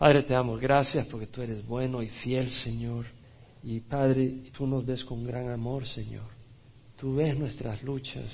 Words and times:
Padre, 0.00 0.22
te 0.22 0.32
damos 0.32 0.58
gracias 0.58 1.04
porque 1.08 1.26
tú 1.26 1.42
eres 1.42 1.62
bueno 1.66 2.02
y 2.02 2.08
fiel, 2.08 2.50
Señor. 2.50 3.04
Y 3.62 3.80
Padre, 3.80 4.44
tú 4.56 4.66
nos 4.66 4.86
ves 4.86 5.04
con 5.04 5.26
gran 5.26 5.50
amor, 5.50 5.86
Señor. 5.86 6.24
Tú 6.96 7.16
ves 7.16 7.38
nuestras 7.38 7.82
luchas, 7.82 8.24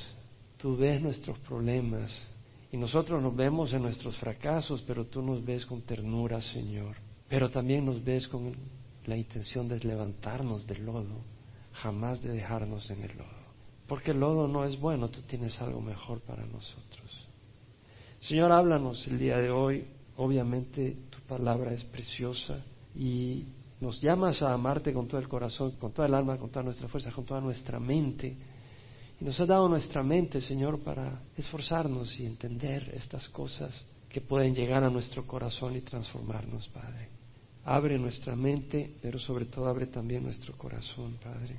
tú 0.58 0.76
ves 0.76 1.02
nuestros 1.02 1.36
problemas. 1.40 2.16
Y 2.70 2.76
nosotros 2.76 3.20
nos 3.20 3.34
vemos 3.34 3.72
en 3.72 3.82
nuestros 3.82 4.16
fracasos, 4.16 4.80
pero 4.86 5.06
tú 5.06 5.20
nos 5.22 5.44
ves 5.44 5.66
con 5.66 5.82
ternura, 5.82 6.40
Señor. 6.40 6.94
Pero 7.28 7.50
también 7.50 7.84
nos 7.84 8.04
ves 8.04 8.28
con 8.28 8.54
la 9.04 9.16
intención 9.16 9.66
de 9.66 9.80
levantarnos 9.80 10.68
del 10.68 10.86
lodo, 10.86 11.20
jamás 11.72 12.22
de 12.22 12.30
dejarnos 12.30 12.88
en 12.90 13.02
el 13.02 13.18
lodo. 13.18 13.46
Porque 13.88 14.12
el 14.12 14.20
lodo 14.20 14.46
no 14.46 14.64
es 14.64 14.78
bueno, 14.78 15.08
tú 15.08 15.20
tienes 15.22 15.60
algo 15.60 15.80
mejor 15.80 16.20
para 16.20 16.46
nosotros. 16.46 17.28
Señor, 18.20 18.52
háblanos 18.52 19.04
el 19.08 19.18
día 19.18 19.38
de 19.38 19.50
hoy. 19.50 19.84
Obviamente 20.18 20.96
palabra 21.26 21.72
es 21.72 21.84
preciosa 21.84 22.64
y 22.94 23.44
nos 23.80 24.00
llamas 24.00 24.40
a 24.42 24.52
amarte 24.52 24.92
con 24.92 25.06
todo 25.06 25.20
el 25.20 25.28
corazón, 25.28 25.72
con 25.72 25.92
toda 25.92 26.08
el 26.08 26.14
alma, 26.14 26.38
con 26.38 26.50
toda 26.50 26.62
nuestra 26.62 26.88
fuerza, 26.88 27.10
con 27.10 27.24
toda 27.24 27.40
nuestra 27.40 27.78
mente. 27.78 28.36
Y 29.20 29.24
nos 29.24 29.38
has 29.38 29.48
dado 29.48 29.68
nuestra 29.68 30.02
mente, 30.02 30.40
Señor, 30.40 30.80
para 30.80 31.20
esforzarnos 31.36 32.18
y 32.18 32.26
entender 32.26 32.90
estas 32.94 33.28
cosas 33.28 33.84
que 34.08 34.20
pueden 34.20 34.54
llegar 34.54 34.82
a 34.82 34.90
nuestro 34.90 35.26
corazón 35.26 35.76
y 35.76 35.82
transformarnos, 35.82 36.68
Padre. 36.68 37.08
Abre 37.64 37.98
nuestra 37.98 38.36
mente, 38.36 38.96
pero 39.02 39.18
sobre 39.18 39.46
todo 39.46 39.66
abre 39.66 39.86
también 39.86 40.22
nuestro 40.22 40.56
corazón, 40.56 41.18
Padre. 41.22 41.58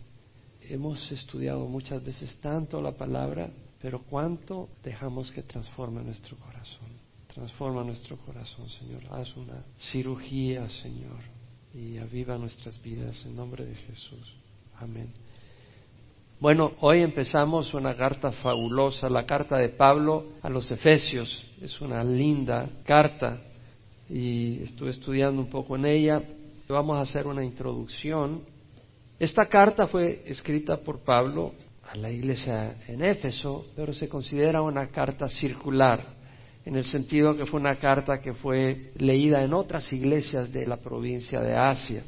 Hemos 0.62 1.12
estudiado 1.12 1.68
muchas 1.68 2.04
veces 2.04 2.38
tanto 2.40 2.82
la 2.82 2.94
palabra, 2.94 3.52
pero 3.80 4.02
cuánto 4.04 4.70
dejamos 4.84 5.32
que 5.32 5.44
transforme 5.44 6.04
nuestro 6.04 6.36
corazón. 6.38 7.07
Transforma 7.38 7.84
nuestro 7.84 8.18
corazón, 8.18 8.68
Señor. 8.68 9.04
Haz 9.12 9.38
una 9.38 9.64
cirugía, 9.78 10.68
Señor, 10.70 11.20
y 11.72 12.00
aviva 12.00 12.36
nuestras 12.36 12.82
vidas 12.82 13.24
en 13.28 13.36
nombre 13.36 13.64
de 13.64 13.76
Jesús. 13.76 14.36
Amén. 14.80 15.14
Bueno, 16.40 16.72
hoy 16.80 17.02
empezamos 17.02 17.76
una 17.76 17.96
carta 17.96 18.32
fabulosa, 18.32 19.08
la 19.08 19.28
carta 19.28 19.60
de 19.60 19.70
Pablo 19.70 20.30
a 20.42 20.50
los 20.50 20.72
Efesios. 20.72 21.46
Es 21.62 21.80
una 21.80 22.04
linda 22.04 22.68
carta 22.84 23.40
y 24.10 24.64
estuve 24.64 24.90
estudiando 24.90 25.40
un 25.40 25.52
poco 25.52 25.76
en 25.76 25.86
ella. 25.86 26.24
Vamos 26.68 26.98
a 26.98 27.02
hacer 27.02 27.28
una 27.28 27.46
introducción. 27.46 28.42
Esta 29.20 29.46
carta 29.46 29.86
fue 29.86 30.24
escrita 30.26 30.78
por 30.78 31.02
Pablo 31.02 31.54
a 31.88 31.96
la 31.98 32.10
iglesia 32.10 32.78
en 32.88 33.04
Éfeso, 33.04 33.68
pero 33.76 33.94
se 33.94 34.10
considera 34.10 34.64
una 34.64 34.88
carta 34.88 35.30
circular, 35.30 36.17
en 36.68 36.76
el 36.76 36.84
sentido 36.84 37.34
que 37.34 37.46
fue 37.46 37.62
una 37.62 37.78
carta 37.78 38.20
que 38.20 38.34
fue 38.34 38.92
leída 38.98 39.42
en 39.42 39.54
otras 39.54 39.92
iglesias 39.94 40.52
de 40.52 40.68
la 40.68 40.76
provincia 40.76 41.40
de 41.40 41.56
Asia. 41.56 42.04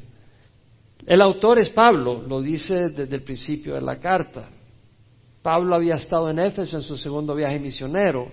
El 1.06 1.22
autor 1.22 1.58
es 1.58 1.70
Pablo, 1.70 2.20
lo 2.20 2.42
dice 2.42 2.90
desde 2.90 3.16
el 3.16 3.22
principio 3.22 3.74
de 3.74 3.80
la 3.80 3.98
carta. 3.98 4.50
Pablo 5.40 5.74
había 5.74 5.94
estado 5.94 6.28
en 6.28 6.40
Éfeso 6.40 6.76
en 6.76 6.82
su 6.82 6.98
segundo 6.98 7.34
viaje 7.34 7.58
misionero. 7.58 8.28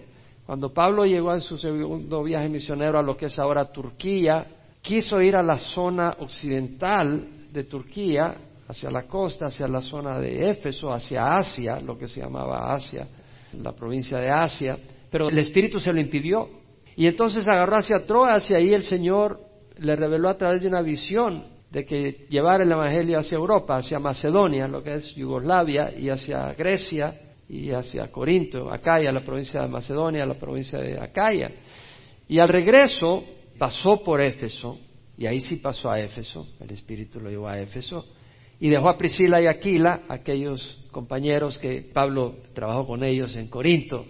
Cuando 0.45 0.73
Pablo 0.73 1.05
llegó 1.05 1.33
en 1.33 1.39
su 1.39 1.57
segundo 1.57 2.21
viaje 2.23 2.49
misionero 2.49 2.99
a 2.99 3.03
lo 3.03 3.15
que 3.15 3.27
es 3.27 3.39
ahora 3.39 3.71
Turquía, 3.71 4.47
quiso 4.81 5.21
ir 5.21 5.33
a 5.33 5.41
la 5.41 5.57
zona 5.57 6.17
occidental 6.19 7.25
de 7.53 7.63
Turquía, 7.63 8.35
hacia 8.67 8.91
la 8.91 9.03
costa, 9.03 9.45
hacia 9.45 9.65
la 9.65 9.79
zona 9.79 10.19
de 10.19 10.49
Éfeso, 10.49 10.91
hacia 10.91 11.37
Asia, 11.37 11.79
lo 11.79 11.97
que 11.97 12.09
se 12.09 12.19
llamaba 12.19 12.73
Asia, 12.73 13.07
la 13.53 13.71
provincia 13.71 14.17
de 14.17 14.29
Asia, 14.29 14.77
pero 15.09 15.29
el 15.29 15.37
Espíritu 15.39 15.79
se 15.79 15.91
lo 15.91 15.99
impidió. 15.99 16.49
Y 16.95 17.07
entonces 17.07 17.47
agarró 17.47 17.75
hacia 17.75 18.05
Troas 18.05 18.49
y 18.49 18.55
ahí 18.55 18.73
el 18.73 18.83
Señor 18.83 19.39
le 19.77 19.95
reveló 19.95 20.29
a 20.29 20.37
través 20.37 20.61
de 20.61 20.67
una 20.67 20.81
visión 20.81 21.45
de 21.69 21.85
que 21.85 22.25
llevar 22.29 22.61
el 22.61 22.71
Evangelio 22.71 23.19
hacia 23.19 23.35
Europa, 23.35 23.77
hacia 23.77 23.99
Macedonia, 23.99 24.67
lo 24.67 24.81
que 24.81 24.95
es 24.95 25.13
Yugoslavia, 25.15 25.93
y 25.95 26.09
hacia 26.09 26.53
Grecia, 26.53 27.13
y 27.49 27.71
hacia 27.71 28.11
Corinto, 28.11 28.71
Acaya, 28.71 29.11
la 29.11 29.23
provincia 29.23 29.61
de 29.61 29.67
Macedonia, 29.67 30.25
la 30.25 30.35
provincia 30.35 30.79
de 30.79 30.99
Acaya. 30.99 31.51
Y 32.27 32.39
al 32.39 32.49
regreso 32.49 33.23
pasó 33.57 34.01
por 34.03 34.21
Éfeso, 34.21 34.79
y 35.17 35.25
ahí 35.25 35.39
sí 35.39 35.57
pasó 35.57 35.89
a 35.89 35.99
Éfeso, 35.99 36.47
el 36.59 36.71
Espíritu 36.71 37.19
lo 37.19 37.29
llevó 37.29 37.47
a 37.47 37.59
Éfeso, 37.59 38.05
y 38.59 38.69
dejó 38.69 38.89
a 38.89 38.97
Priscila 38.97 39.41
y 39.41 39.47
Aquila, 39.47 40.03
aquellos 40.09 40.79
compañeros 40.91 41.59
que 41.59 41.89
Pablo 41.93 42.37
trabajó 42.53 42.87
con 42.87 43.03
ellos 43.03 43.35
en 43.35 43.49
Corinto. 43.49 44.05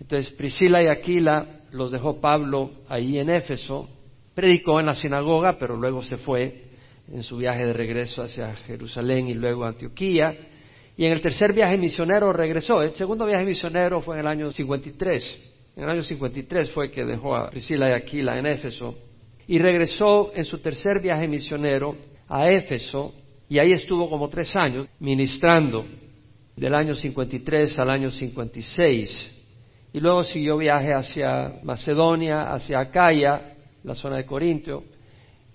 Entonces 0.00 0.30
Priscila 0.32 0.82
y 0.82 0.86
Aquila 0.86 1.60
los 1.72 1.90
dejó 1.90 2.20
Pablo 2.20 2.70
ahí 2.88 3.18
en 3.18 3.30
Éfeso, 3.30 3.88
predicó 4.34 4.80
en 4.80 4.86
la 4.86 4.94
sinagoga, 4.94 5.58
pero 5.58 5.76
luego 5.76 6.02
se 6.02 6.16
fue 6.16 6.64
en 7.12 7.22
su 7.22 7.36
viaje 7.36 7.66
de 7.66 7.72
regreso 7.72 8.22
hacia 8.22 8.54
Jerusalén 8.54 9.28
y 9.28 9.34
luego 9.34 9.64
a 9.64 9.68
Antioquía. 9.68 10.36
Y 10.96 11.04
en 11.04 11.12
el 11.12 11.20
tercer 11.20 11.52
viaje 11.52 11.76
misionero 11.76 12.32
regresó. 12.32 12.82
El 12.82 12.94
segundo 12.94 13.24
viaje 13.26 13.44
misionero 13.44 14.00
fue 14.00 14.16
en 14.16 14.20
el 14.20 14.26
año 14.26 14.52
53. 14.52 15.38
En 15.76 15.84
el 15.84 15.90
año 15.90 16.02
53 16.02 16.70
fue 16.70 16.90
que 16.90 17.04
dejó 17.04 17.36
a 17.36 17.50
Priscila 17.50 17.88
y 17.88 17.92
Aquila 17.92 18.38
en 18.38 18.46
Éfeso. 18.46 18.96
Y 19.46 19.58
regresó 19.58 20.32
en 20.34 20.44
su 20.44 20.58
tercer 20.58 21.00
viaje 21.00 21.28
misionero 21.28 21.96
a 22.28 22.48
Éfeso. 22.50 23.14
Y 23.48 23.58
ahí 23.58 23.72
estuvo 23.72 24.10
como 24.10 24.28
tres 24.28 24.54
años 24.56 24.88
ministrando, 25.00 25.86
del 26.56 26.74
año 26.74 26.94
53 26.94 27.78
al 27.78 27.90
año 27.90 28.10
56. 28.10 29.37
Y 29.92 30.00
luego 30.00 30.22
siguió 30.22 30.56
viaje 30.56 30.92
hacia 30.92 31.60
Macedonia, 31.62 32.52
hacia 32.52 32.80
Acaya, 32.80 33.54
la 33.84 33.94
zona 33.94 34.16
de 34.16 34.26
Corintio. 34.26 34.84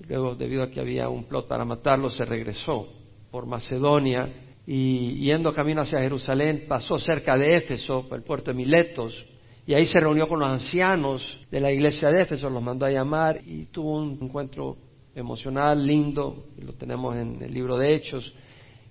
Luego, 0.07 0.35
debido 0.35 0.63
a 0.63 0.69
que 0.69 0.79
había 0.79 1.07
un 1.09 1.25
plot 1.25 1.47
para 1.47 1.65
matarlo, 1.65 2.09
se 2.09 2.25
regresó 2.25 2.87
por 3.31 3.45
Macedonia 3.45 4.29
y 4.65 5.15
yendo 5.25 5.51
camino 5.51 5.81
hacia 5.81 5.99
Jerusalén 5.99 6.65
pasó 6.67 6.97
cerca 6.97 7.37
de 7.37 7.57
Éfeso, 7.57 8.07
por 8.07 8.17
el 8.17 8.23
puerto 8.23 8.51
de 8.51 8.57
Miletos, 8.57 9.25
y 9.65 9.73
ahí 9.73 9.85
se 9.85 9.99
reunió 9.99 10.27
con 10.27 10.39
los 10.39 10.49
ancianos 10.49 11.39
de 11.49 11.59
la 11.59 11.71
iglesia 11.71 12.09
de 12.09 12.21
Éfeso, 12.21 12.49
los 12.49 12.63
mandó 12.63 12.85
a 12.85 12.91
llamar 12.91 13.39
y 13.45 13.65
tuvo 13.65 13.97
un 13.97 14.19
encuentro 14.21 14.77
emocional, 15.15 15.85
lindo, 15.85 16.45
lo 16.57 16.73
tenemos 16.73 17.15
en 17.15 17.41
el 17.41 17.53
libro 17.53 17.77
de 17.77 17.93
Hechos, 17.93 18.33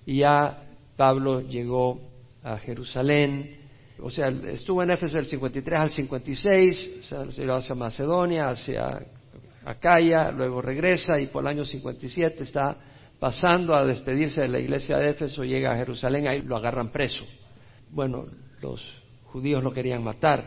y 0.05 0.17
ya 0.17 0.63
Pablo 0.95 1.41
llegó 1.41 1.99
a 2.43 2.57
Jerusalén, 2.57 3.62
o 3.99 4.09
sea, 4.09 4.27
estuvo 4.27 4.81
en 4.83 4.91
Éfeso 4.91 5.17
del 5.17 5.25
53 5.25 5.79
al 5.79 5.89
56, 5.89 6.99
se 7.29 7.43
iba 7.43 7.57
hacia 7.57 7.75
Macedonia, 7.75 8.49
hacia 8.49 9.05
Acaya, 9.65 10.31
luego 10.31 10.61
regresa 10.61 11.19
y 11.19 11.27
por 11.27 11.43
el 11.43 11.47
año 11.47 11.65
57 11.65 12.43
está 12.43 12.77
pasando 13.19 13.75
a 13.75 13.85
despedirse 13.85 14.41
de 14.41 14.49
la 14.49 14.59
iglesia 14.59 14.97
de 14.97 15.11
Éfeso, 15.11 15.43
llega 15.43 15.71
a 15.71 15.77
Jerusalén, 15.77 16.27
ahí 16.27 16.41
lo 16.41 16.57
agarran 16.57 16.91
preso. 16.91 17.23
Bueno, 17.89 18.25
los 18.61 18.85
judíos 19.25 19.63
lo 19.63 19.71
querían 19.71 20.03
matar, 20.03 20.45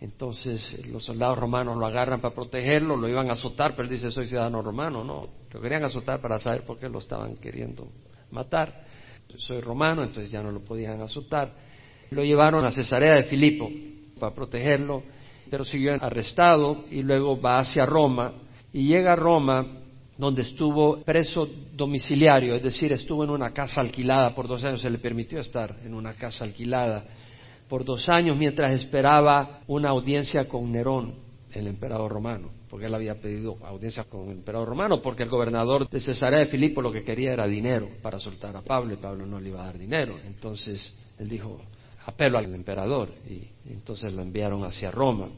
entonces 0.00 0.86
los 0.86 1.04
soldados 1.04 1.38
romanos 1.38 1.76
lo 1.76 1.86
agarran 1.86 2.20
para 2.20 2.34
protegerlo, 2.34 2.96
lo 2.96 3.08
iban 3.08 3.30
a 3.30 3.32
azotar, 3.32 3.72
pero 3.72 3.84
él 3.84 3.88
dice 3.88 4.10
soy 4.10 4.28
ciudadano 4.28 4.62
romano, 4.62 5.02
no, 5.02 5.28
lo 5.50 5.60
querían 5.60 5.84
azotar 5.84 6.20
para 6.20 6.38
saber 6.38 6.62
por 6.64 6.78
qué 6.78 6.88
lo 6.88 6.98
estaban 6.98 7.36
queriendo 7.36 7.88
matar. 8.30 8.84
Soy 9.36 9.60
romano, 9.60 10.04
entonces 10.04 10.30
ya 10.30 10.42
no 10.42 10.52
lo 10.52 10.60
podían 10.60 11.00
azotar. 11.00 11.52
Lo 12.14 12.24
llevaron 12.24 12.64
a 12.64 12.70
Cesarea 12.70 13.14
de 13.14 13.24
Filipo 13.24 13.68
para 14.20 14.34
protegerlo, 14.34 15.02
pero 15.50 15.64
siguió 15.64 15.94
arrestado 16.00 16.84
y 16.90 17.02
luego 17.02 17.40
va 17.40 17.58
hacia 17.58 17.84
Roma 17.84 18.32
y 18.72 18.86
llega 18.86 19.12
a 19.12 19.16
Roma 19.16 19.66
donde 20.16 20.42
estuvo 20.42 21.02
preso 21.02 21.48
domiciliario, 21.72 22.54
es 22.54 22.62
decir, 22.62 22.92
estuvo 22.92 23.24
en 23.24 23.30
una 23.30 23.50
casa 23.50 23.80
alquilada 23.80 24.32
por 24.32 24.46
dos 24.46 24.62
años, 24.62 24.80
se 24.80 24.90
le 24.90 24.98
permitió 24.98 25.40
estar 25.40 25.74
en 25.84 25.92
una 25.92 26.14
casa 26.14 26.44
alquilada 26.44 27.04
por 27.68 27.84
dos 27.84 28.08
años 28.08 28.36
mientras 28.36 28.72
esperaba 28.72 29.60
una 29.66 29.88
audiencia 29.88 30.46
con 30.46 30.70
Nerón, 30.70 31.16
el 31.52 31.66
emperador 31.66 32.12
romano, 32.12 32.50
porque 32.70 32.86
él 32.86 32.94
había 32.94 33.16
pedido 33.20 33.56
audiencia 33.64 34.04
con 34.04 34.26
el 34.26 34.38
emperador 34.38 34.68
romano, 34.68 35.02
porque 35.02 35.24
el 35.24 35.28
gobernador 35.28 35.88
de 35.88 36.00
Cesarea 36.00 36.40
de 36.40 36.46
Filipo 36.46 36.80
lo 36.80 36.92
que 36.92 37.02
quería 37.02 37.32
era 37.32 37.48
dinero 37.48 37.88
para 38.02 38.20
soltar 38.20 38.56
a 38.56 38.62
Pablo 38.62 38.94
y 38.94 38.98
Pablo 38.98 39.26
no 39.26 39.40
le 39.40 39.48
iba 39.48 39.62
a 39.62 39.66
dar 39.66 39.78
dinero. 39.78 40.16
Entonces 40.24 40.94
él 41.18 41.28
dijo, 41.28 41.60
apelo 42.06 42.38
al 42.38 42.52
emperador 42.54 43.10
y 43.28 43.48
entonces 43.70 44.12
lo 44.12 44.22
enviaron 44.22 44.64
hacia 44.64 44.90
Roma. 44.90 45.28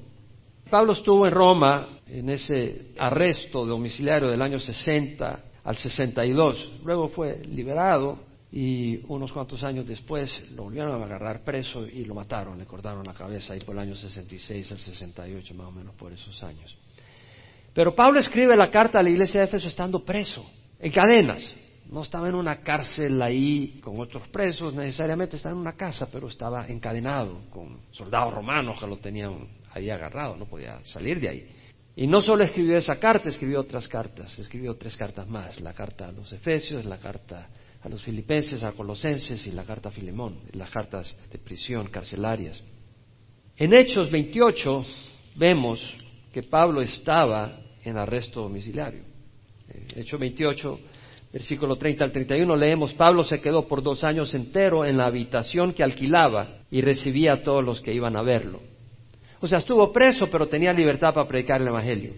Pablo 0.70 0.92
estuvo 0.92 1.26
en 1.26 1.32
Roma 1.32 2.00
en 2.06 2.28
ese 2.28 2.92
arresto 2.98 3.64
domiciliario 3.64 4.28
del 4.28 4.42
año 4.42 4.58
60 4.58 5.40
al 5.62 5.76
62. 5.76 6.80
Luego 6.84 7.08
fue 7.08 7.38
liberado 7.44 8.18
y 8.50 9.00
unos 9.08 9.32
cuantos 9.32 9.62
años 9.62 9.86
después 9.86 10.32
lo 10.52 10.64
volvieron 10.64 11.00
a 11.00 11.04
agarrar 11.04 11.44
preso 11.44 11.86
y 11.86 12.04
lo 12.04 12.14
mataron, 12.14 12.58
le 12.58 12.64
cortaron 12.64 13.04
la 13.04 13.14
cabeza 13.14 13.52
ahí 13.52 13.60
por 13.60 13.74
el 13.74 13.82
año 13.82 13.94
66 13.94 14.72
al 14.72 14.78
68, 14.78 15.54
más 15.54 15.66
o 15.66 15.72
menos 15.72 15.94
por 15.94 16.12
esos 16.12 16.42
años. 16.42 16.76
Pero 17.72 17.94
Pablo 17.94 18.18
escribe 18.18 18.56
la 18.56 18.70
carta 18.70 18.98
a 18.98 19.02
la 19.02 19.10
iglesia 19.10 19.40
de 19.40 19.46
Éfeso 19.46 19.68
estando 19.68 20.04
preso, 20.04 20.44
en 20.80 20.90
cadenas. 20.90 21.46
No 21.90 22.02
estaba 22.02 22.28
en 22.28 22.34
una 22.34 22.60
cárcel 22.62 23.20
ahí 23.22 23.80
con 23.82 24.00
otros 24.00 24.26
presos, 24.28 24.74
necesariamente 24.74 25.36
estaba 25.36 25.54
en 25.54 25.60
una 25.60 25.74
casa, 25.74 26.08
pero 26.10 26.28
estaba 26.28 26.66
encadenado 26.66 27.42
con 27.50 27.80
soldados 27.92 28.34
romanos 28.34 28.80
que 28.80 28.86
lo 28.86 28.98
tenían 28.98 29.46
ahí 29.72 29.88
agarrado, 29.90 30.36
no 30.36 30.46
podía 30.46 30.82
salir 30.84 31.20
de 31.20 31.28
ahí. 31.28 31.48
Y 31.94 32.06
no 32.06 32.20
solo 32.20 32.44
escribió 32.44 32.76
esa 32.76 32.96
carta, 32.96 33.28
escribió 33.28 33.60
otras 33.60 33.88
cartas, 33.88 34.38
escribió 34.38 34.76
tres 34.76 34.96
cartas 34.96 35.28
más, 35.28 35.60
la 35.60 35.72
carta 35.72 36.08
a 36.08 36.12
los 36.12 36.30
Efesios, 36.32 36.84
la 36.84 36.98
carta 36.98 37.48
a 37.82 37.88
los 37.88 38.02
Filipenses, 38.02 38.62
a 38.64 38.72
Colosenses 38.72 39.46
y 39.46 39.52
la 39.52 39.64
carta 39.64 39.88
a 39.88 39.92
Filemón, 39.92 40.40
las 40.52 40.70
cartas 40.70 41.16
de 41.30 41.38
prisión, 41.38 41.86
carcelarias. 41.86 42.62
En 43.56 43.72
Hechos 43.72 44.10
28 44.10 44.84
vemos 45.36 45.96
que 46.32 46.42
Pablo 46.42 46.82
estaba 46.82 47.60
en 47.82 47.96
arresto 47.96 48.42
domiciliario. 48.42 49.04
Hechos 49.94 50.20
28, 50.20 50.80
versículo 51.36 51.76
30 51.76 52.02
al 52.02 52.12
31, 52.12 52.56
leemos, 52.56 52.94
Pablo 52.94 53.22
se 53.22 53.42
quedó 53.42 53.68
por 53.68 53.82
dos 53.82 54.02
años 54.04 54.32
entero 54.32 54.86
en 54.86 54.96
la 54.96 55.04
habitación 55.04 55.74
que 55.74 55.82
alquilaba 55.82 56.60
y 56.70 56.80
recibía 56.80 57.34
a 57.34 57.42
todos 57.42 57.62
los 57.62 57.82
que 57.82 57.92
iban 57.92 58.16
a 58.16 58.22
verlo. 58.22 58.62
O 59.40 59.46
sea, 59.46 59.58
estuvo 59.58 59.92
preso, 59.92 60.28
pero 60.28 60.48
tenía 60.48 60.72
libertad 60.72 61.12
para 61.12 61.28
predicar 61.28 61.60
el 61.60 61.68
Evangelio. 61.68 62.14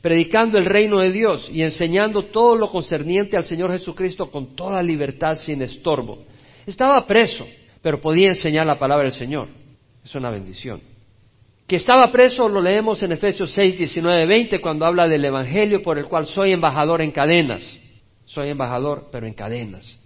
Predicando 0.00 0.56
el 0.56 0.66
reino 0.66 1.00
de 1.00 1.10
Dios 1.10 1.50
y 1.52 1.62
enseñando 1.62 2.26
todo 2.26 2.54
lo 2.54 2.70
concerniente 2.70 3.36
al 3.36 3.42
Señor 3.42 3.72
Jesucristo 3.72 4.30
con 4.30 4.54
toda 4.54 4.80
libertad 4.84 5.34
sin 5.34 5.62
estorbo. 5.62 6.26
Estaba 6.64 7.04
preso, 7.08 7.44
pero 7.82 8.00
podía 8.00 8.28
enseñar 8.28 8.68
la 8.68 8.78
palabra 8.78 9.02
del 9.02 9.18
Señor. 9.18 9.48
Es 10.04 10.14
una 10.14 10.30
bendición. 10.30 10.80
Que 11.66 11.74
estaba 11.74 12.08
preso 12.12 12.48
lo 12.48 12.60
leemos 12.60 13.02
en 13.02 13.10
Efesios 13.10 13.50
6, 13.50 13.78
19, 13.78 14.26
20, 14.26 14.60
cuando 14.60 14.86
habla 14.86 15.08
del 15.08 15.24
Evangelio 15.24 15.82
por 15.82 15.98
el 15.98 16.04
cual 16.04 16.24
soy 16.24 16.52
embajador 16.52 17.02
en 17.02 17.10
cadenas. 17.10 17.80
Soy 18.26 18.50
embajador, 18.50 19.08
pero 19.10 19.26
en 19.26 19.34
cadenas. 19.34 19.98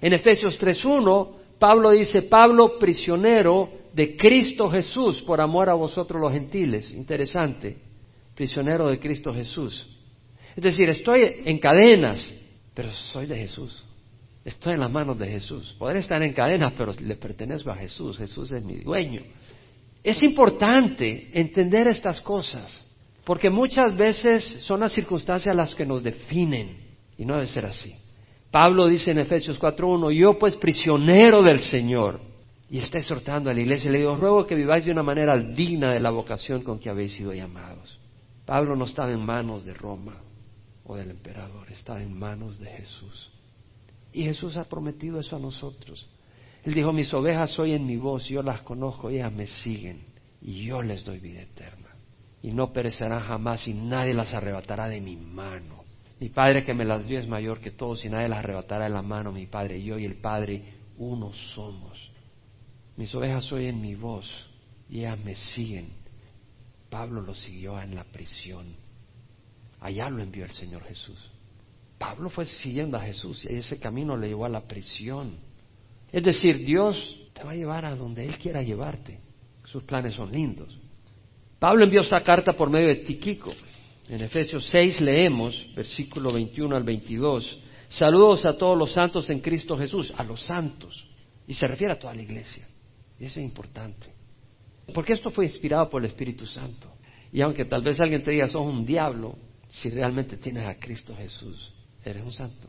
En 0.00 0.12
Efesios 0.12 0.60
3.1, 0.60 1.36
Pablo 1.58 1.90
dice, 1.90 2.22
Pablo 2.22 2.78
prisionero 2.78 3.70
de 3.92 4.16
Cristo 4.16 4.70
Jesús 4.70 5.22
por 5.22 5.40
amor 5.40 5.68
a 5.68 5.74
vosotros 5.74 6.20
los 6.20 6.32
gentiles. 6.32 6.90
Interesante, 6.92 7.76
prisionero 8.34 8.86
de 8.86 9.00
Cristo 9.00 9.34
Jesús. 9.34 9.88
Es 10.54 10.62
decir, 10.62 10.88
estoy 10.88 11.42
en 11.44 11.58
cadenas, 11.58 12.32
pero 12.74 12.92
soy 12.92 13.26
de 13.26 13.36
Jesús. 13.36 13.84
Estoy 14.44 14.74
en 14.74 14.80
las 14.80 14.90
manos 14.90 15.18
de 15.18 15.26
Jesús. 15.26 15.74
Podré 15.78 15.98
estar 15.98 16.22
en 16.22 16.32
cadenas, 16.32 16.72
pero 16.76 16.92
le 16.92 17.16
pertenezco 17.16 17.70
a 17.70 17.76
Jesús. 17.76 18.16
Jesús 18.16 18.50
es 18.52 18.64
mi 18.64 18.76
dueño. 18.76 19.22
Es 20.02 20.22
importante 20.22 21.28
entender 21.32 21.88
estas 21.88 22.20
cosas, 22.20 22.84
porque 23.24 23.50
muchas 23.50 23.96
veces 23.96 24.44
son 24.62 24.80
las 24.80 24.92
circunstancias 24.92 25.54
las 25.54 25.74
que 25.74 25.84
nos 25.84 26.02
definen, 26.02 26.87
y 27.18 27.26
no 27.26 27.34
debe 27.34 27.48
ser 27.48 27.66
así. 27.66 27.94
Pablo 28.50 28.86
dice 28.86 29.10
en 29.10 29.18
Efesios 29.18 29.60
4.1, 29.60 30.12
yo 30.12 30.38
pues 30.38 30.56
prisionero 30.56 31.42
del 31.42 31.60
Señor, 31.60 32.20
y 32.70 32.78
está 32.78 32.98
exhortando 32.98 33.50
a 33.50 33.54
la 33.54 33.60
iglesia, 33.60 33.90
le 33.90 33.98
digo, 33.98 34.16
ruego 34.16 34.46
que 34.46 34.54
viváis 34.54 34.84
de 34.84 34.92
una 34.92 35.02
manera 35.02 35.38
digna 35.38 35.92
de 35.92 36.00
la 36.00 36.10
vocación 36.10 36.62
con 36.62 36.78
que 36.78 36.88
habéis 36.88 37.12
sido 37.12 37.34
llamados. 37.34 37.98
Pablo 38.46 38.76
no 38.76 38.86
estaba 38.86 39.10
en 39.10 39.20
manos 39.20 39.64
de 39.64 39.74
Roma 39.74 40.16
o 40.84 40.96
del 40.96 41.10
emperador, 41.10 41.70
estaba 41.70 42.02
en 42.02 42.18
manos 42.18 42.58
de 42.58 42.66
Jesús. 42.66 43.30
Y 44.12 44.24
Jesús 44.24 44.56
ha 44.56 44.64
prometido 44.64 45.20
eso 45.20 45.36
a 45.36 45.38
nosotros. 45.38 46.08
Él 46.64 46.74
dijo, 46.74 46.92
mis 46.92 47.12
ovejas 47.12 47.58
oyen 47.58 47.86
mi 47.86 47.96
voz, 47.96 48.26
yo 48.28 48.42
las 48.42 48.62
conozco, 48.62 49.10
ellas 49.10 49.32
me 49.32 49.46
siguen, 49.46 50.04
y 50.40 50.64
yo 50.64 50.82
les 50.82 51.04
doy 51.04 51.18
vida 51.18 51.42
eterna. 51.42 51.88
Y 52.42 52.52
no 52.52 52.72
perecerán 52.72 53.20
jamás, 53.20 53.66
y 53.68 53.74
nadie 53.74 54.14
las 54.14 54.32
arrebatará 54.32 54.88
de 54.88 55.00
mi 55.00 55.16
mano. 55.16 55.77
Mi 56.20 56.30
Padre 56.30 56.64
que 56.64 56.74
me 56.74 56.84
las 56.84 57.06
dio 57.06 57.18
es 57.18 57.28
mayor 57.28 57.60
que 57.60 57.70
todos, 57.70 58.04
y 58.04 58.08
nadie 58.08 58.28
las 58.28 58.40
arrebatará 58.40 58.84
de 58.84 58.90
la 58.90 59.02
mano, 59.02 59.30
mi 59.32 59.46
Padre, 59.46 59.82
yo 59.82 59.98
y 59.98 60.04
el 60.04 60.16
Padre, 60.16 60.62
uno 60.96 61.32
somos. 61.54 62.10
Mis 62.96 63.14
ovejas 63.14 63.50
oyen 63.52 63.80
mi 63.80 63.94
voz 63.94 64.28
y 64.88 65.00
ellas 65.00 65.18
me 65.20 65.36
siguen. 65.36 65.90
Pablo 66.90 67.20
lo 67.20 67.34
siguió 67.34 67.80
en 67.80 67.94
la 67.94 68.04
prisión. 68.04 68.74
Allá 69.80 70.10
lo 70.10 70.22
envió 70.22 70.44
el 70.44 70.50
Señor 70.50 70.82
Jesús. 70.82 71.30
Pablo 71.98 72.28
fue 72.30 72.46
siguiendo 72.46 72.96
a 72.96 73.00
Jesús 73.00 73.44
y 73.44 73.56
ese 73.56 73.78
camino 73.78 74.16
le 74.16 74.28
llevó 74.28 74.46
a 74.46 74.48
la 74.48 74.66
prisión. 74.66 75.36
Es 76.10 76.22
decir, 76.22 76.64
Dios 76.64 77.28
te 77.34 77.44
va 77.44 77.52
a 77.52 77.56
llevar 77.56 77.84
a 77.84 77.94
donde 77.94 78.24
Él 78.24 78.36
quiera 78.38 78.62
llevarte. 78.62 79.20
Sus 79.64 79.84
planes 79.84 80.14
son 80.14 80.32
lindos. 80.32 80.76
Pablo 81.58 81.84
envió 81.84 82.00
esta 82.00 82.20
carta 82.22 82.52
por 82.54 82.70
medio 82.70 82.88
de 82.88 82.96
Tiquico. 82.96 83.52
En 84.08 84.22
Efesios 84.22 84.66
6 84.70 85.02
leemos, 85.02 85.66
versículo 85.74 86.32
21 86.32 86.74
al 86.74 86.82
22, 86.82 87.58
saludos 87.88 88.46
a 88.46 88.56
todos 88.56 88.76
los 88.76 88.92
santos 88.92 89.28
en 89.28 89.40
Cristo 89.40 89.76
Jesús, 89.76 90.12
a 90.16 90.24
los 90.24 90.42
santos. 90.42 91.06
Y 91.46 91.54
se 91.54 91.66
refiere 91.66 91.92
a 91.92 91.98
toda 91.98 92.14
la 92.14 92.22
iglesia. 92.22 92.66
Y 93.18 93.26
eso 93.26 93.40
es 93.40 93.44
importante. 93.44 94.08
Porque 94.94 95.12
esto 95.12 95.30
fue 95.30 95.44
inspirado 95.44 95.90
por 95.90 96.02
el 96.02 96.08
Espíritu 96.08 96.46
Santo. 96.46 96.90
Y 97.32 97.42
aunque 97.42 97.66
tal 97.66 97.82
vez 97.82 98.00
alguien 98.00 98.22
te 98.22 98.30
diga, 98.30 98.46
sos 98.46 98.62
un 98.62 98.86
diablo, 98.86 99.36
si 99.68 99.90
realmente 99.90 100.38
tienes 100.38 100.64
a 100.64 100.78
Cristo 100.78 101.14
Jesús, 101.14 101.72
eres 102.02 102.22
un 102.22 102.32
santo. 102.32 102.68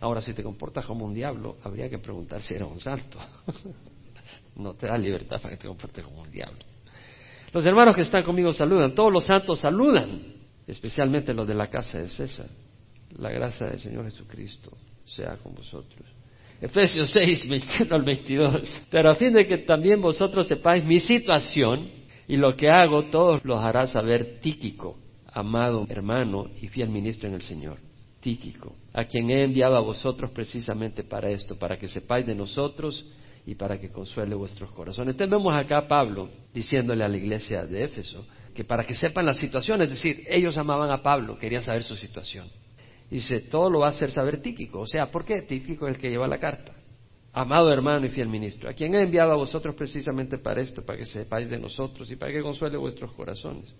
Ahora, 0.00 0.22
si 0.22 0.32
te 0.32 0.42
comportas 0.42 0.86
como 0.86 1.04
un 1.04 1.12
diablo, 1.12 1.58
habría 1.64 1.90
que 1.90 1.98
preguntar 1.98 2.40
si 2.40 2.54
eres 2.54 2.68
un 2.68 2.80
santo. 2.80 3.18
no 4.56 4.72
te 4.74 4.86
da 4.86 4.96
libertad 4.96 5.40
para 5.40 5.54
que 5.54 5.62
te 5.62 5.68
comportes 5.68 6.02
como 6.02 6.22
un 6.22 6.30
diablo. 6.30 6.64
Los 7.52 7.64
hermanos 7.66 7.94
que 7.94 8.02
están 8.02 8.22
conmigo 8.22 8.52
saludan, 8.52 8.94
todos 8.94 9.12
los 9.12 9.24
santos 9.24 9.60
saludan, 9.60 10.37
especialmente 10.68 11.34
los 11.34 11.48
de 11.48 11.54
la 11.54 11.68
casa 11.68 11.98
de 11.98 12.08
César. 12.08 12.46
La 13.18 13.30
gracia 13.30 13.66
del 13.66 13.80
Señor 13.80 14.04
Jesucristo 14.04 14.70
sea 15.04 15.36
con 15.38 15.54
vosotros. 15.54 16.06
Efesios 16.60 17.10
6, 17.10 17.48
21 17.48 17.94
al 17.94 18.02
22. 18.02 18.82
Pero 18.90 19.10
a 19.10 19.14
fin 19.14 19.32
de 19.32 19.46
que 19.46 19.58
también 19.58 20.00
vosotros 20.00 20.46
sepáis 20.46 20.84
mi 20.84 21.00
situación 21.00 21.88
y 22.26 22.36
lo 22.36 22.54
que 22.54 22.68
hago, 22.68 23.04
todos 23.04 23.42
los 23.44 23.58
hará 23.58 23.86
saber 23.86 24.40
Tíquico, 24.40 24.98
amado 25.32 25.86
hermano 25.88 26.50
y 26.60 26.68
fiel 26.68 26.90
ministro 26.90 27.28
en 27.28 27.34
el 27.34 27.42
Señor. 27.42 27.78
Tíquico, 28.20 28.74
a 28.92 29.04
quien 29.04 29.30
he 29.30 29.44
enviado 29.44 29.76
a 29.76 29.80
vosotros 29.80 30.32
precisamente 30.32 31.04
para 31.04 31.30
esto, 31.30 31.56
para 31.56 31.78
que 31.78 31.88
sepáis 31.88 32.26
de 32.26 32.34
nosotros 32.34 33.06
y 33.46 33.54
para 33.54 33.80
que 33.80 33.90
consuele 33.90 34.34
vuestros 34.34 34.70
corazones. 34.72 35.12
Entonces 35.12 35.30
vemos 35.30 35.54
acá 35.54 35.78
a 35.78 35.88
Pablo 35.88 36.28
diciéndole 36.52 37.04
a 37.04 37.08
la 37.08 37.16
iglesia 37.16 37.64
de 37.64 37.84
Éfeso 37.84 38.26
que 38.58 38.64
para 38.64 38.82
que 38.82 38.96
sepan 38.96 39.24
la 39.24 39.34
situación, 39.34 39.80
es 39.82 39.90
decir, 39.90 40.24
ellos 40.26 40.58
amaban 40.58 40.90
a 40.90 41.00
Pablo, 41.00 41.38
querían 41.38 41.62
saber 41.62 41.84
su 41.84 41.94
situación. 41.94 42.50
Dice, 43.08 43.42
todo 43.42 43.70
lo 43.70 43.78
va 43.78 43.86
a 43.86 43.90
hacer 43.90 44.10
saber 44.10 44.42
Tíquico. 44.42 44.80
O 44.80 44.86
sea, 44.88 45.12
¿por 45.12 45.24
qué? 45.24 45.42
Tíquico 45.42 45.86
es 45.86 45.94
el 45.94 46.00
que 46.00 46.10
lleva 46.10 46.26
la 46.26 46.40
carta. 46.40 46.72
Amado 47.32 47.72
hermano 47.72 48.06
y 48.06 48.08
fiel 48.08 48.26
ministro, 48.26 48.68
a 48.68 48.72
quien 48.72 48.96
he 48.96 49.00
enviado 49.00 49.30
a 49.30 49.36
vosotros 49.36 49.76
precisamente 49.76 50.38
para 50.38 50.60
esto, 50.60 50.84
para 50.84 50.98
que 50.98 51.06
sepáis 51.06 51.48
de 51.48 51.56
nosotros 51.56 52.10
y 52.10 52.16
para 52.16 52.32
que 52.32 52.42
consuele 52.42 52.76
vuestros 52.76 53.12
corazones. 53.12 53.72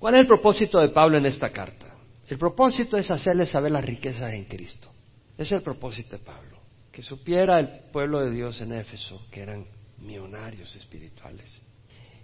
¿Cuál 0.00 0.16
es 0.16 0.22
el 0.22 0.26
propósito 0.26 0.80
de 0.80 0.88
Pablo 0.88 1.16
en 1.16 1.26
esta 1.26 1.50
carta? 1.50 1.94
El 2.26 2.36
propósito 2.36 2.96
es 2.96 3.08
hacerle 3.12 3.46
saber 3.46 3.70
las 3.70 3.84
riquezas 3.84 4.34
en 4.34 4.46
Cristo. 4.46 4.90
Es 5.36 5.52
el 5.52 5.62
propósito 5.62 6.18
de 6.18 6.24
Pablo. 6.24 6.58
Que 6.90 7.00
supiera 7.00 7.60
el 7.60 7.90
pueblo 7.92 8.24
de 8.24 8.32
Dios 8.32 8.60
en 8.60 8.72
Éfeso 8.72 9.24
que 9.30 9.42
eran 9.42 9.64
millonarios 9.98 10.74
espirituales. 10.74 11.62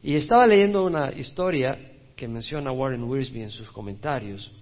Y 0.05 0.17
estaba 0.17 0.47
leyendo 0.47 0.85
una 0.85 1.15
historia 1.15 1.79
que 2.15 2.29
menciona 2.29 2.71
Warren 2.71 3.05
Wiersbe 3.05 3.43
en 3.43 3.51
sus 3.51 3.71
comentarios 3.71 4.53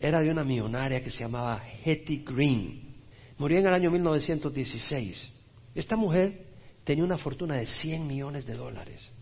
era 0.00 0.20
de 0.20 0.30
una 0.30 0.42
millonaria 0.42 1.04
que 1.04 1.10
se 1.10 1.18
llamaba 1.18 1.62
Hetty 1.84 2.24
Green. 2.26 2.94
Murió 3.36 3.58
en 3.58 3.66
el 3.66 3.74
año 3.74 3.90
1916. 3.90 5.30
Esta 5.74 5.96
mujer 5.96 6.46
tenía 6.82 7.04
una 7.04 7.18
fortuna 7.18 7.56
de 7.56 7.66
100 7.66 8.06
millones 8.06 8.46
de 8.46 8.54
dólares. 8.54 9.12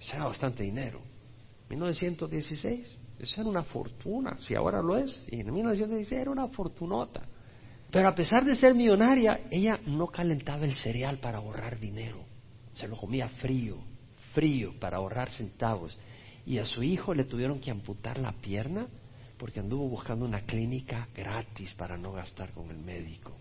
Eso 0.00 0.16
era 0.16 0.24
bastante 0.24 0.64
dinero. 0.64 1.00
1916, 1.68 2.98
eso 3.20 3.40
era 3.40 3.48
una 3.48 3.62
fortuna, 3.62 4.36
si 4.38 4.56
ahora 4.56 4.82
lo 4.82 4.96
es, 4.96 5.24
y 5.30 5.42
en 5.42 5.54
1916 5.54 6.22
era 6.22 6.32
una 6.32 6.48
fortunota. 6.48 7.22
Pero 7.88 8.08
a 8.08 8.16
pesar 8.16 8.44
de 8.44 8.56
ser 8.56 8.74
millonaria, 8.74 9.42
ella 9.48 9.78
no 9.86 10.08
calentaba 10.08 10.64
el 10.64 10.74
cereal 10.74 11.18
para 11.18 11.38
ahorrar 11.38 11.78
dinero. 11.78 12.18
Se 12.74 12.88
lo 12.88 12.96
comía 12.96 13.28
frío, 13.28 13.78
frío, 14.32 14.74
para 14.78 14.98
ahorrar 14.98 15.30
centavos. 15.30 15.98
Y 16.46 16.58
a 16.58 16.66
su 16.66 16.82
hijo 16.82 17.14
le 17.14 17.24
tuvieron 17.24 17.60
que 17.60 17.70
amputar 17.70 18.18
la 18.18 18.32
pierna 18.32 18.86
porque 19.40 19.60
anduvo 19.60 19.88
buscando 19.88 20.26
una 20.26 20.42
clínica 20.42 21.08
gratis 21.14 21.72
para 21.74 21.96
no 21.96 22.12
gastar 22.12 22.52
con 22.52 22.70
el 22.70 22.78
médico. 22.78 23.32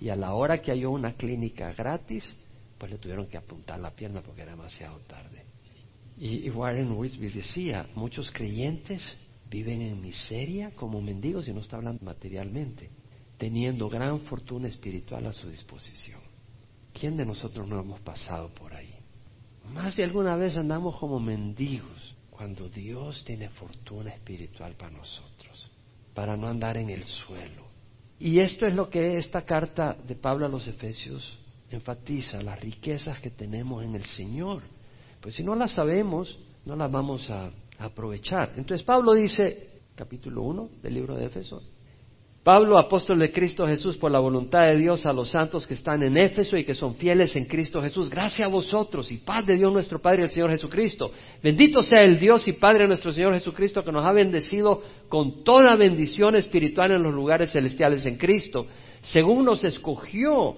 Y 0.00 0.08
a 0.08 0.16
la 0.16 0.34
hora 0.34 0.60
que 0.60 0.72
halló 0.72 0.90
una 0.90 1.12
clínica 1.12 1.72
gratis, 1.72 2.34
pues 2.78 2.90
le 2.90 2.98
tuvieron 2.98 3.26
que 3.26 3.36
apuntar 3.36 3.78
la 3.78 3.90
pierna 3.90 4.22
porque 4.22 4.42
era 4.42 4.52
demasiado 4.52 4.98
tarde. 5.00 5.44
Y, 6.18 6.50
Warren 6.50 6.92
Wiersbe 6.92 7.30
decía, 7.30 7.88
muchos 7.94 8.30
creyentes 8.30 9.02
viven 9.48 9.82
en 9.82 10.00
miseria 10.00 10.70
como 10.74 11.00
mendigos 11.00 11.46
y 11.48 11.52
no 11.52 11.60
está 11.60 11.76
hablando 11.76 12.04
materialmente, 12.04 12.90
teniendo 13.38 13.88
gran 13.88 14.20
fortuna 14.22 14.68
espiritual 14.68 15.26
a 15.26 15.32
su 15.32 15.48
disposición. 15.48 16.20
¿Quién 16.92 17.16
de 17.16 17.24
nosotros 17.24 17.68
no 17.68 17.80
hemos 17.80 18.00
pasado 18.00 18.52
por 18.54 18.74
ahí? 18.74 18.99
Más 19.72 19.96
de 19.96 20.04
alguna 20.04 20.36
vez 20.36 20.56
andamos 20.56 20.96
como 20.98 21.20
mendigos, 21.20 22.14
cuando 22.30 22.68
Dios 22.68 23.22
tiene 23.24 23.48
fortuna 23.50 24.10
espiritual 24.10 24.74
para 24.74 24.90
nosotros, 24.90 25.70
para 26.14 26.36
no 26.36 26.48
andar 26.48 26.76
en 26.76 26.90
el 26.90 27.04
suelo. 27.04 27.70
Y 28.18 28.40
esto 28.40 28.66
es 28.66 28.74
lo 28.74 28.90
que 28.90 29.16
esta 29.16 29.42
carta 29.42 29.96
de 30.06 30.16
Pablo 30.16 30.46
a 30.46 30.48
los 30.48 30.66
Efesios 30.66 31.38
enfatiza, 31.70 32.42
las 32.42 32.60
riquezas 32.60 33.20
que 33.20 33.30
tenemos 33.30 33.84
en 33.84 33.94
el 33.94 34.04
Señor. 34.04 34.62
Pues 35.20 35.36
si 35.36 35.44
no 35.44 35.54
las 35.54 35.72
sabemos, 35.72 36.38
no 36.64 36.76
las 36.76 36.90
vamos 36.90 37.30
a, 37.30 37.50
aprovechar. 37.78 38.52
Entonces 38.56 38.84
Pablo 38.84 39.14
dice, 39.14 39.80
capítulo 39.94 40.42
1 40.42 40.68
del 40.82 40.94
libro 40.94 41.16
de 41.16 41.24
Éfeso, 41.24 41.62
Pablo, 42.42 42.78
apóstol 42.78 43.18
de 43.18 43.30
Cristo 43.30 43.66
Jesús, 43.66 43.98
por 43.98 44.10
la 44.10 44.18
voluntad 44.18 44.62
de 44.62 44.76
Dios, 44.78 45.04
a 45.04 45.12
los 45.12 45.28
santos 45.30 45.66
que 45.66 45.74
están 45.74 46.02
en 46.02 46.16
Éfeso 46.16 46.56
y 46.56 46.64
que 46.64 46.74
son 46.74 46.94
fieles 46.94 47.36
en 47.36 47.44
Cristo 47.44 47.82
Jesús. 47.82 48.08
Gracias 48.08 48.48
a 48.48 48.50
vosotros 48.50 49.12
y 49.12 49.18
paz 49.18 49.44
de 49.44 49.56
Dios 49.56 49.70
nuestro 49.70 50.00
Padre 50.00 50.22
el 50.22 50.30
Señor 50.30 50.48
Jesucristo. 50.48 51.12
Bendito 51.42 51.82
sea 51.82 52.02
el 52.02 52.18
Dios 52.18 52.48
y 52.48 52.54
Padre 52.54 52.86
nuestro 52.86 53.12
Señor 53.12 53.34
Jesucristo, 53.34 53.84
que 53.84 53.92
nos 53.92 54.06
ha 54.06 54.12
bendecido 54.12 54.82
con 55.10 55.44
toda 55.44 55.76
bendición 55.76 56.34
espiritual 56.34 56.92
en 56.92 57.02
los 57.02 57.12
lugares 57.12 57.52
celestiales 57.52 58.06
en 58.06 58.16
Cristo, 58.16 58.66
según 59.02 59.44
nos 59.44 59.62
escogió 59.62 60.56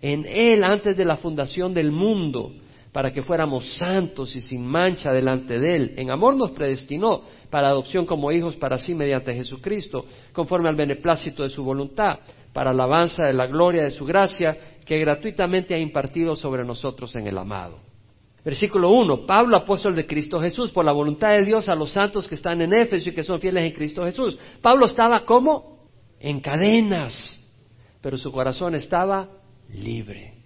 en 0.00 0.26
Él 0.26 0.64
antes 0.64 0.96
de 0.96 1.04
la 1.04 1.18
fundación 1.18 1.72
del 1.72 1.92
mundo 1.92 2.52
para 2.92 3.12
que 3.12 3.22
fuéramos 3.22 3.74
santos 3.76 4.36
y 4.36 4.42
sin 4.42 4.66
mancha 4.66 5.12
delante 5.12 5.58
de 5.58 5.76
Él. 5.76 5.94
En 5.96 6.10
amor 6.10 6.36
nos 6.36 6.50
predestinó 6.50 7.22
para 7.50 7.68
adopción 7.68 8.04
como 8.04 8.30
hijos 8.30 8.54
para 8.56 8.78
sí 8.78 8.94
mediante 8.94 9.34
Jesucristo, 9.34 10.04
conforme 10.32 10.68
al 10.68 10.76
beneplácito 10.76 11.42
de 11.42 11.48
su 11.48 11.64
voluntad, 11.64 12.18
para 12.52 12.70
alabanza 12.70 13.24
de 13.24 13.32
la 13.32 13.46
gloria 13.46 13.82
de 13.82 13.90
su 13.90 14.04
gracia, 14.04 14.58
que 14.84 14.98
gratuitamente 14.98 15.74
ha 15.74 15.78
impartido 15.78 16.36
sobre 16.36 16.64
nosotros 16.64 17.16
en 17.16 17.26
el 17.26 17.38
amado. 17.38 17.78
Versículo 18.44 18.90
1. 18.90 19.24
Pablo, 19.24 19.56
apóstol 19.56 19.94
de 19.94 20.06
Cristo 20.06 20.40
Jesús, 20.40 20.70
por 20.70 20.84
la 20.84 20.92
voluntad 20.92 21.30
de 21.30 21.44
Dios 21.44 21.68
a 21.68 21.74
los 21.74 21.92
santos 21.92 22.28
que 22.28 22.34
están 22.34 22.60
en 22.60 22.74
Éfeso 22.74 23.08
y 23.08 23.14
que 23.14 23.22
son 23.22 23.40
fieles 23.40 23.64
en 23.64 23.72
Cristo 23.72 24.04
Jesús. 24.04 24.36
Pablo 24.60 24.86
estaba 24.86 25.24
como 25.24 25.88
en 26.18 26.40
cadenas, 26.40 27.40
pero 28.02 28.18
su 28.18 28.32
corazón 28.32 28.74
estaba 28.74 29.30
libre. 29.70 30.41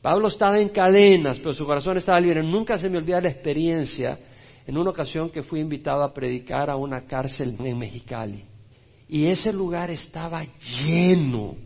Pablo 0.00 0.28
estaba 0.28 0.60
en 0.60 0.68
cadenas, 0.68 1.38
pero 1.38 1.52
su 1.52 1.66
corazón 1.66 1.96
estaba 1.98 2.20
libre. 2.20 2.42
Nunca 2.42 2.78
se 2.78 2.88
me 2.88 2.98
olvida 2.98 3.20
la 3.20 3.30
experiencia 3.30 4.18
en 4.66 4.76
una 4.76 4.90
ocasión 4.90 5.30
que 5.30 5.42
fui 5.42 5.60
invitado 5.60 6.02
a 6.02 6.14
predicar 6.14 6.70
a 6.70 6.76
una 6.76 7.06
cárcel 7.06 7.56
en 7.58 7.78
Mexicali. 7.78 8.44
Y 9.08 9.26
ese 9.26 9.52
lugar 9.52 9.90
estaba 9.90 10.44
lleno. 10.84 11.56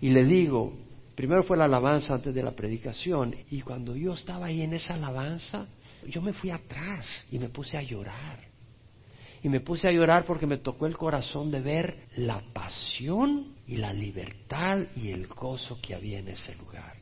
Y 0.00 0.10
le 0.10 0.24
digo, 0.24 0.74
primero 1.14 1.42
fue 1.42 1.56
la 1.56 1.64
alabanza 1.64 2.14
antes 2.14 2.34
de 2.34 2.42
la 2.42 2.52
predicación. 2.52 3.34
Y 3.50 3.62
cuando 3.62 3.96
yo 3.96 4.12
estaba 4.12 4.46
ahí 4.46 4.62
en 4.62 4.74
esa 4.74 4.94
alabanza, 4.94 5.66
yo 6.06 6.20
me 6.20 6.32
fui 6.32 6.50
atrás 6.50 7.06
y 7.30 7.38
me 7.38 7.48
puse 7.48 7.76
a 7.76 7.82
llorar. 7.82 8.40
Y 9.42 9.48
me 9.48 9.60
puse 9.60 9.88
a 9.88 9.92
llorar 9.92 10.24
porque 10.24 10.46
me 10.46 10.58
tocó 10.58 10.86
el 10.86 10.96
corazón 10.96 11.50
de 11.50 11.60
ver 11.60 12.06
la 12.16 12.42
pasión 12.52 13.56
y 13.66 13.76
la 13.76 13.92
libertad 13.92 14.80
y 14.94 15.10
el 15.10 15.26
gozo 15.26 15.78
que 15.82 15.96
había 15.96 16.20
en 16.20 16.28
ese 16.28 16.54
lugar. 16.54 17.01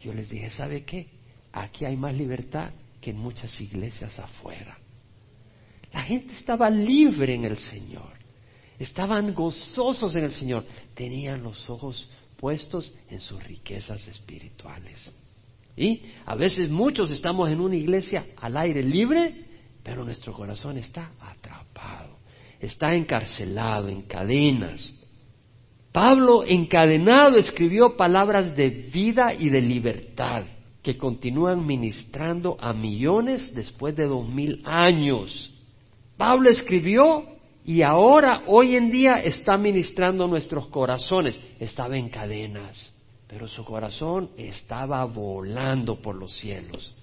Yo 0.00 0.12
les 0.14 0.28
dije, 0.30 0.50
¿sabe 0.50 0.84
qué? 0.84 1.08
Aquí 1.52 1.84
hay 1.84 1.96
más 1.96 2.14
libertad 2.14 2.70
que 3.00 3.10
en 3.10 3.18
muchas 3.18 3.60
iglesias 3.60 4.18
afuera. 4.18 4.78
La 5.92 6.02
gente 6.02 6.34
estaba 6.34 6.70
libre 6.70 7.34
en 7.34 7.44
el 7.44 7.56
Señor. 7.56 8.12
Estaban 8.78 9.34
gozosos 9.34 10.14
en 10.16 10.24
el 10.24 10.32
Señor. 10.32 10.64
Tenían 10.94 11.42
los 11.42 11.68
ojos 11.68 12.08
puestos 12.36 12.92
en 13.10 13.20
sus 13.20 13.42
riquezas 13.44 14.06
espirituales. 14.08 15.10
Y 15.76 16.02
a 16.26 16.34
veces 16.34 16.70
muchos 16.70 17.10
estamos 17.10 17.48
en 17.50 17.60
una 17.60 17.76
iglesia 17.76 18.26
al 18.36 18.56
aire 18.56 18.82
libre, 18.82 19.44
pero 19.82 20.04
nuestro 20.04 20.32
corazón 20.32 20.76
está 20.76 21.12
atrapado, 21.20 22.18
está 22.58 22.94
encarcelado, 22.94 23.88
en 23.88 24.02
cadenas. 24.02 24.94
Pablo, 25.92 26.44
encadenado, 26.44 27.36
escribió 27.36 27.96
palabras 27.96 28.54
de 28.56 28.70
vida 28.70 29.32
y 29.34 29.48
de 29.48 29.60
libertad 29.60 30.44
que 30.82 30.96
continúan 30.96 31.66
ministrando 31.66 32.56
a 32.60 32.72
millones 32.72 33.52
después 33.54 33.96
de 33.96 34.06
dos 34.06 34.28
mil 34.28 34.62
años. 34.64 35.52
Pablo 36.16 36.48
escribió 36.48 37.24
y 37.64 37.82
ahora, 37.82 38.44
hoy 38.46 38.76
en 38.76 38.90
día, 38.90 39.14
está 39.14 39.58
ministrando 39.58 40.26
nuestros 40.26 40.68
corazones. 40.68 41.38
Estaba 41.58 41.96
en 41.98 42.08
cadenas, 42.08 42.92
pero 43.26 43.48
su 43.48 43.64
corazón 43.64 44.30
estaba 44.36 45.04
volando 45.04 46.00
por 46.00 46.14
los 46.14 46.34
cielos. 46.36 46.94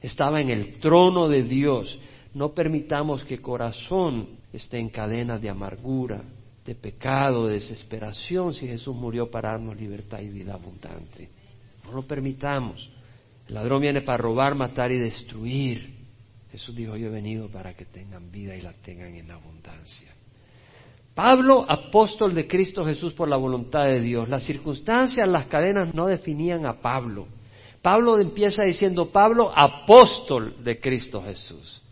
Estaba 0.00 0.40
en 0.40 0.50
el 0.50 0.78
trono 0.80 1.28
de 1.28 1.42
Dios. 1.42 1.98
No 2.34 2.52
permitamos 2.52 3.24
que 3.24 3.40
corazón 3.40 4.38
esté 4.52 4.78
en 4.78 4.90
cadenas 4.90 5.40
de 5.40 5.48
amargura, 5.48 6.22
de 6.64 6.74
pecado, 6.74 7.46
de 7.46 7.54
desesperación, 7.54 8.54
si 8.54 8.66
Jesús 8.66 8.94
murió 8.94 9.30
para 9.30 9.52
darnos 9.52 9.76
libertad 9.76 10.20
y 10.20 10.28
vida 10.28 10.54
abundante. 10.54 11.28
No 11.84 11.92
lo 11.92 12.06
permitamos. 12.06 12.90
El 13.46 13.54
ladrón 13.54 13.82
viene 13.82 14.00
para 14.00 14.18
robar, 14.18 14.54
matar 14.54 14.90
y 14.90 14.98
destruir. 14.98 15.94
Jesús 16.50 16.74
dijo, 16.74 16.96
yo 16.96 17.08
he 17.08 17.10
venido 17.10 17.48
para 17.48 17.74
que 17.74 17.84
tengan 17.84 18.30
vida 18.30 18.56
y 18.56 18.62
la 18.62 18.72
tengan 18.72 19.14
en 19.14 19.30
abundancia. 19.30 20.14
Pablo, 21.14 21.64
apóstol 21.68 22.34
de 22.34 22.48
Cristo 22.48 22.84
Jesús 22.84 23.12
por 23.12 23.28
la 23.28 23.36
voluntad 23.36 23.84
de 23.84 24.00
Dios. 24.00 24.28
Las 24.28 24.44
circunstancias, 24.44 25.28
las 25.28 25.46
cadenas 25.46 25.94
no 25.94 26.06
definían 26.06 26.66
a 26.66 26.80
Pablo. 26.80 27.28
Pablo 27.82 28.18
empieza 28.18 28.64
diciendo, 28.64 29.10
Pablo, 29.10 29.52
apóstol 29.54 30.64
de 30.64 30.80
Cristo 30.80 31.22
Jesús. 31.22 31.82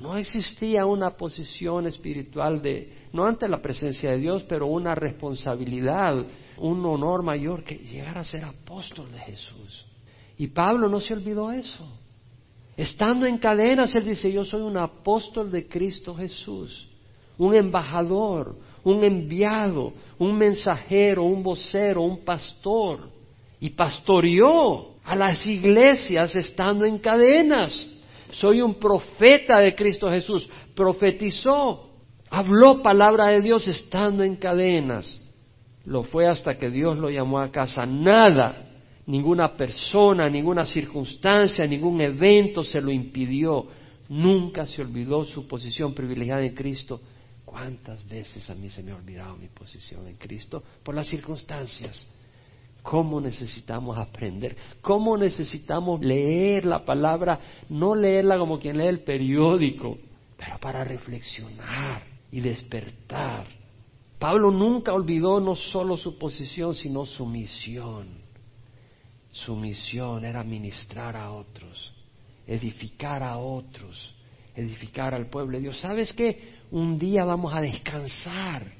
No 0.00 0.16
existía 0.16 0.86
una 0.86 1.10
posición 1.10 1.86
espiritual 1.86 2.62
de, 2.62 3.08
no 3.12 3.24
ante 3.24 3.48
la 3.48 3.60
presencia 3.60 4.10
de 4.10 4.18
Dios, 4.18 4.44
pero 4.48 4.66
una 4.66 4.94
responsabilidad, 4.94 6.24
un 6.58 6.84
honor 6.86 7.22
mayor 7.22 7.64
que 7.64 7.76
llegar 7.76 8.16
a 8.16 8.24
ser 8.24 8.44
apóstol 8.44 9.10
de 9.10 9.18
Jesús. 9.18 9.86
Y 10.36 10.46
Pablo 10.48 10.88
no 10.88 11.00
se 11.00 11.14
olvidó 11.14 11.50
eso. 11.50 11.84
Estando 12.76 13.26
en 13.26 13.38
cadenas, 13.38 13.92
él 13.96 14.04
dice, 14.04 14.30
yo 14.30 14.44
soy 14.44 14.62
un 14.62 14.76
apóstol 14.76 15.50
de 15.50 15.66
Cristo 15.66 16.14
Jesús, 16.14 16.88
un 17.36 17.56
embajador, 17.56 18.56
un 18.84 19.02
enviado, 19.02 19.92
un 20.16 20.38
mensajero, 20.38 21.24
un 21.24 21.42
vocero, 21.42 22.02
un 22.02 22.24
pastor. 22.24 23.10
Y 23.58 23.70
pastoreó 23.70 24.94
a 25.02 25.16
las 25.16 25.44
iglesias 25.44 26.36
estando 26.36 26.84
en 26.84 26.98
cadenas. 26.98 27.84
Soy 28.32 28.60
un 28.60 28.74
profeta 28.74 29.58
de 29.58 29.74
Cristo 29.74 30.08
Jesús. 30.10 30.48
Profetizó, 30.74 31.90
habló 32.30 32.82
palabra 32.82 33.28
de 33.28 33.40
Dios 33.40 33.66
estando 33.68 34.22
en 34.22 34.36
cadenas. 34.36 35.20
Lo 35.84 36.02
fue 36.02 36.26
hasta 36.26 36.58
que 36.58 36.70
Dios 36.70 36.98
lo 36.98 37.10
llamó 37.10 37.40
a 37.40 37.50
casa. 37.50 37.86
Nada 37.86 38.68
ninguna 39.08 39.56
persona, 39.56 40.28
ninguna 40.28 40.66
circunstancia, 40.66 41.66
ningún 41.66 42.00
evento 42.00 42.62
se 42.62 42.80
lo 42.80 42.92
impidió. 42.92 43.66
Nunca 44.08 44.66
se 44.66 44.82
olvidó 44.82 45.24
su 45.24 45.46
posición 45.46 45.94
privilegiada 45.94 46.42
en 46.42 46.54
Cristo. 46.54 47.00
¿Cuántas 47.44 48.06
veces 48.06 48.48
a 48.50 48.54
mí 48.54 48.68
se 48.68 48.82
me 48.82 48.92
ha 48.92 48.96
olvidado 48.96 49.36
mi 49.36 49.48
posición 49.48 50.06
en 50.06 50.16
Cristo? 50.16 50.62
Por 50.82 50.94
las 50.94 51.08
circunstancias. 51.08 52.06
¿Cómo 52.88 53.20
necesitamos 53.20 53.98
aprender? 53.98 54.56
¿Cómo 54.80 55.18
necesitamos 55.18 56.00
leer 56.00 56.64
la 56.64 56.86
palabra? 56.86 57.38
No 57.68 57.94
leerla 57.94 58.38
como 58.38 58.58
quien 58.58 58.78
lee 58.78 58.86
el 58.86 59.00
periódico, 59.00 59.98
pero 60.38 60.58
para 60.58 60.84
reflexionar 60.84 62.02
y 62.32 62.40
despertar. 62.40 63.46
Pablo 64.18 64.50
nunca 64.50 64.94
olvidó 64.94 65.38
no 65.38 65.54
solo 65.54 65.98
su 65.98 66.16
posición, 66.16 66.74
sino 66.74 67.04
su 67.04 67.26
misión. 67.26 68.08
Su 69.32 69.54
misión 69.54 70.24
era 70.24 70.42
ministrar 70.42 71.14
a 71.14 71.32
otros, 71.32 71.92
edificar 72.46 73.22
a 73.22 73.36
otros, 73.36 74.14
edificar 74.56 75.12
al 75.12 75.26
pueblo 75.26 75.58
de 75.58 75.64
Dios. 75.64 75.78
¿Sabes 75.78 76.14
qué? 76.14 76.54
Un 76.70 76.98
día 76.98 77.26
vamos 77.26 77.52
a 77.52 77.60
descansar. 77.60 78.77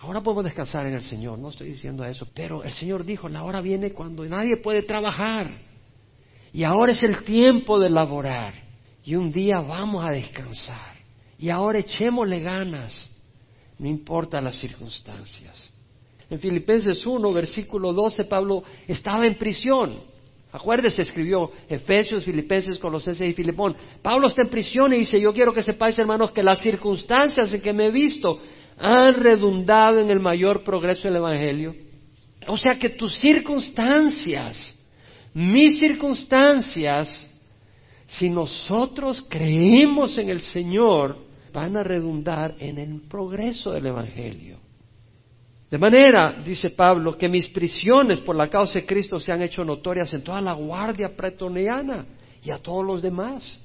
Ahora 0.00 0.22
podemos 0.22 0.44
descansar 0.44 0.86
en 0.86 0.94
el 0.94 1.02
Señor, 1.02 1.38
no 1.38 1.50
estoy 1.50 1.68
diciendo 1.68 2.04
eso, 2.04 2.26
pero 2.32 2.64
el 2.64 2.72
Señor 2.72 3.04
dijo, 3.04 3.28
la 3.28 3.44
hora 3.44 3.60
viene 3.60 3.92
cuando 3.92 4.24
nadie 4.24 4.56
puede 4.56 4.82
trabajar. 4.82 5.50
Y 6.54 6.64
ahora 6.64 6.92
es 6.92 7.02
el 7.02 7.22
tiempo 7.22 7.78
de 7.78 7.90
laborar. 7.90 8.54
Y 9.04 9.14
un 9.14 9.30
día 9.30 9.60
vamos 9.60 10.02
a 10.02 10.10
descansar. 10.10 10.96
Y 11.38 11.50
ahora 11.50 11.80
echémosle 11.80 12.40
ganas, 12.40 13.10
no 13.78 13.88
importa 13.88 14.40
las 14.40 14.56
circunstancias. 14.56 15.70
En 16.30 16.38
Filipenses 16.38 17.04
1, 17.04 17.32
versículo 17.32 17.92
12, 17.92 18.24
Pablo 18.24 18.62
estaba 18.86 19.26
en 19.26 19.36
prisión. 19.36 20.00
Acuérdese, 20.52 21.02
escribió 21.02 21.52
Efesios, 21.68 22.24
Filipenses, 22.24 22.78
Colosenses 22.78 23.28
y 23.28 23.34
Filipón. 23.34 23.76
Pablo 24.00 24.28
está 24.28 24.42
en 24.42 24.48
prisión 24.48 24.92
y 24.94 24.98
dice, 24.98 25.20
yo 25.20 25.32
quiero 25.32 25.52
que 25.52 25.62
sepáis, 25.62 25.98
hermanos, 25.98 26.32
que 26.32 26.42
las 26.42 26.60
circunstancias 26.60 27.52
en 27.52 27.60
que 27.60 27.72
me 27.72 27.86
he 27.86 27.90
visto 27.90 28.40
han 28.80 29.14
redundado 29.14 30.00
en 30.00 30.10
el 30.10 30.20
mayor 30.20 30.64
progreso 30.64 31.06
del 31.06 31.16
Evangelio. 31.16 31.74
O 32.46 32.56
sea 32.56 32.78
que 32.78 32.88
tus 32.88 33.18
circunstancias, 33.18 34.74
mis 35.34 35.78
circunstancias, 35.78 37.28
si 38.06 38.30
nosotros 38.30 39.24
creemos 39.28 40.18
en 40.18 40.30
el 40.30 40.40
Señor, 40.40 41.18
van 41.52 41.76
a 41.76 41.82
redundar 41.82 42.54
en 42.58 42.78
el 42.78 43.02
progreso 43.02 43.72
del 43.72 43.86
Evangelio. 43.86 44.58
De 45.70 45.78
manera, 45.78 46.42
dice 46.44 46.70
Pablo, 46.70 47.16
que 47.16 47.28
mis 47.28 47.48
prisiones 47.48 48.18
por 48.20 48.34
la 48.34 48.48
causa 48.48 48.80
de 48.80 48.86
Cristo 48.86 49.20
se 49.20 49.32
han 49.32 49.42
hecho 49.42 49.64
notorias 49.64 50.12
en 50.14 50.24
toda 50.24 50.40
la 50.40 50.54
guardia 50.54 51.14
pretoniana 51.14 52.06
y 52.42 52.50
a 52.50 52.58
todos 52.58 52.84
los 52.84 53.02
demás. 53.02 53.60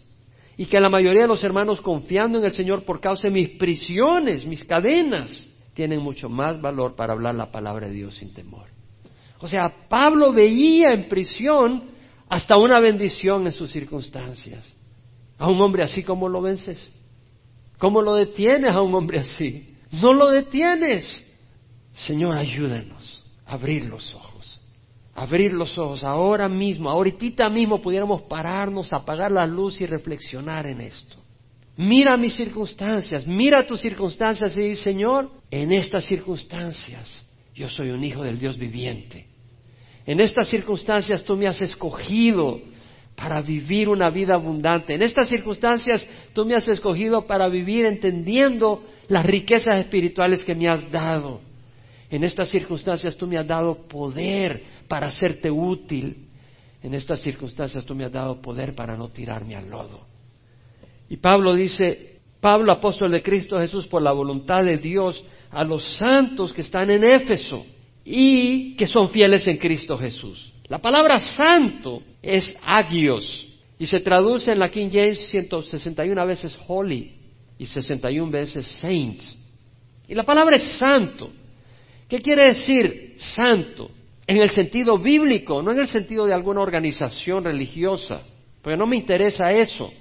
Y 0.57 0.65
que 0.65 0.79
la 0.79 0.89
mayoría 0.89 1.23
de 1.23 1.27
los 1.27 1.43
hermanos 1.43 1.81
confiando 1.81 2.39
en 2.39 2.45
el 2.45 2.53
Señor 2.53 2.83
por 2.83 2.99
causa 2.99 3.27
de 3.27 3.33
mis 3.33 3.49
prisiones, 3.49 4.45
mis 4.45 4.63
cadenas, 4.63 5.47
tienen 5.73 5.99
mucho 5.99 6.29
más 6.29 6.61
valor 6.61 6.95
para 6.95 7.13
hablar 7.13 7.35
la 7.35 7.51
palabra 7.51 7.87
de 7.87 7.93
Dios 7.93 8.15
sin 8.15 8.33
temor. 8.33 8.67
O 9.39 9.47
sea, 9.47 9.87
Pablo 9.89 10.31
veía 10.31 10.93
en 10.93 11.09
prisión 11.09 11.83
hasta 12.29 12.57
una 12.57 12.79
bendición 12.79 13.45
en 13.45 13.51
sus 13.51 13.71
circunstancias. 13.71 14.73
A 15.37 15.49
un 15.49 15.59
hombre 15.61 15.83
así, 15.83 16.03
¿cómo 16.03 16.29
lo 16.29 16.41
vences? 16.41 16.91
¿Cómo 17.77 18.01
lo 18.01 18.15
detienes 18.15 18.73
a 18.73 18.81
un 18.81 18.95
hombre 18.95 19.19
así? 19.19 19.75
No 20.01 20.13
lo 20.13 20.29
detienes. 20.31 21.23
Señor, 21.93 22.35
ayúdanos 22.35 23.23
a 23.45 23.53
abrir 23.53 23.85
los 23.85 24.15
ojos. 24.15 24.61
Abrir 25.15 25.53
los 25.53 25.77
ojos 25.77 26.03
ahora 26.03 26.49
mismo, 26.49 26.89
ahorita 26.89 27.49
mismo 27.49 27.81
pudiéramos 27.81 28.23
pararnos, 28.23 28.91
apagar 28.91 29.31
la 29.31 29.47
luz 29.47 29.79
y 29.79 29.85
reflexionar 29.85 30.67
en 30.67 30.81
esto. 30.81 31.17
Mira 31.77 32.17
mis 32.17 32.35
circunstancias, 32.35 33.25
mira 33.25 33.65
tus 33.65 33.79
circunstancias 33.79 34.57
y 34.57 34.61
dice, 34.61 34.83
Señor, 34.83 35.31
en 35.49 35.71
estas 35.71 36.05
circunstancias 36.05 37.25
yo 37.53 37.69
soy 37.69 37.91
un 37.91 38.03
hijo 38.03 38.23
del 38.23 38.37
Dios 38.37 38.57
viviente. 38.57 39.27
En 40.05 40.19
estas 40.19 40.49
circunstancias 40.49 41.23
tú 41.23 41.37
me 41.37 41.47
has 41.47 41.61
escogido 41.61 42.59
para 43.15 43.41
vivir 43.41 43.87
una 43.87 44.09
vida 44.09 44.35
abundante. 44.35 44.93
En 44.93 45.01
estas 45.01 45.29
circunstancias 45.29 46.05
tú 46.33 46.45
me 46.45 46.55
has 46.55 46.67
escogido 46.67 47.25
para 47.25 47.47
vivir 47.47 47.85
entendiendo 47.85 48.83
las 49.07 49.25
riquezas 49.25 49.77
espirituales 49.77 50.43
que 50.43 50.55
me 50.55 50.67
has 50.67 50.91
dado. 50.91 51.39
En 52.09 52.23
estas 52.23 52.49
circunstancias 52.49 53.15
tú 53.15 53.27
me 53.27 53.37
has 53.37 53.47
dado 53.47 53.87
poder 53.87 54.63
para 54.87 55.07
hacerte 55.07 55.49
útil. 55.49 56.27
En 56.83 56.93
estas 56.93 57.21
circunstancias 57.21 57.83
tú 57.85 57.95
me 57.95 58.05
has 58.05 58.11
dado 58.11 58.41
poder 58.41 58.75
para 58.75 58.95
no 58.95 59.09
tirarme 59.09 59.55
al 59.55 59.69
lodo. 59.69 60.05
Y 61.09 61.17
Pablo 61.17 61.53
dice, 61.53 62.19
Pablo, 62.39 62.71
apóstol 62.71 63.11
de 63.11 63.23
Cristo 63.23 63.59
Jesús, 63.59 63.87
por 63.87 64.01
la 64.01 64.11
voluntad 64.11 64.63
de 64.63 64.77
Dios, 64.77 65.23
a 65.51 65.63
los 65.63 65.83
santos 65.97 66.53
que 66.53 66.61
están 66.61 66.89
en 66.89 67.03
Éfeso 67.03 67.65
y 68.03 68.75
que 68.75 68.87
son 68.87 69.09
fieles 69.09 69.47
en 69.47 69.57
Cristo 69.57 69.97
Jesús. 69.97 70.53
La 70.67 70.79
palabra 70.79 71.19
santo 71.19 72.01
es 72.21 72.55
agios 72.63 73.47
y 73.77 73.85
se 73.85 73.99
traduce 73.99 74.51
en 74.51 74.59
la 74.59 74.69
King 74.69 74.89
James 74.91 75.27
161 75.29 76.25
veces 76.25 76.57
holy 76.67 77.13
y 77.57 77.65
61 77.65 78.31
veces 78.31 78.65
saints. 78.65 79.37
Y 80.07 80.13
la 80.13 80.23
palabra 80.23 80.55
es 80.55 80.63
santo. 80.77 81.31
¿Qué 82.07 82.19
quiere 82.19 82.45
decir 82.45 83.15
santo? 83.17 83.89
En 84.27 84.37
el 84.37 84.49
sentido 84.49 84.97
bíblico, 84.97 85.61
no 85.61 85.71
en 85.71 85.79
el 85.79 85.87
sentido 85.87 86.25
de 86.25 86.33
alguna 86.33 86.61
organización 86.61 87.43
religiosa, 87.43 88.21
porque 88.61 88.77
no 88.77 88.87
me 88.87 88.97
interesa 88.97 89.51
eso. 89.51 89.91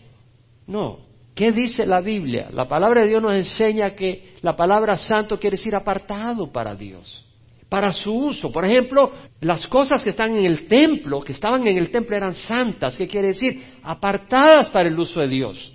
No. 0.66 0.98
¿Qué 1.34 1.50
dice 1.50 1.84
la 1.84 2.00
Biblia? 2.00 2.48
La 2.52 2.68
palabra 2.68 3.02
de 3.02 3.08
Dios 3.08 3.20
nos 3.20 3.34
enseña 3.34 3.90
que 3.90 4.34
la 4.40 4.54
palabra 4.54 4.96
santo 4.96 5.38
quiere 5.38 5.56
decir 5.56 5.74
apartado 5.74 6.50
para 6.52 6.74
Dios, 6.76 7.26
para 7.68 7.92
su 7.92 8.12
uso. 8.12 8.52
Por 8.52 8.64
ejemplo, 8.64 9.12
las 9.40 9.66
cosas 9.66 10.04
que 10.04 10.10
están 10.10 10.36
en 10.36 10.46
el 10.46 10.68
templo, 10.68 11.20
que 11.20 11.32
estaban 11.32 11.66
en 11.66 11.76
el 11.76 11.90
templo 11.90 12.16
eran 12.16 12.34
santas. 12.34 12.96
¿Qué 12.96 13.08
quiere 13.08 13.28
decir? 13.28 13.62
Apartadas 13.82 14.70
para 14.70 14.88
el 14.88 14.98
uso 14.98 15.20
de 15.20 15.28
Dios. 15.28 15.72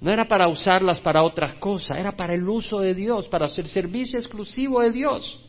No 0.00 0.10
era 0.12 0.28
para 0.28 0.46
usarlas 0.46 1.00
para 1.00 1.24
otras 1.24 1.54
cosas, 1.54 1.98
era 1.98 2.12
para 2.12 2.34
el 2.34 2.46
uso 2.46 2.78
de 2.80 2.94
Dios, 2.94 3.28
para 3.28 3.46
el 3.46 3.66
servicio 3.66 4.18
exclusivo 4.18 4.80
de 4.82 4.92
Dios. 4.92 5.40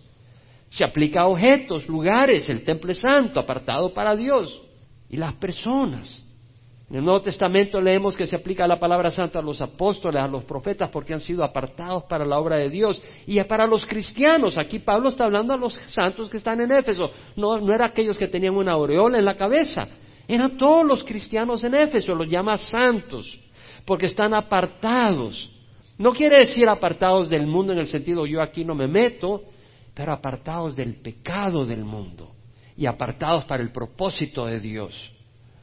Se 0.70 0.84
aplica 0.84 1.22
a 1.22 1.28
objetos, 1.28 1.88
lugares, 1.88 2.50
el 2.50 2.64
templo 2.64 2.94
santo, 2.94 3.40
apartado 3.40 3.94
para 3.94 4.16
Dios. 4.16 4.62
Y 5.10 5.18
las 5.18 5.34
personas. 5.34 6.24
En 6.90 6.98
el 6.98 7.04
Nuevo 7.04 7.22
Testamento 7.22 7.80
leemos 7.80 8.18
que 8.18 8.26
se 8.26 8.36
aplica 8.36 8.68
la 8.68 8.80
palabra 8.80 9.12
santa 9.12 9.40
a 9.40 9.44
los 9.44 9.62
apóstoles, 9.62 10.22
a 10.22 10.28
los 10.28 10.44
profetas, 10.44 10.90
porque 10.90 11.14
han 11.14 11.20
sido 11.20 11.44
apartados 11.44 12.04
para 12.06 12.26
la 12.26 12.40
obra 12.40 12.56
de 12.56 12.70
Dios 12.70 13.00
y 13.28 13.40
para 13.44 13.68
los 13.68 13.86
cristianos. 13.86 14.58
Aquí 14.58 14.80
Pablo 14.80 15.10
está 15.10 15.26
hablando 15.26 15.54
a 15.54 15.58
los 15.58 15.76
santos 15.88 16.30
que 16.32 16.38
están 16.38 16.62
en 16.62 16.72
Éfeso. 16.72 17.12
No, 17.36 17.60
no 17.60 17.74
era 17.74 17.86
aquellos 17.86 18.18
que 18.18 18.28
tenían 18.28 18.56
una 18.56 18.72
aureola 18.72 19.20
en 19.20 19.26
la 19.26 19.38
cabeza. 19.38 19.88
Eran 20.28 20.58
todos 20.58 20.84
los 20.84 21.04
cristianos 21.04 21.64
en 21.64 21.76
Éfeso, 21.76 22.16
los 22.16 22.28
llama 22.28 22.58
santos, 22.58 23.38
porque 23.86 24.08
están 24.08 24.34
apartados. 24.34 25.52
No 26.00 26.12
quiere 26.12 26.38
decir 26.38 26.68
apartados 26.68 27.30
del 27.30 27.46
mundo 27.46 27.72
en 27.74 27.80
el 27.80 27.88
sentido 27.88 28.26
yo 28.26 28.42
aquí 28.42 28.66
no 28.66 28.74
me 28.74 28.88
meto, 28.88 29.44
pero 30.00 30.14
apartados 30.14 30.78
del 30.78 30.96
pecado 31.02 31.66
del 31.66 31.84
mundo 31.84 32.32
y 32.78 32.86
apartados 32.86 33.44
para 33.44 33.62
el 33.62 33.74
propósito 33.74 34.46
de 34.46 34.62
Dios. 34.62 35.12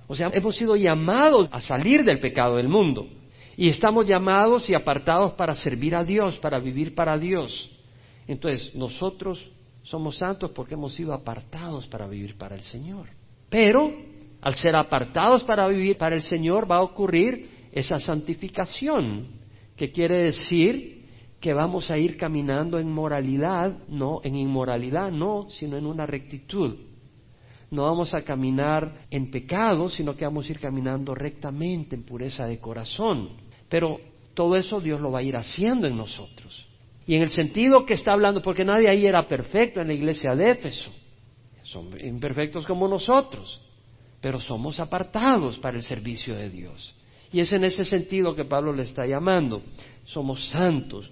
O 0.09 0.15
sea, 0.15 0.31
hemos 0.31 0.55
sido 0.55 0.77
llamados 0.77 1.49
a 1.51 1.63
salir 1.63 2.05
del 2.05 2.21
pecado 2.21 2.57
del 2.57 2.69
mundo. 2.69 3.09
Y 3.57 3.71
estamos 3.71 4.07
llamados 4.07 4.69
y 4.69 4.75
apartados 4.75 5.33
para 5.33 5.55
servir 5.55 5.97
a 5.97 6.05
Dios, 6.05 6.37
para 6.37 6.59
vivir 6.59 6.95
para 6.95 7.17
Dios. 7.17 7.71
Entonces, 8.27 8.75
nosotros 8.75 9.43
somos 9.83 10.19
santos 10.19 10.51
porque 10.51 10.75
hemos 10.75 10.93
sido 10.93 11.15
apartados 11.15 11.87
para 11.87 12.07
vivir 12.07 12.37
para 12.37 12.57
el 12.57 12.63
Señor. 12.63 13.09
Pero, 13.49 13.91
al 14.43 14.55
ser 14.57 14.77
apartados 14.77 15.45
para 15.45 15.67
vivir 15.67 15.97
para 15.97 16.15
el 16.15 16.21
Señor, 16.21 16.71
va 16.71 16.77
a 16.77 16.83
ocurrir 16.83 17.69
esa 17.73 17.99
santificación, 17.99 19.29
que 19.79 19.91
quiere 19.91 20.25
decir 20.25 20.96
que 21.41 21.53
vamos 21.55 21.91
a 21.91 21.99
ir 21.99 22.17
caminando 22.17 22.79
en 22.79 22.91
moralidad, 22.91 23.77
no 23.89 24.21
en 24.25 24.37
inmoralidad, 24.37 25.11
no, 25.11 25.47
sino 25.51 25.77
en 25.77 25.87
una 25.87 26.07
rectitud 26.07 26.77
no 27.71 27.83
vamos 27.83 28.15
a 28.15 28.23
caminar 28.23 29.07
en 29.11 29.31
pecado, 29.31 29.89
sino 29.89 30.17
que 30.17 30.25
vamos 30.25 30.49
a 30.49 30.53
ir 30.53 30.61
caminando 30.61 31.15
rectamente 31.15 31.97
en 31.97 32.05
pureza 32.05 32.47
de 32.47 32.59
corazón. 32.59 33.31
Pero 33.69 34.01
todo 34.35 34.55
eso 34.57 34.81
Dios 34.81 35.01
lo 35.01 35.11
va 35.11 35.21
a 35.21 35.23
ir 35.23 35.37
haciendo 35.37 35.87
en 35.87 35.97
nosotros. 35.97 36.67
Y 37.07 37.15
en 37.15 37.23
el 37.23 37.31
sentido 37.31 37.85
que 37.85 37.95
está 37.95 38.13
hablando, 38.13 38.43
porque 38.43 38.65
nadie 38.65 38.89
ahí 38.89 39.07
era 39.07 39.27
perfecto 39.27 39.81
en 39.81 39.89
la 39.89 39.95
iglesia 39.95 40.35
de 40.35 40.51
Éfeso, 40.51 40.91
son 41.63 41.91
imperfectos 42.01 42.67
como 42.67 42.87
nosotros, 42.87 43.61
pero 44.21 44.39
somos 44.41 44.79
apartados 44.79 45.59
para 45.59 45.77
el 45.77 45.83
servicio 45.83 46.35
de 46.35 46.51
Dios. 46.51 46.95
Y 47.33 47.41
es 47.41 47.53
en 47.53 47.65
ese 47.65 47.85
sentido 47.85 48.35
que 48.35 48.45
Pablo 48.45 48.73
le 48.73 48.85
está 48.85 49.05
llamando. 49.05 49.63
Somos 50.05 50.49
santos, 50.49 51.11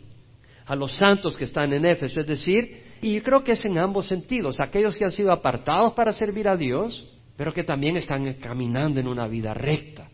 a 0.66 0.74
los 0.74 0.96
santos 0.96 1.36
que 1.36 1.44
están 1.44 1.72
en 1.72 1.84
Éfeso, 1.84 2.20
es 2.20 2.26
decir, 2.26 2.82
y 3.00 3.20
creo 3.20 3.44
que 3.44 3.52
es 3.52 3.64
en 3.64 3.78
ambos 3.78 4.06
sentidos, 4.06 4.60
aquellos 4.60 4.96
que 4.96 5.04
han 5.04 5.12
sido 5.12 5.32
apartados 5.32 5.92
para 5.92 6.12
servir 6.12 6.48
a 6.48 6.56
Dios, 6.56 7.06
pero 7.36 7.52
que 7.52 7.64
también 7.64 7.96
están 7.96 8.32
caminando 8.34 9.00
en 9.00 9.08
una 9.08 9.26
vida 9.28 9.52
recta. 9.52 10.08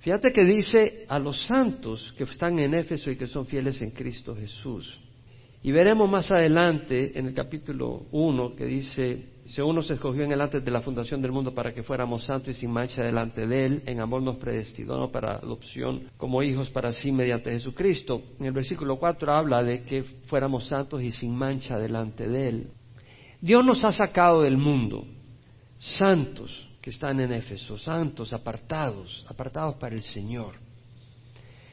Fíjate 0.00 0.32
que 0.32 0.44
dice 0.44 1.04
a 1.08 1.18
los 1.18 1.46
santos 1.46 2.12
que 2.16 2.24
están 2.24 2.58
en 2.58 2.74
Éfeso 2.74 3.10
y 3.10 3.16
que 3.16 3.26
son 3.26 3.46
fieles 3.46 3.80
en 3.82 3.90
Cristo 3.90 4.34
Jesús. 4.34 4.98
Y 5.62 5.70
veremos 5.70 6.10
más 6.10 6.30
adelante 6.32 7.16
en 7.16 7.26
el 7.26 7.34
capítulo 7.34 8.06
1 8.10 8.56
que 8.56 8.64
dice, 8.64 9.26
según 9.46 9.76
nos 9.76 9.90
escogió 9.90 10.22
en 10.22 10.32
el 10.32 10.40
antes 10.40 10.64
de 10.64 10.70
la 10.70 10.80
fundación 10.80 11.20
del 11.20 11.32
mundo 11.32 11.52
para 11.52 11.74
que 11.74 11.82
fuéramos 11.82 12.24
santos 12.24 12.50
y 12.50 12.60
sin 12.60 12.70
mancha 12.70 13.02
delante 13.02 13.46
de 13.46 13.66
Él, 13.66 13.82
en 13.86 14.00
amor 14.00 14.22
nos 14.22 14.36
predestinó 14.36 15.10
para 15.10 15.36
adopción 15.36 16.10
como 16.16 16.42
hijos 16.42 16.70
para 16.70 16.92
sí 16.92 17.10
mediante 17.10 17.50
Jesucristo. 17.50 18.22
En 18.38 18.46
el 18.46 18.52
versículo 18.52 18.96
4 18.96 19.32
habla 19.32 19.62
de 19.62 19.82
que 19.82 20.04
fuéramos 20.26 20.68
santos 20.68 21.02
y 21.02 21.10
sin 21.10 21.34
mancha 21.34 21.76
delante 21.78 22.28
de 22.28 22.48
Él. 22.48 22.70
Dios 23.40 23.64
nos 23.64 23.82
ha 23.84 23.90
sacado 23.90 24.42
del 24.42 24.56
mundo, 24.56 25.04
santos 25.78 26.68
que 26.80 26.90
están 26.90 27.18
en 27.18 27.32
Éfeso, 27.32 27.76
santos, 27.76 28.32
apartados, 28.32 29.26
apartados 29.28 29.74
para 29.74 29.96
el 29.96 30.02
Señor. 30.02 30.54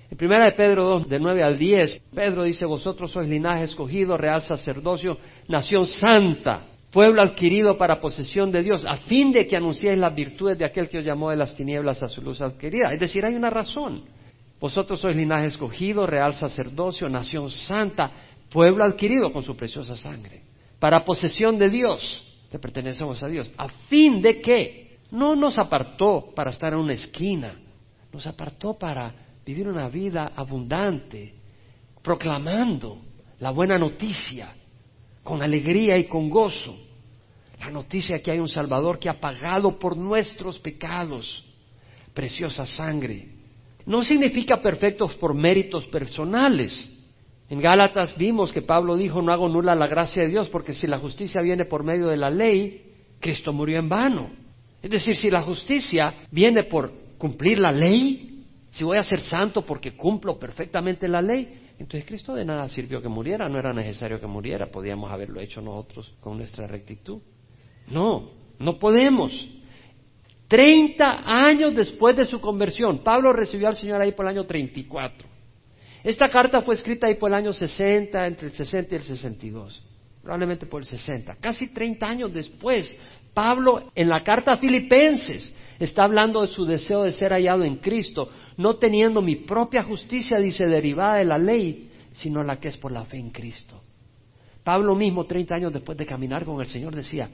En 0.10 0.18
primera 0.18 0.46
de 0.46 0.54
Pedro 0.54 0.86
2, 0.86 1.08
de 1.08 1.20
9 1.20 1.44
al 1.44 1.58
10, 1.60 2.02
Pedro 2.16 2.44
dice, 2.44 2.66
vosotros 2.66 3.12
sois 3.12 3.30
linaje 3.30 3.66
escogido, 3.66 4.18
real 4.18 4.42
sacerdocio, 4.42 5.20
nación 5.48 5.86
santa, 5.86 6.66
pueblo 6.92 7.22
adquirido 7.22 7.78
para 7.78 8.00
posesión 8.00 8.52
de 8.52 8.64
Dios, 8.64 8.86
a 8.86 8.98
fin 8.98 9.32
de 9.32 9.48
que 9.48 9.56
anunciéis 9.56 9.98
las 9.98 10.14
virtudes 10.14 10.58
de 10.58 10.66
aquel 10.66 10.90
que 10.90 11.00
os 11.00 11.06
llamó 11.06 11.30
de 11.30 11.38
las 11.38 11.56
tinieblas 11.56 12.02
a 12.02 12.08
su 12.08 12.22
luz 12.22 12.42
adquirida. 12.42 12.94
Es 12.94 13.00
decir, 13.00 13.26
hay 13.26 13.36
una 13.36 13.50
razón. 13.50 14.04
Vosotros 14.60 15.00
sois 15.00 15.16
linaje 15.16 15.48
escogido, 15.48 16.06
real 16.06 16.34
sacerdocio, 16.34 17.08
nación 17.08 17.50
santa, 17.50 18.12
pueblo 18.50 18.84
adquirido 18.84 19.32
con 19.32 19.44
su 19.44 19.56
preciosa 19.56 19.96
sangre, 19.96 20.42
para 20.80 21.06
posesión 21.06 21.58
de 21.58 21.70
Dios, 21.70 22.26
que 22.52 22.60
pertenecemos 22.60 23.22
a 23.24 23.28
Dios, 23.28 23.52
a 23.58 23.70
fin 23.70 24.22
de 24.22 24.42
que 24.42 24.98
no 25.12 25.36
nos 25.36 25.58
apartó 25.58 26.32
para 26.36 26.50
estar 26.50 26.74
en 26.74 26.80
una 26.80 26.94
esquina, 26.94 27.54
nos 28.12 28.26
apartó 28.28 28.78
para 28.78 29.14
vivir 29.46 29.68
una 29.68 29.88
vida 29.88 30.32
abundante, 30.36 31.34
proclamando 32.02 33.00
la 33.40 33.52
buena 33.52 33.78
noticia, 33.78 34.54
con 35.24 35.42
alegría 35.42 35.98
y 35.98 36.06
con 36.08 36.30
gozo. 36.30 36.78
La 37.60 37.70
noticia 37.70 38.22
que 38.22 38.32
hay 38.32 38.40
un 38.40 38.48
Salvador 38.48 39.00
que 39.00 39.10
ha 39.10 39.20
pagado 39.20 39.78
por 39.78 39.98
nuestros 39.98 40.60
pecados, 40.60 41.44
preciosa 42.14 42.66
sangre. 42.66 43.28
No 43.86 44.04
significa 44.04 44.62
perfectos 44.62 45.16
por 45.16 45.34
méritos 45.34 45.86
personales. 45.88 46.90
En 47.50 47.60
Gálatas 47.60 48.16
vimos 48.18 48.54
que 48.54 48.62
Pablo 48.62 48.96
dijo, 48.96 49.22
no 49.22 49.32
hago 49.32 49.50
nula 49.50 49.76
la 49.76 49.88
gracia 49.88 50.24
de 50.24 50.30
Dios, 50.30 50.48
porque 50.50 50.74
si 50.74 50.88
la 50.88 51.00
justicia 51.00 51.42
viene 51.42 51.66
por 51.66 51.84
medio 51.84 52.08
de 52.08 52.18
la 52.18 52.30
ley, 52.30 52.94
Cristo 53.20 53.52
murió 53.52 53.80
en 53.80 53.90
vano. 53.90 54.32
Es 54.82 54.92
decir, 54.92 55.16
si 55.16 55.30
la 55.30 55.42
justicia 55.42 56.14
viene 56.32 56.64
por 56.64 56.92
cumplir 57.18 57.60
la 57.60 57.72
ley, 57.72 58.26
Si 58.72 58.84
voy 58.84 59.00
a 59.00 59.04
ser 59.04 59.20
santo 59.20 59.64
porque 59.64 59.96
cumplo 59.98 60.38
perfectamente 60.38 61.08
la 61.08 61.24
ley, 61.24 61.69
entonces 61.80 62.06
Cristo 62.06 62.36
de 62.36 62.44
nada 62.44 62.68
sirvió 62.68 63.02
que 63.02 63.08
muriera, 63.08 63.48
no 63.48 63.58
era 63.58 63.74
necesario 63.74 64.20
que 64.20 64.28
muriera, 64.28 64.68
podíamos 64.68 65.10
haberlo 65.10 65.40
hecho 65.40 65.62
nosotros 65.62 66.14
con 66.20 66.38
nuestra 66.38 66.68
rectitud. 66.68 67.22
No, 67.90 68.32
no 68.60 68.78
podemos. 68.78 69.32
Treinta 70.50 71.22
años 71.26 71.74
después 71.74 72.18
de 72.18 72.26
su 72.26 72.42
conversión, 72.42 73.00
Pablo 73.00 73.32
recibió 73.32 73.68
al 73.70 73.76
Señor 73.76 74.02
ahí 74.02 74.12
por 74.12 74.26
el 74.26 74.32
año 74.32 74.46
34. 74.46 75.28
Esta 76.04 76.28
carta 76.28 76.62
fue 76.62 76.76
escrita 76.76 77.08
ahí 77.08 77.16
por 77.16 77.30
el 77.30 77.36
año 77.36 77.54
60, 77.54 78.28
entre 78.28 78.48
el 78.48 78.54
60 78.54 78.96
y 78.96 78.98
el 78.98 79.04
62, 79.04 79.84
probablemente 80.22 80.66
por 80.66 80.82
el 80.82 80.88
60. 80.88 81.36
Casi 81.36 81.68
30 81.68 82.06
años 82.06 82.34
después, 82.34 82.94
Pablo 83.34 83.92
en 83.96 84.10
la 84.10 84.22
carta 84.24 84.54
a 84.54 84.58
Filipenses 84.58 85.54
está 85.80 86.04
hablando 86.04 86.42
de 86.42 86.48
su 86.48 86.66
deseo 86.66 87.04
de 87.04 87.12
ser 87.12 87.32
hallado 87.32 87.64
en 87.64 87.78
Cristo, 87.78 88.30
no 88.58 88.76
teniendo 88.76 89.22
mi 89.22 89.38
propia 89.38 89.84
justicia, 89.84 90.38
dice, 90.38 90.66
derivada 90.66 91.16
de 91.16 91.26
la 91.26 91.38
ley, 91.38 91.90
sino 92.14 92.44
la 92.44 92.60
que 92.60 92.70
es 92.70 92.78
por 92.78 92.92
la 92.92 93.06
fe 93.06 93.18
en 93.18 93.30
Cristo. 93.30 93.82
Pablo 94.64 94.96
mismo, 94.96 95.26
30 95.26 95.56
años 95.56 95.74
después 95.74 95.98
de 95.98 96.06
caminar 96.06 96.44
con 96.44 96.60
el 96.60 96.68
Señor, 96.68 96.96
decía, 96.96 97.30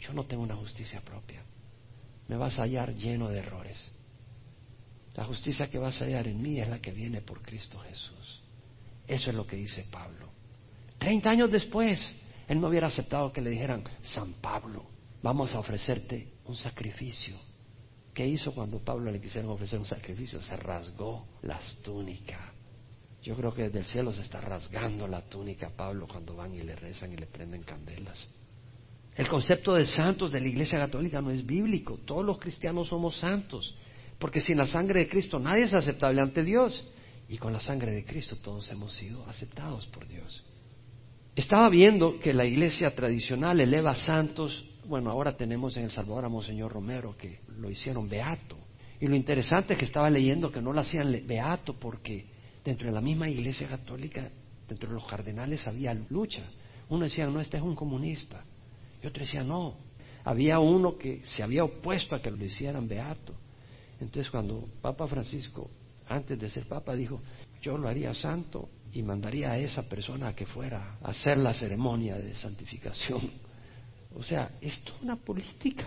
yo 0.00 0.12
no 0.12 0.24
tengo 0.24 0.42
una 0.42 0.56
justicia 0.56 1.00
propia, 1.00 1.42
me 2.28 2.36
vas 2.36 2.58
a 2.58 2.62
hallar 2.62 2.94
lleno 2.94 3.28
de 3.28 3.38
errores. 3.38 3.92
La 5.14 5.24
justicia 5.24 5.70
que 5.70 5.78
vas 5.78 6.00
a 6.02 6.04
hallar 6.04 6.28
en 6.28 6.42
mí 6.42 6.60
es 6.60 6.68
la 6.68 6.80
que 6.80 6.92
viene 6.92 7.22
por 7.22 7.40
Cristo 7.40 7.78
Jesús. 7.88 8.42
Eso 9.06 9.30
es 9.30 9.36
lo 9.36 9.46
que 9.46 9.56
dice 9.56 9.86
Pablo. 9.90 10.28
Treinta 10.98 11.30
años 11.30 11.50
después, 11.50 12.00
él 12.48 12.60
no 12.60 12.68
hubiera 12.68 12.88
aceptado 12.88 13.32
que 13.32 13.40
le 13.40 13.50
dijeran, 13.50 13.84
San 14.02 14.34
Pablo, 14.34 14.84
vamos 15.26 15.52
a 15.56 15.58
ofrecerte 15.58 16.34
un 16.44 16.56
sacrificio. 16.56 17.34
¿Qué 18.14 18.24
hizo 18.24 18.54
cuando 18.54 18.78
Pablo 18.78 19.10
le 19.10 19.20
quisieron 19.20 19.50
ofrecer 19.50 19.76
un 19.76 19.84
sacrificio? 19.84 20.40
Se 20.40 20.56
rasgó 20.56 21.26
las 21.42 21.78
túnicas. 21.82 22.52
Yo 23.24 23.34
creo 23.34 23.52
que 23.52 23.64
desde 23.64 23.80
el 23.80 23.84
cielo 23.86 24.12
se 24.12 24.20
está 24.20 24.40
rasgando 24.40 25.08
la 25.08 25.22
túnica 25.22 25.66
a 25.66 25.70
Pablo 25.70 26.06
cuando 26.06 26.36
van 26.36 26.54
y 26.54 26.62
le 26.62 26.76
rezan 26.76 27.12
y 27.12 27.16
le 27.16 27.26
prenden 27.26 27.64
candelas. 27.64 28.28
El 29.16 29.26
concepto 29.26 29.74
de 29.74 29.84
santos 29.84 30.30
de 30.30 30.40
la 30.40 30.46
Iglesia 30.46 30.78
Católica 30.78 31.20
no 31.20 31.32
es 31.32 31.44
bíblico. 31.44 31.98
Todos 32.04 32.24
los 32.24 32.38
cristianos 32.38 32.86
somos 32.86 33.16
santos. 33.16 33.74
Porque 34.20 34.40
sin 34.40 34.58
la 34.58 34.66
sangre 34.68 35.00
de 35.00 35.08
Cristo 35.08 35.40
nadie 35.40 35.64
es 35.64 35.74
aceptable 35.74 36.22
ante 36.22 36.44
Dios. 36.44 36.84
Y 37.28 37.36
con 37.38 37.52
la 37.52 37.58
sangre 37.58 37.90
de 37.90 38.04
Cristo 38.04 38.36
todos 38.36 38.70
hemos 38.70 38.92
sido 38.92 39.26
aceptados 39.26 39.88
por 39.88 40.06
Dios. 40.06 40.44
Estaba 41.34 41.68
viendo 41.68 42.20
que 42.20 42.32
la 42.32 42.44
iglesia 42.44 42.94
tradicional 42.94 43.58
eleva 43.58 43.96
santos. 43.96 44.64
Bueno, 44.88 45.10
ahora 45.10 45.36
tenemos 45.36 45.76
en 45.76 45.84
El 45.84 45.90
Salvador 45.90 46.26
a 46.26 46.28
Monseñor 46.28 46.72
Romero 46.72 47.16
que 47.16 47.40
lo 47.58 47.68
hicieron 47.68 48.08
beato. 48.08 48.56
Y 49.00 49.06
lo 49.08 49.16
interesante 49.16 49.72
es 49.72 49.78
que 49.80 49.84
estaba 49.84 50.08
leyendo 50.08 50.52
que 50.52 50.62
no 50.62 50.72
lo 50.72 50.80
hacían 50.80 51.26
beato 51.26 51.74
porque 51.74 52.24
dentro 52.64 52.86
de 52.86 52.92
la 52.92 53.00
misma 53.00 53.28
iglesia 53.28 53.66
católica, 53.66 54.30
dentro 54.68 54.88
de 54.88 54.94
los 54.94 55.04
cardenales 55.06 55.66
había 55.66 55.92
lucha. 55.92 56.44
Uno 56.88 57.04
decía, 57.04 57.26
no, 57.26 57.40
este 57.40 57.56
es 57.56 57.64
un 57.64 57.74
comunista. 57.74 58.44
Y 59.02 59.06
otro 59.08 59.24
decía, 59.24 59.42
no. 59.42 59.74
Había 60.24 60.60
uno 60.60 60.96
que 60.96 61.22
se 61.24 61.42
había 61.42 61.64
opuesto 61.64 62.14
a 62.14 62.22
que 62.22 62.30
lo 62.30 62.44
hicieran 62.44 62.86
beato. 62.86 63.34
Entonces 64.00 64.30
cuando 64.30 64.68
Papa 64.80 65.08
Francisco, 65.08 65.68
antes 66.08 66.38
de 66.38 66.48
ser 66.48 66.66
Papa, 66.68 66.94
dijo, 66.94 67.20
yo 67.60 67.76
lo 67.76 67.88
haría 67.88 68.14
santo 68.14 68.68
y 68.92 69.02
mandaría 69.02 69.50
a 69.50 69.58
esa 69.58 69.82
persona 69.82 70.28
a 70.28 70.34
que 70.36 70.46
fuera 70.46 70.96
a 71.02 71.10
hacer 71.10 71.38
la 71.38 71.52
ceremonia 71.52 72.16
de 72.18 72.36
santificación. 72.36 73.45
O 74.16 74.22
sea, 74.22 74.50
esto 74.60 74.92
es 74.96 75.02
una 75.02 75.16
política. 75.16 75.84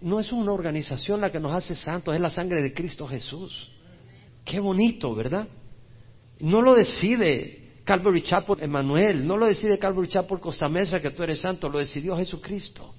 No 0.00 0.18
es 0.18 0.32
una 0.32 0.52
organización 0.52 1.20
la 1.20 1.30
que 1.30 1.40
nos 1.40 1.52
hace 1.52 1.74
santos, 1.74 2.14
es 2.14 2.20
la 2.20 2.30
sangre 2.30 2.62
de 2.62 2.72
Cristo 2.72 3.06
Jesús. 3.06 3.70
Qué 4.44 4.60
bonito, 4.60 5.14
¿verdad? 5.14 5.46
No 6.40 6.62
lo 6.62 6.74
decide 6.74 7.80
Calvary 7.84 8.22
Chapel 8.22 8.62
Emanuel, 8.62 9.26
no 9.26 9.36
lo 9.36 9.46
decide 9.46 9.78
Calvary 9.78 10.08
Chapel 10.08 10.38
Costa 10.38 10.68
Mesa 10.68 11.00
que 11.00 11.10
tú 11.10 11.22
eres 11.22 11.40
santo, 11.40 11.68
lo 11.68 11.78
decidió 11.78 12.16
Jesucristo. 12.16 12.94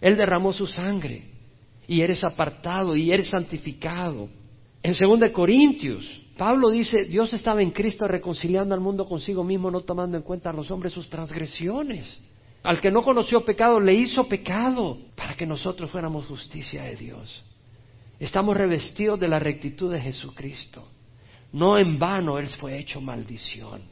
Él 0.00 0.16
derramó 0.16 0.52
su 0.52 0.66
sangre 0.66 1.30
y 1.86 2.00
eres 2.00 2.24
apartado 2.24 2.96
y 2.96 3.10
eres 3.12 3.28
santificado. 3.28 4.28
En 4.82 4.94
2 4.98 5.30
Corintios, 5.30 6.20
Pablo 6.36 6.70
dice, 6.70 7.04
Dios 7.04 7.32
estaba 7.32 7.62
en 7.62 7.70
Cristo 7.70 8.06
reconciliando 8.08 8.74
al 8.74 8.80
mundo 8.80 9.06
consigo 9.06 9.44
mismo, 9.44 9.70
no 9.70 9.82
tomando 9.82 10.16
en 10.16 10.22
cuenta 10.22 10.50
a 10.50 10.52
los 10.52 10.70
hombres 10.70 10.92
sus 10.92 11.08
transgresiones. 11.08 12.20
Al 12.62 12.80
que 12.80 12.90
no 12.90 13.02
conoció 13.02 13.44
pecado, 13.44 13.80
le 13.80 13.94
hizo 13.94 14.24
pecado 14.28 14.98
para 15.16 15.34
que 15.34 15.46
nosotros 15.46 15.90
fuéramos 15.90 16.26
justicia 16.26 16.84
de 16.84 16.96
Dios. 16.96 17.44
Estamos 18.20 18.56
revestidos 18.56 19.18
de 19.18 19.28
la 19.28 19.40
rectitud 19.40 19.92
de 19.92 20.00
Jesucristo. 20.00 20.86
No 21.52 21.76
en 21.76 21.98
vano 21.98 22.38
Él 22.38 22.46
fue 22.48 22.78
hecho 22.78 23.00
maldición. 23.00 23.82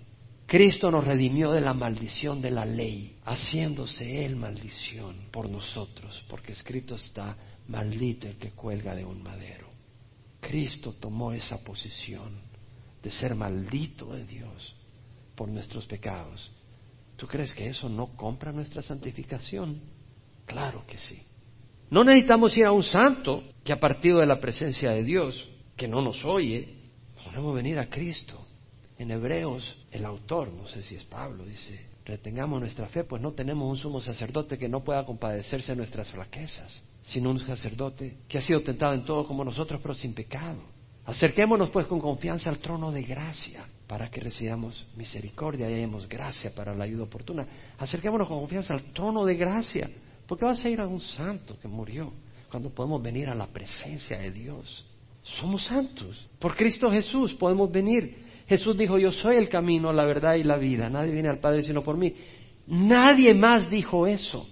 Cristo 0.46 0.90
nos 0.90 1.04
redimió 1.04 1.50
de 1.52 1.60
la 1.60 1.74
maldición 1.74 2.40
de 2.40 2.50
la 2.50 2.64
ley, 2.64 3.16
haciéndose 3.24 4.24
Él 4.24 4.36
maldición 4.36 5.28
por 5.30 5.48
nosotros, 5.48 6.24
porque 6.28 6.52
escrito 6.52 6.94
está, 6.94 7.36
maldito 7.68 8.26
el 8.26 8.36
que 8.36 8.50
cuelga 8.50 8.94
de 8.94 9.04
un 9.04 9.22
madero. 9.22 9.68
Cristo 10.40 10.92
tomó 10.92 11.32
esa 11.32 11.58
posición 11.58 12.40
de 13.02 13.10
ser 13.10 13.34
maldito 13.34 14.12
de 14.12 14.24
Dios 14.24 14.74
por 15.34 15.48
nuestros 15.48 15.86
pecados. 15.86 16.50
¿Tú 17.20 17.26
crees 17.26 17.52
que 17.52 17.68
eso 17.68 17.86
no 17.90 18.16
compra 18.16 18.50
nuestra 18.50 18.80
santificación? 18.80 19.78
Claro 20.46 20.84
que 20.86 20.96
sí. 20.96 21.20
No 21.90 22.02
necesitamos 22.02 22.56
ir 22.56 22.64
a 22.64 22.72
un 22.72 22.82
santo 22.82 23.42
que 23.62 23.74
ha 23.74 23.78
partido 23.78 24.20
de 24.20 24.26
la 24.26 24.40
presencia 24.40 24.92
de 24.92 25.04
Dios, 25.04 25.46
que 25.76 25.86
no 25.86 26.00
nos 26.00 26.24
oye. 26.24 26.76
Podemos 27.22 27.54
venir 27.54 27.78
a 27.78 27.90
Cristo. 27.90 28.46
En 28.96 29.10
Hebreos, 29.10 29.76
el 29.90 30.06
autor, 30.06 30.50
no 30.50 30.66
sé 30.66 30.80
si 30.80 30.94
es 30.94 31.04
Pablo, 31.04 31.44
dice, 31.44 31.88
retengamos 32.06 32.58
nuestra 32.58 32.88
fe, 32.88 33.04
pues 33.04 33.20
no 33.20 33.32
tenemos 33.32 33.70
un 33.70 33.76
sumo 33.76 34.00
sacerdote 34.00 34.56
que 34.56 34.70
no 34.70 34.82
pueda 34.82 35.04
compadecerse 35.04 35.72
de 35.72 35.76
nuestras 35.76 36.10
flaquezas, 36.10 36.82
sino 37.02 37.32
un 37.32 37.40
sacerdote 37.40 38.16
que 38.28 38.38
ha 38.38 38.42
sido 38.42 38.62
tentado 38.62 38.94
en 38.94 39.04
todo 39.04 39.26
como 39.26 39.44
nosotros, 39.44 39.78
pero 39.82 39.92
sin 39.92 40.14
pecado. 40.14 40.62
Acerquémonos 41.04 41.68
pues 41.68 41.84
con 41.84 42.00
confianza 42.00 42.48
al 42.48 42.60
trono 42.60 42.90
de 42.90 43.02
gracia 43.02 43.66
para 43.90 44.08
que 44.08 44.20
recibamos 44.20 44.86
misericordia 44.94 45.68
y 45.68 45.74
hayamos 45.74 46.08
gracia 46.08 46.54
para 46.54 46.72
la 46.76 46.84
ayuda 46.84 47.02
oportuna. 47.02 47.44
Acerquémonos 47.76 48.28
con 48.28 48.38
confianza 48.38 48.72
al 48.72 48.92
trono 48.92 49.24
de 49.24 49.34
gracia. 49.34 49.90
porque 50.28 50.44
vas 50.44 50.64
a 50.64 50.68
ir 50.68 50.80
a 50.80 50.86
un 50.86 51.00
santo 51.00 51.58
que 51.58 51.66
murió 51.66 52.12
cuando 52.48 52.70
podemos 52.70 53.02
venir 53.02 53.28
a 53.28 53.34
la 53.34 53.48
presencia 53.48 54.16
de 54.16 54.30
Dios? 54.30 54.86
Somos 55.24 55.64
santos. 55.64 56.24
Por 56.38 56.54
Cristo 56.54 56.88
Jesús 56.88 57.34
podemos 57.34 57.68
venir. 57.72 58.16
Jesús 58.46 58.78
dijo, 58.78 58.96
yo 58.96 59.10
soy 59.10 59.34
el 59.34 59.48
camino, 59.48 59.92
la 59.92 60.04
verdad 60.04 60.34
y 60.36 60.44
la 60.44 60.56
vida. 60.56 60.88
Nadie 60.88 61.10
viene 61.10 61.28
al 61.28 61.40
Padre 61.40 61.64
sino 61.64 61.82
por 61.82 61.96
mí. 61.96 62.14
Nadie 62.68 63.34
más 63.34 63.68
dijo 63.68 64.06
eso. 64.06 64.46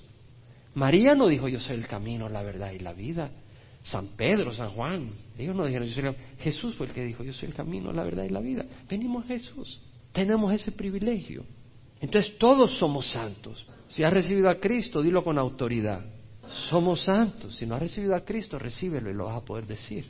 María 0.75 1.15
no 1.15 1.29
dijo 1.29 1.47
yo 1.47 1.61
soy 1.61 1.77
el 1.77 1.87
camino, 1.87 2.29
la 2.29 2.43
verdad 2.43 2.73
y 2.73 2.81
la 2.81 2.93
vida. 2.93 3.31
San 3.91 4.09
Pedro, 4.09 4.53
San 4.53 4.71
Juan, 4.71 5.11
ellos 5.39 5.57
no 5.57 5.65
dijeron 5.65 5.89
yo 5.89 5.95
soy 5.95 6.15
Jesús 6.41 6.75
fue 6.75 6.89
el 6.89 6.93
que 6.93 7.05
dijo 7.05 7.25
yo 7.25 7.33
soy 7.33 7.49
el 7.49 7.55
camino, 7.55 7.91
la 7.91 8.05
verdad 8.05 8.25
y 8.25 8.29
la 8.29 8.41
vida. 8.41 8.67
Venimos 8.89 9.25
a 9.25 9.29
Jesús. 9.29 9.81
Tenemos 10.13 10.53
ese 10.53 10.73
privilegio. 10.73 11.45
Entonces 12.01 12.37
todos 12.39 12.77
somos 12.79 13.11
santos. 13.11 13.67
Si 13.89 14.03
has 14.03 14.13
recibido 14.13 14.51
a 14.51 14.57
Cristo, 14.57 15.01
dilo 15.01 15.25
con 15.25 15.39
autoridad. 15.39 16.05
Somos 16.69 17.03
santos. 17.03 17.57
Si 17.57 17.65
no 17.65 17.77
has 17.77 17.81
recibido 17.81 18.15
a 18.15 18.25
Cristo, 18.25 18.59
recíbelo 18.59 19.11
y 19.11 19.15
lo 19.15 19.25
vas 19.25 19.37
a 19.37 19.45
poder 19.45 19.67
decir. 19.67 20.07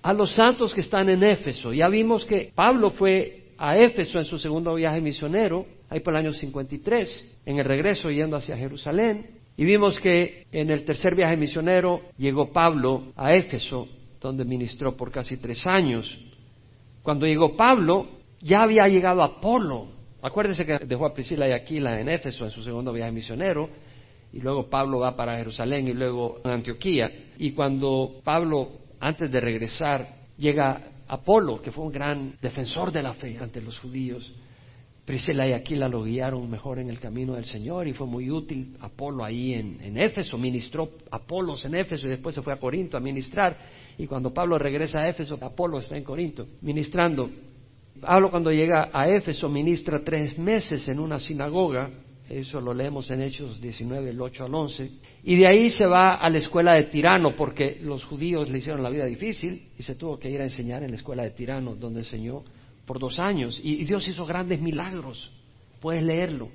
A 0.00 0.12
los 0.14 0.32
santos 0.32 0.72
que 0.72 0.80
están 0.80 1.08
en 1.10 1.22
Éfeso. 1.22 1.74
Ya 1.74 1.88
vimos 1.88 2.24
que 2.24 2.52
Pablo 2.54 2.90
fue 2.90 3.52
a 3.58 3.76
Éfeso 3.76 4.18
en 4.18 4.24
su 4.24 4.38
segundo 4.38 4.74
viaje 4.74 5.02
misionero, 5.02 5.66
ahí 5.90 6.00
por 6.00 6.14
el 6.14 6.20
año 6.20 6.32
53, 6.32 7.36
en 7.44 7.58
el 7.58 7.64
regreso 7.66 8.10
yendo 8.10 8.36
hacia 8.36 8.56
Jerusalén. 8.56 9.43
Y 9.56 9.64
vimos 9.64 9.98
que 10.00 10.46
en 10.50 10.70
el 10.70 10.84
tercer 10.84 11.14
viaje 11.14 11.36
misionero 11.36 12.02
llegó 12.16 12.52
Pablo 12.52 13.12
a 13.16 13.34
Éfeso, 13.34 13.86
donde 14.20 14.44
ministró 14.44 14.96
por 14.96 15.12
casi 15.12 15.36
tres 15.36 15.66
años. 15.66 16.18
Cuando 17.02 17.26
llegó 17.26 17.56
Pablo, 17.56 18.08
ya 18.40 18.62
había 18.62 18.88
llegado 18.88 19.22
Apolo. 19.22 19.88
Acuérdese 20.22 20.64
que 20.64 20.78
dejó 20.86 21.06
a 21.06 21.14
Priscila 21.14 21.48
y 21.48 21.52
Aquila 21.52 22.00
en 22.00 22.08
Éfeso 22.08 22.44
en 22.44 22.50
su 22.50 22.62
segundo 22.62 22.92
viaje 22.92 23.12
misionero, 23.12 23.68
y 24.32 24.40
luego 24.40 24.68
Pablo 24.68 24.98
va 24.98 25.14
para 25.14 25.36
Jerusalén 25.36 25.86
y 25.86 25.92
luego 25.92 26.40
a 26.42 26.52
Antioquía. 26.52 27.08
Y 27.38 27.52
cuando 27.52 28.20
Pablo, 28.24 28.70
antes 28.98 29.30
de 29.30 29.40
regresar, 29.40 30.08
llega 30.36 30.80
Apolo, 31.06 31.62
que 31.62 31.70
fue 31.70 31.84
un 31.84 31.92
gran 31.92 32.34
defensor 32.40 32.90
de 32.90 33.02
la 33.02 33.14
fe 33.14 33.38
ante 33.40 33.60
los 33.60 33.78
judíos, 33.78 34.32
Priscila 35.04 35.46
y 35.46 35.52
Aquila 35.52 35.86
lo 35.86 36.02
guiaron 36.02 36.48
mejor 36.50 36.78
en 36.78 36.88
el 36.88 36.98
camino 36.98 37.34
del 37.34 37.44
Señor 37.44 37.86
y 37.86 37.92
fue 37.92 38.06
muy 38.06 38.30
útil. 38.30 38.74
Apolo 38.80 39.22
ahí 39.22 39.52
en, 39.52 39.78
en, 39.82 39.98
Éfeso, 39.98 40.38
ministró 40.38 40.92
Apolos 41.10 41.62
en 41.66 41.74
Éfeso 41.74 42.06
y 42.06 42.10
después 42.10 42.34
se 42.34 42.40
fue 42.40 42.54
a 42.54 42.56
Corinto 42.56 42.96
a 42.96 43.00
ministrar. 43.00 43.58
Y 43.98 44.06
cuando 44.06 44.32
Pablo 44.32 44.58
regresa 44.58 45.00
a 45.00 45.08
Éfeso, 45.08 45.38
Apolo 45.42 45.78
está 45.78 45.96
en 45.98 46.04
Corinto 46.04 46.46
ministrando. 46.62 47.30
Pablo 48.00 48.30
cuando 48.30 48.50
llega 48.50 48.88
a 48.92 49.08
Éfeso 49.08 49.48
ministra 49.50 50.00
tres 50.02 50.38
meses 50.38 50.88
en 50.88 50.98
una 50.98 51.18
sinagoga 51.18 51.90
Eso 52.28 52.58
lo 52.60 52.72
leemos 52.72 53.10
en 53.10 53.20
Hechos 53.20 53.60
19, 53.60 54.08
el 54.08 54.20
8 54.20 54.46
al 54.46 54.54
11. 54.54 54.90
Y 55.24 55.36
de 55.36 55.46
ahí 55.46 55.68
se 55.68 55.84
va 55.84 56.14
a 56.14 56.30
la 56.30 56.38
escuela 56.38 56.72
de 56.72 56.84
Tirano, 56.84 57.36
porque 57.36 57.78
los 57.82 58.04
judíos 58.04 58.48
le 58.48 58.58
hicieron 58.58 58.82
la 58.82 58.88
vida 58.88 59.04
difícil 59.04 59.68
y 59.76 59.82
se 59.82 59.96
tuvo 59.96 60.18
que 60.18 60.30
ir 60.30 60.40
a 60.40 60.44
enseñar 60.44 60.82
en 60.82 60.92
la 60.92 60.96
escuela 60.96 61.24
de 61.24 61.32
Tirano, 61.32 61.74
donde 61.74 62.00
enseñó 62.00 62.42
por 62.86 62.98
dos 62.98 63.18
años. 63.18 63.60
Y 63.62 63.84
Dios 63.84 64.06
hizo 64.08 64.26
grandes 64.26 64.60
milagros. 64.60 65.30
Puedes 65.80 66.02
leerlo. 66.02 66.48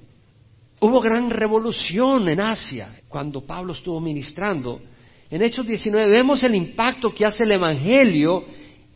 Hubo 0.81 1.01
gran 1.01 1.29
revolución 1.29 2.29
en 2.29 2.39
Asia 2.39 3.01
cuando 3.09 3.41
Pablo 3.41 3.73
estuvo 3.73 3.99
ministrando. 3.99 4.79
En 5.29 5.41
Hechos 5.41 5.67
19 5.67 6.09
vemos 6.09 6.43
el 6.43 6.55
impacto 6.55 7.13
que 7.13 7.25
hace 7.25 7.43
el 7.43 7.51
Evangelio 7.51 8.45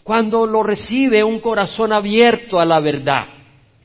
cuando 0.02 0.48
lo 0.48 0.64
recibe 0.64 1.24
un 1.24 1.40
corazón 1.40 1.92
abierto 1.92 2.60
a 2.60 2.66
la 2.66 2.80
verdad. 2.80 3.26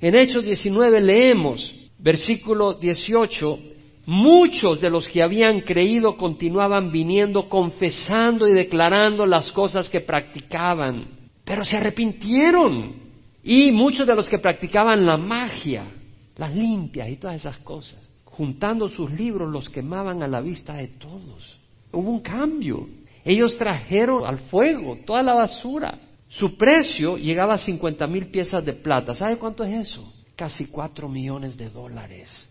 En 0.00 0.14
Hechos 0.14 0.44
19 0.44 1.00
leemos, 1.00 1.74
versículo 1.98 2.74
18, 2.74 3.58
muchos 4.06 4.80
de 4.80 4.90
los 4.90 5.08
que 5.08 5.22
habían 5.22 5.60
creído 5.60 6.16
continuaban 6.16 6.92
viniendo, 6.92 7.48
confesando 7.48 8.46
y 8.46 8.52
declarando 8.52 9.26
las 9.26 9.50
cosas 9.50 9.88
que 9.88 10.00
practicaban, 10.00 11.08
pero 11.44 11.64
se 11.64 11.76
arrepintieron. 11.76 13.07
Y 13.50 13.72
muchos 13.72 14.06
de 14.06 14.14
los 14.14 14.28
que 14.28 14.38
practicaban 14.38 15.06
la 15.06 15.16
magia, 15.16 15.86
las 16.36 16.54
limpias 16.54 17.08
y 17.08 17.16
todas 17.16 17.36
esas 17.36 17.56
cosas, 17.60 17.98
juntando 18.24 18.90
sus 18.90 19.10
libros, 19.10 19.50
los 19.50 19.70
quemaban 19.70 20.22
a 20.22 20.28
la 20.28 20.42
vista 20.42 20.74
de 20.74 20.88
todos. 20.88 21.58
Hubo 21.90 22.10
un 22.10 22.20
cambio. 22.20 22.86
Ellos 23.24 23.56
trajeron 23.56 24.26
al 24.26 24.38
fuego 24.38 24.98
toda 25.06 25.22
la 25.22 25.32
basura. 25.32 25.98
Su 26.28 26.58
precio 26.58 27.16
llegaba 27.16 27.54
a 27.54 27.58
cincuenta 27.58 28.06
mil 28.06 28.26
piezas 28.26 28.62
de 28.66 28.74
plata. 28.74 29.14
¿Sabe 29.14 29.38
cuánto 29.38 29.64
es 29.64 29.88
eso? 29.88 30.12
Casi 30.36 30.66
cuatro 30.66 31.08
millones 31.08 31.56
de 31.56 31.70
dólares. 31.70 32.50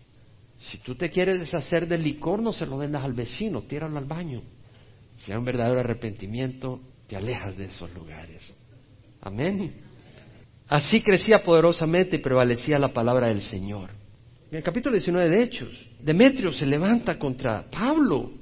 Si 0.58 0.78
tú 0.78 0.96
te 0.96 1.10
quieres 1.10 1.38
deshacer 1.38 1.86
del 1.86 2.02
licor, 2.02 2.42
no 2.42 2.52
se 2.52 2.66
lo 2.66 2.76
vendas 2.76 3.04
al 3.04 3.12
vecino, 3.12 3.62
tíralo 3.62 3.98
al 3.98 4.06
baño. 4.06 4.42
Si 5.16 5.30
hay 5.30 5.38
un 5.38 5.44
verdadero 5.44 5.78
arrepentimiento, 5.78 6.80
te 7.06 7.14
alejas 7.14 7.56
de 7.56 7.66
esos 7.66 7.94
lugares. 7.94 8.52
Amén. 9.20 9.86
Así 10.68 11.00
crecía 11.00 11.42
poderosamente 11.42 12.16
y 12.16 12.20
prevalecía 12.20 12.78
la 12.78 12.92
palabra 12.92 13.28
del 13.28 13.40
Señor. 13.40 13.90
En 14.50 14.58
el 14.58 14.62
capítulo 14.62 14.94
19 14.94 15.28
de 15.28 15.42
Hechos, 15.42 15.86
Demetrio 16.00 16.52
se 16.52 16.66
levanta 16.66 17.18
contra 17.18 17.70
Pablo 17.70 18.38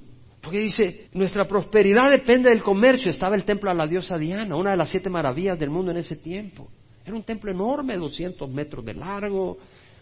porque 0.46 0.60
dice, 0.60 1.08
nuestra 1.12 1.48
prosperidad 1.48 2.08
depende 2.08 2.50
del 2.50 2.62
comercio. 2.62 3.10
Estaba 3.10 3.34
el 3.34 3.42
templo 3.42 3.68
a 3.68 3.74
la 3.74 3.88
diosa 3.88 4.16
Diana, 4.16 4.54
una 4.54 4.70
de 4.70 4.76
las 4.76 4.90
siete 4.90 5.10
maravillas 5.10 5.58
del 5.58 5.70
mundo 5.70 5.90
en 5.90 5.96
ese 5.96 6.14
tiempo. 6.14 6.68
Era 7.04 7.16
un 7.16 7.24
templo 7.24 7.50
enorme, 7.50 7.96
200 7.96 8.48
metros 8.48 8.84
de 8.84 8.94
largo, 8.94 9.58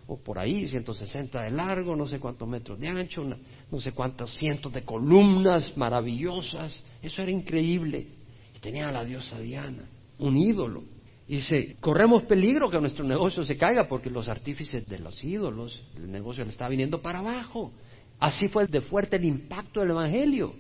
o 0.07 0.19
por 0.19 0.39
ahí, 0.39 0.69
160 0.69 1.45
de 1.45 1.51
largo, 1.51 1.97
no 1.97 2.07
sé 2.07 2.21
cuántos 2.21 2.47
metros 2.47 2.79
de 2.79 2.89
ancho, 2.89 3.25
no 3.25 3.81
sé 3.81 3.93
cuántos 3.93 4.37
cientos 4.37 4.71
de 4.75 4.83
columnas 4.83 5.75
maravillosas. 5.79 6.85
Eso 7.03 7.23
era 7.23 7.31
increíble. 7.31 8.07
Y 8.55 8.59
tenía 8.59 8.91
a 8.91 8.93
la 8.93 9.03
diosa 9.03 9.39
Diana, 9.39 9.89
un 10.19 10.37
ídolo. 10.37 10.83
Y 11.27 11.37
dice, 11.37 11.77
corremos 11.81 12.23
peligro 12.25 12.71
que 12.71 12.81
nuestro 12.81 13.05
negocio 13.05 13.45
se 13.45 13.57
caiga 13.57 13.89
porque 13.89 14.11
los 14.11 14.29
artífices 14.29 14.87
de 14.87 14.99
los 14.99 15.25
ídolos, 15.25 15.83
el 15.97 16.11
negocio 16.11 16.45
le 16.45 16.51
está 16.51 16.69
viniendo 16.69 17.01
para 17.01 17.21
abajo. 17.21 17.73
Así 18.21 18.49
fue 18.49 18.67
de 18.67 18.83
fuerte 18.83 19.17
el 19.17 19.25
impacto 19.25 19.81
del 19.81 19.91
Evangelio. 19.91 20.55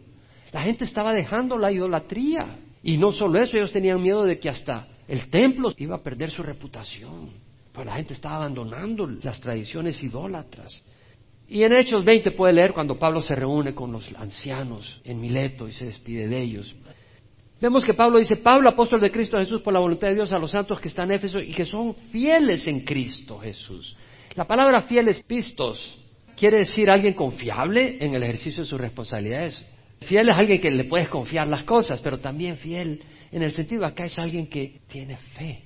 La 0.52 0.62
gente 0.62 0.84
estaba 0.84 1.12
dejando 1.12 1.58
la 1.58 1.70
idolatría. 1.70 2.58
Y 2.82 2.96
no 2.96 3.12
solo 3.12 3.40
eso, 3.40 3.56
ellos 3.56 3.72
tenían 3.72 4.00
miedo 4.00 4.24
de 4.24 4.38
que 4.38 4.48
hasta 4.48 4.88
el 5.06 5.28
templo 5.28 5.72
iba 5.76 5.96
a 5.96 6.02
perder 6.02 6.30
su 6.30 6.42
reputación. 6.42 7.30
Pues 7.72 7.86
la 7.86 7.96
gente 7.96 8.14
estaba 8.14 8.36
abandonando 8.36 9.06
las 9.06 9.40
tradiciones 9.40 10.02
idólatras. 10.02 10.82
Y 11.48 11.62
en 11.62 11.74
Hechos 11.74 12.04
20 12.04 12.30
puede 12.30 12.54
leer 12.54 12.72
cuando 12.72 12.98
Pablo 12.98 13.20
se 13.20 13.34
reúne 13.34 13.74
con 13.74 13.92
los 13.92 14.10
ancianos 14.16 15.00
en 15.04 15.20
Mileto 15.20 15.68
y 15.68 15.72
se 15.72 15.86
despide 15.86 16.26
de 16.26 16.40
ellos. 16.40 16.74
Vemos 17.64 17.82
que 17.82 17.94
Pablo 17.94 18.18
dice, 18.18 18.36
Pablo, 18.36 18.68
apóstol 18.68 19.00
de 19.00 19.10
Cristo 19.10 19.38
Jesús, 19.38 19.62
por 19.62 19.72
la 19.72 19.80
voluntad 19.80 20.08
de 20.08 20.16
Dios, 20.16 20.30
a 20.34 20.38
los 20.38 20.50
santos 20.50 20.78
que 20.78 20.88
están 20.88 21.10
en 21.10 21.16
Éfeso 21.16 21.40
y 21.40 21.50
que 21.54 21.64
son 21.64 21.94
fieles 22.12 22.66
en 22.66 22.80
Cristo 22.80 23.38
Jesús. 23.38 23.96
La 24.34 24.46
palabra 24.46 24.82
fiel 24.82 25.08
es 25.08 25.22
pistos, 25.22 25.98
quiere 26.36 26.58
decir 26.58 26.90
alguien 26.90 27.14
confiable 27.14 27.96
en 28.04 28.12
el 28.12 28.22
ejercicio 28.22 28.62
de 28.62 28.68
sus 28.68 28.78
responsabilidades. 28.78 29.64
Fiel 30.02 30.28
es 30.28 30.36
alguien 30.36 30.60
que 30.60 30.70
le 30.70 30.84
puedes 30.84 31.08
confiar 31.08 31.48
las 31.48 31.62
cosas, 31.62 32.02
pero 32.02 32.18
también 32.18 32.58
fiel 32.58 33.02
en 33.32 33.42
el 33.42 33.52
sentido 33.52 33.86
acá 33.86 34.04
es 34.04 34.18
alguien 34.18 34.46
que 34.46 34.82
tiene 34.86 35.16
fe, 35.16 35.62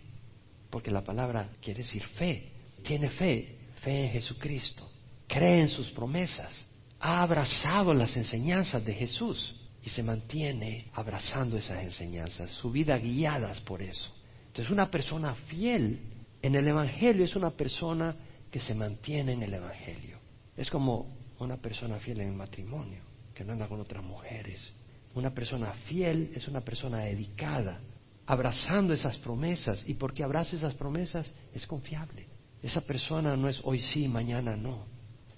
porque 0.70 0.92
la 0.92 1.02
palabra 1.02 1.48
quiere 1.60 1.80
decir 1.80 2.04
fe, 2.04 2.52
tiene 2.84 3.10
fe, 3.10 3.56
fe 3.82 4.04
en 4.04 4.10
Jesucristo, 4.12 4.88
cree 5.26 5.62
en 5.62 5.68
sus 5.68 5.90
promesas, 5.90 6.64
ha 7.00 7.22
abrazado 7.22 7.92
las 7.92 8.16
enseñanzas 8.16 8.84
de 8.84 8.94
Jesús 8.94 9.56
se 9.88 10.02
mantiene 10.02 10.86
abrazando 10.94 11.56
esas 11.56 11.82
enseñanzas, 11.82 12.50
su 12.50 12.70
vida 12.70 12.98
guiadas 12.98 13.60
por 13.60 13.82
eso. 13.82 14.12
Entonces 14.48 14.70
una 14.70 14.90
persona 14.90 15.34
fiel 15.34 16.00
en 16.42 16.54
el 16.54 16.66
Evangelio 16.66 17.24
es 17.24 17.36
una 17.36 17.50
persona 17.50 18.16
que 18.50 18.60
se 18.60 18.74
mantiene 18.74 19.32
en 19.32 19.42
el 19.42 19.54
Evangelio. 19.54 20.18
Es 20.56 20.70
como 20.70 21.16
una 21.38 21.56
persona 21.56 21.98
fiel 21.98 22.20
en 22.20 22.30
el 22.30 22.36
matrimonio, 22.36 23.02
que 23.34 23.44
no 23.44 23.52
anda 23.52 23.68
con 23.68 23.80
otras 23.80 24.02
mujeres. 24.02 24.72
Una 25.14 25.32
persona 25.32 25.72
fiel 25.86 26.32
es 26.34 26.48
una 26.48 26.60
persona 26.60 27.00
dedicada, 27.00 27.80
abrazando 28.26 28.92
esas 28.92 29.16
promesas. 29.18 29.84
Y 29.86 29.94
porque 29.94 30.24
abraza 30.24 30.56
esas 30.56 30.74
promesas, 30.74 31.32
es 31.54 31.66
confiable. 31.66 32.26
Esa 32.62 32.80
persona 32.80 33.36
no 33.36 33.48
es 33.48 33.60
hoy 33.64 33.80
sí, 33.80 34.08
mañana 34.08 34.56
no. 34.56 34.86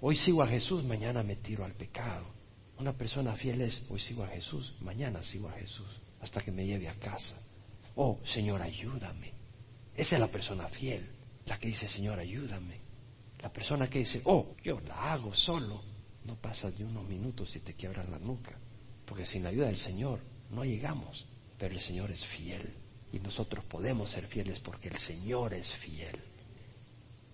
Hoy 0.00 0.16
sigo 0.16 0.42
a 0.42 0.46
Jesús, 0.46 0.84
mañana 0.84 1.22
me 1.22 1.36
tiro 1.36 1.64
al 1.64 1.74
pecado. 1.74 2.39
Una 2.80 2.94
persona 2.94 3.36
fiel 3.36 3.60
es 3.60 3.82
hoy 3.90 4.00
sigo 4.00 4.24
a 4.24 4.28
Jesús, 4.28 4.72
mañana 4.80 5.22
sigo 5.22 5.50
a 5.50 5.52
Jesús, 5.52 5.86
hasta 6.18 6.40
que 6.40 6.50
me 6.50 6.64
lleve 6.64 6.88
a 6.88 6.94
casa. 6.94 7.36
Oh, 7.94 8.18
Señor, 8.24 8.62
ayúdame. 8.62 9.34
Esa 9.94 10.16
es 10.16 10.20
la 10.20 10.28
persona 10.28 10.66
fiel, 10.68 11.06
la 11.44 11.58
que 11.58 11.68
dice, 11.68 11.86
Señor, 11.86 12.18
ayúdame. 12.18 12.80
La 13.42 13.52
persona 13.52 13.90
que 13.90 13.98
dice, 13.98 14.22
oh, 14.24 14.56
yo 14.64 14.80
la 14.80 15.12
hago 15.12 15.34
solo, 15.34 15.82
no 16.24 16.36
pasa 16.36 16.70
de 16.70 16.82
unos 16.82 17.06
minutos 17.06 17.54
y 17.54 17.60
te 17.60 17.74
quiebras 17.74 18.08
la 18.08 18.18
nuca. 18.18 18.58
Porque 19.04 19.26
sin 19.26 19.42
la 19.42 19.50
ayuda 19.50 19.66
del 19.66 19.76
Señor 19.76 20.20
no 20.48 20.64
llegamos. 20.64 21.26
Pero 21.58 21.74
el 21.74 21.80
Señor 21.80 22.10
es 22.10 22.24
fiel. 22.28 22.72
Y 23.12 23.18
nosotros 23.18 23.62
podemos 23.66 24.10
ser 24.10 24.26
fieles 24.26 24.58
porque 24.58 24.88
el 24.88 24.96
Señor 24.96 25.52
es 25.52 25.70
fiel. 25.76 26.18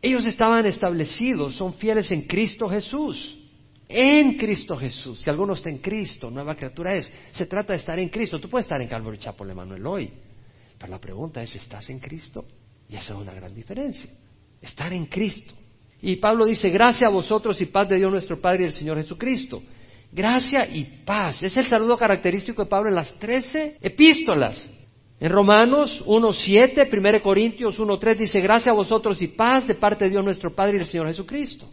Ellos 0.03 0.25
estaban 0.25 0.67
establecidos, 0.67 1.55
son 1.55 1.75
fieles 1.75 2.11
en 2.11 2.23
Cristo 2.23 2.69
Jesús. 2.69 3.46
En 3.89 4.37
Cristo 4.37 4.77
Jesús. 4.77 5.21
Si 5.21 5.31
alguno 5.31 5.53
está 5.53 5.71
en 5.71 5.79
Cristo, 5.79 6.31
nueva 6.31 6.57
criatura 6.57 6.95
es. 6.95 7.11
Se 7.31 7.47
trata 7.47 7.73
de 7.73 7.79
estar 7.79 7.99
en 7.99 8.09
Cristo. 8.09 8.41
Tú 8.41 8.49
puedes 8.49 8.65
estar 8.65 8.81
en 8.81 8.89
Calvary 8.89 9.19
Chapel 9.19 9.51
Emanuel 9.51 9.87
hoy. 9.87 10.11
Pero 10.79 10.91
la 10.91 11.01
pregunta 11.01 11.43
es, 11.43 11.55
¿estás 11.55 11.89
en 11.91 12.01
Cristo? 12.01 12.45
Y 12.89 12.97
esa 12.97 13.15
es 13.15 13.21
una 13.21 13.33
gran 13.33 13.55
diferencia. 13.55 14.11
Estar 14.61 14.93
en 14.93 15.07
Cristo. 15.07 15.55
Y 16.03 16.17
Pablo 16.17 16.45
dice, 16.45 16.69
gracia 16.71 17.07
a 17.07 17.11
vosotros 17.11 17.61
y 17.61 17.67
paz 17.67 17.89
de 17.89 17.97
Dios 17.97 18.11
nuestro 18.11 18.41
Padre 18.41 18.65
y 18.65 18.67
el 18.67 18.73
Señor 18.73 18.97
Jesucristo. 18.99 19.63
Gracia 20.13 20.67
y 20.69 20.85
paz. 21.05 21.43
Es 21.43 21.57
el 21.57 21.67
saludo 21.67 21.97
característico 21.97 22.65
de 22.65 22.69
Pablo 22.69 22.89
en 22.89 22.97
las 22.97 23.15
trece 23.19 23.77
epístolas. 23.81 24.63
En 25.19 25.33
Romanos 25.33 26.03
1.7, 26.05 26.89
1 26.93 27.23
Corintios 27.23 27.79
1.3 27.79 28.17
dice, 28.17 28.41
gracia 28.41 28.73
a 28.73 28.75
vosotros 28.75 29.21
y 29.23 29.29
paz 29.29 29.67
de 29.67 29.75
parte 29.75 30.05
de 30.05 30.11
Dios 30.11 30.25
nuestro 30.25 30.55
Padre 30.55 30.77
y 30.77 30.81
el 30.81 30.87
Señor 30.87 31.07
Jesucristo. 31.07 31.71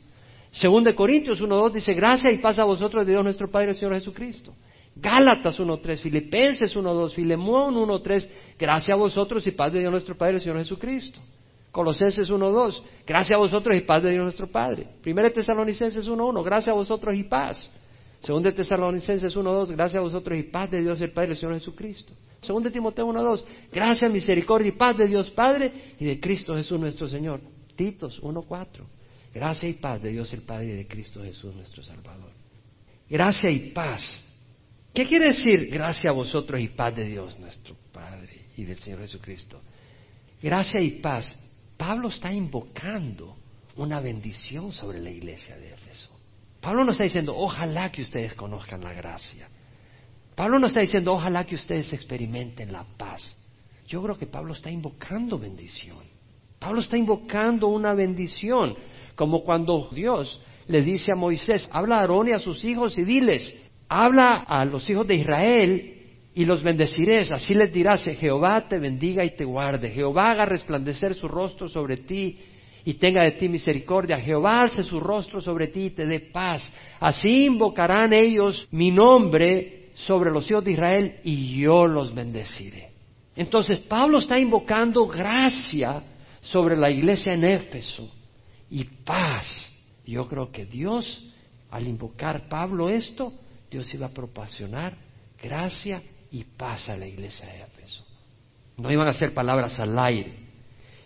Segundo 0.54 0.92
de 0.92 0.96
Corintios 0.96 1.42
1.2 1.42 1.72
dice, 1.72 1.96
gracia 1.96 2.32
y 2.32 2.38
paz 2.38 2.60
a 2.60 2.64
vosotros 2.64 3.04
de 3.06 3.12
Dios 3.12 3.24
nuestro 3.24 3.50
Padre 3.50 3.70
el 3.70 3.76
Señor 3.76 3.96
Jesucristo. 3.96 4.54
Gálatas 4.96 5.60
1.3, 5.60 5.98
Filipenses 5.98 6.76
1.2, 6.76 7.16
Filemón 7.16 7.74
1.3, 7.74 8.30
gracia 8.60 8.94
a 8.94 8.98
vosotros 8.98 9.48
y 9.48 9.52
paz 9.52 9.74
de 9.74 9.80
Dios 9.80 9.90
nuestro 9.90 10.16
Padre 10.16 10.36
el 10.36 10.42
Señor 10.42 10.60
Jesucristo. 10.60 11.20
Colosenses 11.72 12.30
1.2, 12.30 12.84
gracias 13.08 13.36
a 13.36 13.40
vosotros 13.40 13.76
y 13.76 13.82
paz 13.82 14.04
de 14.04 14.12
Dios 14.12 14.22
nuestro 14.22 14.46
Padre. 14.46 14.88
Primera 15.02 15.32
Tesalonicenses 15.32 16.08
1.1, 16.08 16.44
gracias 16.44 16.70
a 16.70 16.74
vosotros 16.74 17.16
y 17.16 17.24
paz. 17.24 17.68
Segunda 18.20 18.52
Tesalonicenses 18.52 19.36
1.2, 19.36 19.70
gracias 19.70 19.96
a 19.96 20.02
vosotros 20.02 20.38
y 20.38 20.44
paz 20.44 20.70
de 20.70 20.82
Dios 20.82 21.02
el 21.02 21.12
Padre 21.12 21.32
el 21.32 21.38
Señor 21.38 21.56
Jesucristo. 21.56 22.14
Segunda 22.42 22.70
Timoteo 22.70 23.08
1.2, 23.08 23.44
gracias, 23.72 24.12
misericordia 24.12 24.68
y 24.68 24.74
paz 24.74 24.96
de 24.98 25.08
Dios 25.08 25.32
Padre 25.32 25.96
y 26.00 26.06
de 26.06 26.20
Cristo 26.20 26.56
Jesús 26.56 26.80
nuestro 26.80 27.08
Señor. 27.08 27.42
Titos 27.76 28.22
1.4, 28.22 28.84
gracia 29.34 29.70
y 29.70 29.74
paz 29.74 30.02
de 30.02 30.12
Dios 30.12 30.32
el 30.34 30.44
Padre 30.44 30.74
y 30.74 30.76
de 30.78 30.88
Cristo 30.88 31.24
Jesús 31.24 31.56
nuestro 31.56 31.84
Salvador. 31.84 32.32
Gracia 33.10 33.50
y 33.50 33.72
paz. 33.72 34.24
¿Qué 34.94 35.08
quiere 35.08 35.28
decir 35.28 35.70
gracia 35.70 36.12
a 36.12 36.14
vosotros 36.14 36.62
y 36.62 36.70
paz 36.70 36.96
de 36.96 37.06
Dios 37.06 37.38
nuestro 37.40 37.76
Padre 37.92 38.48
y 38.58 38.64
del 38.64 38.78
Señor 38.78 39.00
Jesucristo? 39.00 39.62
Gracia 40.42 40.82
y 40.82 41.02
paz 41.02 41.36
Pablo 41.78 42.08
está 42.08 42.32
invocando 42.32 43.36
una 43.76 44.00
bendición 44.00 44.72
sobre 44.72 45.02
la 45.02 45.10
iglesia 45.10 45.58
de 45.58 45.74
Éfeso. 45.74 46.10
Pablo 46.62 46.86
no 46.86 46.92
está 46.92 47.04
diciendo, 47.04 47.36
ojalá 47.36 47.92
que 47.92 48.04
ustedes 48.04 48.34
conozcan 48.36 48.82
la 48.82 48.94
gracia. 48.94 49.50
Pablo 50.34 50.60
no 50.60 50.68
está 50.68 50.80
diciendo, 50.80 51.14
ojalá 51.14 51.46
que 51.46 51.56
ustedes 51.56 51.92
experimenten 51.92 52.72
la 52.72 52.86
paz. 52.98 53.36
Yo 53.86 54.02
creo 54.02 54.18
que 54.18 54.28
Pablo 54.28 54.54
está 54.54 54.72
invocando 54.72 55.38
bendición. 55.38 56.06
Pablo 56.58 56.80
está 56.80 56.98
invocando 56.98 57.68
una 57.68 57.94
bendición, 57.94 58.78
como 59.16 59.44
cuando 59.44 59.90
Dios 59.92 60.40
le 60.68 60.82
dice 60.82 61.12
a 61.12 61.16
Moisés, 61.16 61.68
habla 61.72 61.98
a 61.98 62.00
Aarón 62.02 62.30
y 62.30 62.32
a 62.32 62.40
sus 62.40 62.64
hijos 62.64 62.98
y 62.98 63.04
diles, 63.04 63.56
habla 63.90 64.38
a 64.48 64.66
los 64.66 64.90
hijos 64.90 65.08
de 65.08 65.16
Israel 65.16 65.94
y 66.34 66.46
los 66.46 66.64
bendeciré. 66.64 67.20
Así 67.20 67.54
les 67.54 67.72
dirás, 67.72 68.04
Jehová 68.04 68.68
te 68.68 68.80
bendiga 68.80 69.24
y 69.24 69.36
te 69.36 69.46
guarde. 69.46 69.92
Jehová 69.92 70.32
haga 70.32 70.46
resplandecer 70.46 71.16
su 71.16 71.28
rostro 71.28 71.68
sobre 71.68 71.98
ti 71.98 72.40
y 72.86 72.96
tenga 72.96 73.24
de 73.24 73.32
ti 73.32 73.50
misericordia. 73.50 74.20
Jehová 74.20 74.62
alce 74.62 74.84
su 74.84 75.00
rostro 75.00 75.42
sobre 75.42 75.68
ti 75.68 75.86
y 75.86 75.90
te 75.92 76.06
dé 76.06 76.20
paz. 76.20 76.72
Así 77.00 77.46
invocarán 77.46 78.14
ellos 78.14 78.68
mi 78.72 78.92
nombre 78.92 79.90
sobre 79.94 80.32
los 80.32 80.50
hijos 80.50 80.64
de 80.64 80.72
Israel 80.72 81.16
y 81.24 81.60
yo 81.60 81.88
los 81.88 82.14
bendeciré. 82.14 82.90
Entonces 83.36 83.80
Pablo 83.80 84.20
está 84.20 84.40
invocando 84.40 85.06
gracia 85.08 86.04
sobre 86.42 86.78
la 86.78 86.90
iglesia 86.90 87.34
en 87.34 87.44
Éfeso 87.44 88.10
y 88.74 88.86
paz. 88.86 89.70
Yo 90.04 90.28
creo 90.28 90.52
que 90.52 90.66
Dios, 90.66 91.24
al 91.70 91.88
invocar 91.88 92.50
Pablo 92.50 92.90
esto, 92.90 93.32
Dios 93.70 93.94
iba 93.94 94.08
a 94.08 94.10
proporcionar 94.10 94.98
gracia 95.42 96.02
y 96.32 96.44
paz 96.44 96.90
a 96.90 96.98
la 96.98 97.06
iglesia 97.06 97.46
de 97.46 97.62
Éfeso. 97.62 98.04
No 98.78 98.92
iban 98.92 99.08
a 99.08 99.14
ser 99.14 99.32
palabras 99.32 99.80
al 99.80 99.98
aire. 100.00 100.34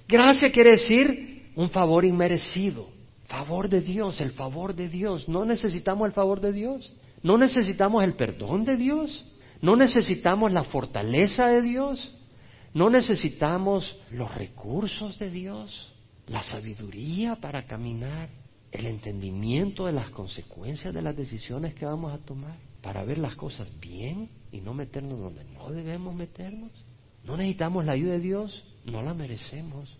Gracia 0.08 0.50
quiere 0.50 0.72
decir 0.72 1.52
un 1.58 1.70
favor 1.70 2.06
inmerecido. 2.06 2.88
Favor 3.28 3.68
de 3.68 3.82
Dios, 3.82 4.22
el 4.22 4.32
favor 4.32 4.74
de 4.74 4.88
Dios. 4.88 5.28
No 5.28 5.44
necesitamos 5.44 6.08
el 6.08 6.14
favor 6.14 6.40
de 6.40 6.54
Dios. 6.54 6.94
No 7.22 7.38
necesitamos 7.38 8.02
el 8.06 8.14
perdón 8.14 8.64
de 8.64 8.78
Dios. 8.78 9.26
No 9.62 9.76
necesitamos 9.76 10.54
la 10.54 10.64
fortaleza 10.64 11.48
de 11.48 11.62
Dios. 11.62 12.16
No 12.74 12.90
necesitamos 12.90 13.98
los 14.12 14.34
recursos 14.36 15.20
de 15.20 15.30
Dios, 15.32 15.92
la 16.28 16.44
sabiduría 16.44 17.36
para 17.38 17.66
caminar, 17.66 18.30
el 18.72 18.86
entendimiento 18.86 19.86
de 19.86 19.94
las 19.94 20.10
consecuencias 20.10 20.94
de 20.94 21.02
las 21.02 21.16
decisiones 21.16 21.74
que 21.74 21.86
vamos 21.86 22.14
a 22.14 22.18
tomar, 22.20 22.58
para 22.82 23.04
ver 23.04 23.18
las 23.18 23.36
cosas 23.36 23.68
bien 23.80 24.30
y 24.52 24.62
no 24.62 24.74
meternos 24.74 25.20
donde 25.20 25.44
no 25.46 25.72
debemos 25.72 26.14
meternos. 26.14 26.72
No 27.24 27.38
necesitamos 27.38 27.86
la 27.86 27.94
ayuda 27.94 28.14
de 28.14 28.20
Dios, 28.20 28.64
no 28.86 29.02
la 29.02 29.14
merecemos. 29.14 29.98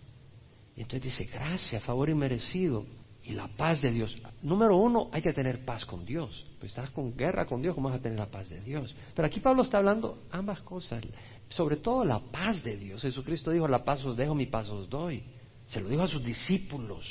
Y 0.76 0.82
entonces 0.82 1.18
dice, 1.18 1.24
gracias, 1.32 1.82
favor 1.82 2.08
inmerecido 2.08 2.86
y 3.24 3.32
la 3.32 3.48
paz 3.48 3.82
de 3.82 3.90
Dios. 3.90 4.16
Número 4.42 4.76
uno, 4.76 5.08
hay 5.12 5.20
que 5.20 5.32
tener 5.32 5.64
paz 5.64 5.84
con 5.84 6.04
Dios. 6.06 6.46
Pues 6.58 6.72
estás 6.72 6.90
con 6.90 7.16
guerra 7.16 7.46
con 7.46 7.60
Dios, 7.60 7.74
¿cómo 7.74 7.88
vas 7.88 7.98
a 7.98 8.02
tener 8.02 8.18
la 8.18 8.30
paz 8.30 8.48
de 8.48 8.60
Dios? 8.60 8.94
Pero 9.14 9.26
aquí 9.26 9.40
Pablo 9.40 9.62
está 9.62 9.78
hablando 9.78 10.22
ambas 10.30 10.60
cosas, 10.60 11.02
sobre 11.48 11.76
todo 11.76 12.04
la 12.04 12.20
paz 12.20 12.62
de 12.64 12.76
Dios. 12.76 13.02
Jesucristo 13.02 13.50
dijo, 13.50 13.66
la 13.66 13.84
paz 13.84 14.04
os 14.04 14.16
dejo, 14.16 14.34
mi 14.34 14.46
paz 14.46 14.68
os 14.70 14.88
doy. 14.88 15.22
Se 15.68 15.80
lo 15.80 15.88
dijo 15.88 16.02
a 16.02 16.08
sus 16.08 16.24
discípulos. 16.24 17.06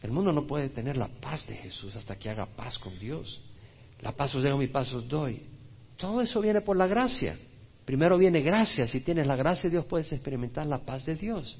El 0.00 0.10
mundo 0.10 0.32
no 0.32 0.46
puede 0.46 0.68
tener 0.70 0.96
la 0.96 1.08
paz 1.08 1.46
de 1.46 1.54
Jesús 1.54 1.94
hasta 1.94 2.16
que 2.16 2.28
haga 2.28 2.46
paz 2.46 2.78
con 2.78 2.98
Dios. 2.98 3.40
La 4.00 4.12
paz 4.12 4.34
os 4.34 4.42
dejo, 4.42 4.58
mi 4.58 4.66
paz 4.66 4.92
os 4.92 5.06
doy. 5.06 5.42
Todo 5.96 6.20
eso 6.20 6.40
viene 6.40 6.60
por 6.60 6.76
la 6.76 6.88
gracia. 6.88 7.38
Primero 7.84 8.18
viene 8.18 8.40
gracia. 8.40 8.86
Si 8.86 9.00
tienes 9.00 9.26
la 9.26 9.36
gracia 9.36 9.64
de 9.64 9.76
Dios, 9.76 9.84
puedes 9.84 10.10
experimentar 10.10 10.66
la 10.66 10.78
paz 10.78 11.06
de 11.06 11.14
Dios. 11.14 11.56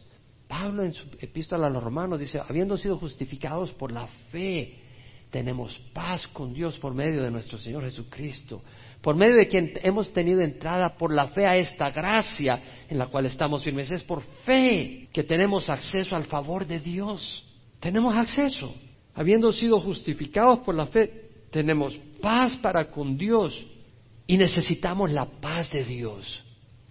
Pablo 0.48 0.82
en 0.82 0.92
su 0.92 1.06
epístola 1.20 1.68
a 1.68 1.70
los 1.70 1.82
romanos 1.82 2.18
dice, 2.18 2.40
habiendo 2.40 2.76
sido 2.76 2.98
justificados 2.98 3.72
por 3.72 3.92
la 3.92 4.06
fe, 4.30 4.78
tenemos 5.30 5.78
paz 5.94 6.26
con 6.26 6.52
Dios 6.52 6.78
por 6.78 6.92
medio 6.92 7.22
de 7.22 7.30
nuestro 7.30 7.56
Señor 7.56 7.84
Jesucristo, 7.84 8.62
por 9.02 9.16
medio 9.16 9.36
de 9.36 9.48
quien 9.48 9.72
hemos 9.82 10.12
tenido 10.12 10.40
entrada 10.40 10.96
por 10.96 11.12
la 11.12 11.28
fe 11.28 11.44
a 11.44 11.56
esta 11.56 11.90
gracia 11.90 12.62
en 12.88 12.98
la 12.98 13.06
cual 13.06 13.26
estamos 13.26 13.64
firmes. 13.64 13.90
Es 13.90 14.04
por 14.04 14.22
fe 14.44 15.08
que 15.12 15.24
tenemos 15.24 15.68
acceso 15.68 16.14
al 16.14 16.24
favor 16.24 16.64
de 16.64 16.78
Dios. 16.78 17.44
Tenemos 17.80 18.14
acceso. 18.14 18.72
Habiendo 19.14 19.52
sido 19.52 19.80
justificados 19.80 20.60
por 20.60 20.76
la 20.76 20.86
fe, 20.86 21.30
tenemos 21.50 21.98
paz 22.20 22.54
para 22.56 22.90
con 22.90 23.18
Dios 23.18 23.66
y 24.26 24.36
necesitamos 24.36 25.10
la 25.10 25.26
paz 25.26 25.68
de 25.70 25.84
Dios. 25.84 26.44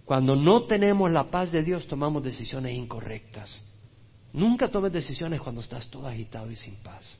Cuando 0.04 0.36
no 0.36 0.64
tenemos 0.64 1.10
la 1.10 1.30
paz 1.30 1.50
de 1.50 1.62
Dios, 1.62 1.86
tomamos 1.86 2.22
decisiones 2.22 2.76
incorrectas. 2.76 3.58
Nunca 4.34 4.68
tomes 4.68 4.92
decisiones 4.92 5.40
cuando 5.40 5.62
estás 5.62 5.88
todo 5.88 6.06
agitado 6.06 6.50
y 6.50 6.56
sin 6.56 6.74
paz. 6.76 7.18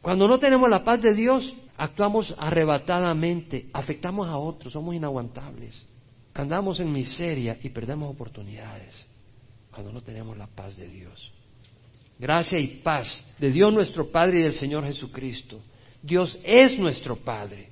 Cuando 0.00 0.26
no 0.26 0.38
tenemos 0.38 0.68
la 0.68 0.82
paz 0.82 1.02
de 1.02 1.14
Dios, 1.14 1.54
actuamos 1.76 2.34
arrebatadamente, 2.38 3.68
afectamos 3.72 4.28
a 4.28 4.38
otros, 4.38 4.72
somos 4.72 4.94
inaguantables. 4.94 5.84
Andamos 6.34 6.80
en 6.80 6.92
miseria 6.92 7.58
y 7.62 7.68
perdemos 7.70 8.10
oportunidades 8.10 9.06
cuando 9.70 9.92
no 9.92 10.00
tenemos 10.02 10.36
la 10.36 10.46
paz 10.46 10.76
de 10.76 10.88
Dios. 10.88 11.32
Gracia 12.18 12.58
y 12.58 12.80
paz 12.82 13.24
de 13.38 13.50
Dios 13.50 13.72
nuestro 13.72 14.10
Padre 14.10 14.40
y 14.40 14.42
del 14.42 14.52
Señor 14.52 14.84
Jesucristo. 14.84 15.60
Dios 16.02 16.38
es 16.44 16.78
nuestro 16.78 17.16
Padre. 17.16 17.68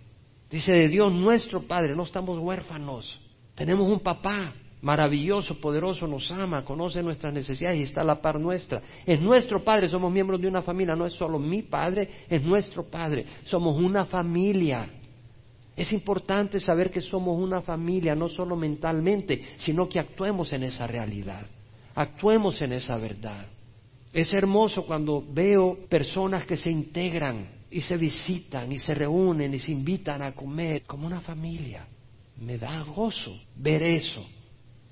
Dice 0.50 0.72
de 0.72 0.88
Dios 0.88 1.12
nuestro 1.12 1.62
Padre, 1.62 1.94
no 1.94 2.04
estamos 2.04 2.38
huérfanos. 2.38 3.20
Tenemos 3.54 3.88
un 3.88 4.00
papá 4.00 4.54
maravilloso, 4.82 5.60
poderoso, 5.60 6.06
nos 6.06 6.30
ama, 6.30 6.64
conoce 6.64 7.02
nuestras 7.02 7.32
necesidades 7.32 7.80
y 7.80 7.82
está 7.82 8.02
a 8.02 8.04
la 8.04 8.20
par 8.20 8.38
nuestra. 8.38 8.82
Es 9.04 9.20
nuestro 9.20 9.62
Padre, 9.62 9.88
somos 9.88 10.12
miembros 10.12 10.40
de 10.40 10.48
una 10.48 10.62
familia, 10.62 10.94
no 10.94 11.06
es 11.06 11.12
solo 11.14 11.38
mi 11.38 11.62
Padre, 11.62 12.08
es 12.28 12.42
nuestro 12.42 12.84
Padre. 12.84 13.24
Somos 13.44 13.76
una 13.80 14.06
familia. 14.06 14.88
Es 15.76 15.92
importante 15.92 16.60
saber 16.60 16.90
que 16.90 17.00
somos 17.00 17.38
una 17.40 17.62
familia, 17.62 18.14
no 18.14 18.28
solo 18.28 18.56
mentalmente, 18.56 19.42
sino 19.56 19.88
que 19.88 20.00
actuemos 20.00 20.52
en 20.52 20.64
esa 20.64 20.86
realidad, 20.86 21.46
actuemos 21.94 22.60
en 22.62 22.72
esa 22.72 22.96
verdad. 22.98 23.46
Es 24.12 24.32
hermoso 24.34 24.84
cuando 24.86 25.24
veo 25.30 25.78
personas 25.88 26.46
que 26.46 26.56
se 26.56 26.70
integran 26.70 27.48
y 27.70 27.80
se 27.80 27.96
visitan 27.96 28.72
y 28.72 28.78
se 28.78 28.94
reúnen 28.94 29.54
y 29.54 29.58
se 29.58 29.70
invitan 29.70 30.22
a 30.22 30.32
comer 30.32 30.82
como 30.82 31.06
una 31.06 31.20
familia 31.20 31.86
me 32.40 32.56
da 32.56 32.82
gozo 32.82 33.36
ver 33.56 33.82
eso. 33.82 34.24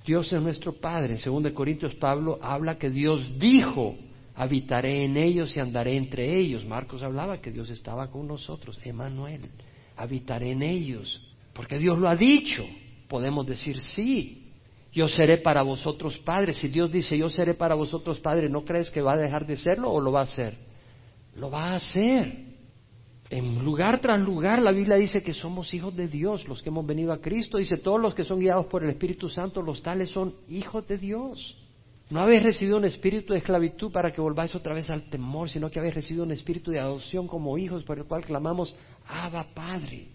Dios 0.06 0.32
es 0.32 0.40
nuestro 0.40 0.72
Padre. 0.72 1.16
En 1.22 1.42
2 1.42 1.52
Corintios 1.52 1.94
Pablo 1.96 2.38
habla 2.40 2.78
que 2.78 2.90
Dios 2.90 3.38
dijo, 3.38 3.96
habitaré 4.36 5.04
en 5.04 5.16
ellos 5.16 5.54
y 5.56 5.60
andaré 5.60 5.96
entre 5.96 6.38
ellos. 6.38 6.64
Marcos 6.64 7.02
hablaba 7.02 7.40
que 7.40 7.50
Dios 7.50 7.68
estaba 7.70 8.08
con 8.08 8.28
nosotros. 8.28 8.78
Emanuel, 8.84 9.50
habitaré 9.96 10.52
en 10.52 10.62
ellos. 10.62 11.20
Porque 11.52 11.78
Dios 11.78 11.98
lo 11.98 12.08
ha 12.08 12.14
dicho. 12.14 12.64
Podemos 13.08 13.46
decir 13.46 13.80
sí. 13.80 14.52
Yo 14.92 15.08
seré 15.08 15.38
para 15.38 15.62
vosotros 15.62 16.16
padre. 16.18 16.54
Si 16.54 16.68
Dios 16.68 16.90
dice 16.92 17.18
yo 17.18 17.28
seré 17.28 17.54
para 17.54 17.74
vosotros 17.74 18.20
padre, 18.20 18.48
¿no 18.48 18.64
crees 18.64 18.90
que 18.90 19.02
va 19.02 19.14
a 19.14 19.18
dejar 19.18 19.44
de 19.44 19.56
serlo 19.56 19.90
o 19.90 20.00
lo 20.00 20.12
va 20.12 20.20
a 20.20 20.24
hacer? 20.24 20.56
Lo 21.34 21.50
va 21.50 21.72
a 21.72 21.76
hacer. 21.76 22.45
En 23.28 23.64
lugar 23.64 23.98
tras 24.00 24.20
lugar 24.20 24.62
la 24.62 24.70
Biblia 24.70 24.96
dice 24.96 25.22
que 25.22 25.34
somos 25.34 25.74
hijos 25.74 25.94
de 25.96 26.06
Dios, 26.06 26.46
los 26.46 26.62
que 26.62 26.68
hemos 26.68 26.86
venido 26.86 27.12
a 27.12 27.20
Cristo. 27.20 27.58
Dice, 27.58 27.78
todos 27.78 28.00
los 28.00 28.14
que 28.14 28.24
son 28.24 28.38
guiados 28.38 28.66
por 28.66 28.84
el 28.84 28.90
Espíritu 28.90 29.28
Santo, 29.28 29.62
los 29.62 29.82
tales 29.82 30.10
son 30.10 30.34
hijos 30.48 30.86
de 30.86 30.96
Dios. 30.96 31.56
No 32.08 32.20
habéis 32.20 32.44
recibido 32.44 32.76
un 32.76 32.84
espíritu 32.84 33.32
de 33.32 33.40
esclavitud 33.40 33.90
para 33.90 34.12
que 34.12 34.20
volváis 34.20 34.54
otra 34.54 34.74
vez 34.74 34.88
al 34.90 35.10
temor, 35.10 35.50
sino 35.50 35.68
que 35.68 35.80
habéis 35.80 35.94
recibido 35.94 36.24
un 36.24 36.30
espíritu 36.30 36.70
de 36.70 36.78
adopción 36.78 37.26
como 37.26 37.58
hijos 37.58 37.82
por 37.82 37.98
el 37.98 38.04
cual 38.04 38.24
clamamos, 38.24 38.76
Abba 39.08 39.48
Padre. 39.52 40.06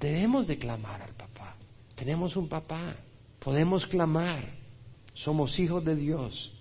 Debemos 0.00 0.48
de 0.48 0.58
clamar 0.58 1.02
al 1.02 1.14
papá. 1.14 1.54
Tenemos 1.94 2.36
un 2.36 2.48
papá. 2.48 2.96
Podemos 3.38 3.86
clamar. 3.86 4.42
Somos 5.12 5.56
hijos 5.60 5.84
de 5.84 5.94
Dios. 5.94 6.52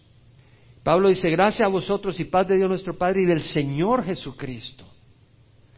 Pablo 0.84 1.10
dice, 1.10 1.32
gracias 1.32 1.66
a 1.66 1.72
vosotros 1.72 2.20
y 2.20 2.26
paz 2.26 2.48
de 2.48 2.58
Dios 2.58 2.70
nuestro 2.70 2.96
Padre 2.96 3.24
y 3.24 3.26
del 3.26 3.42
Señor 3.42 4.04
Jesucristo 4.04 4.93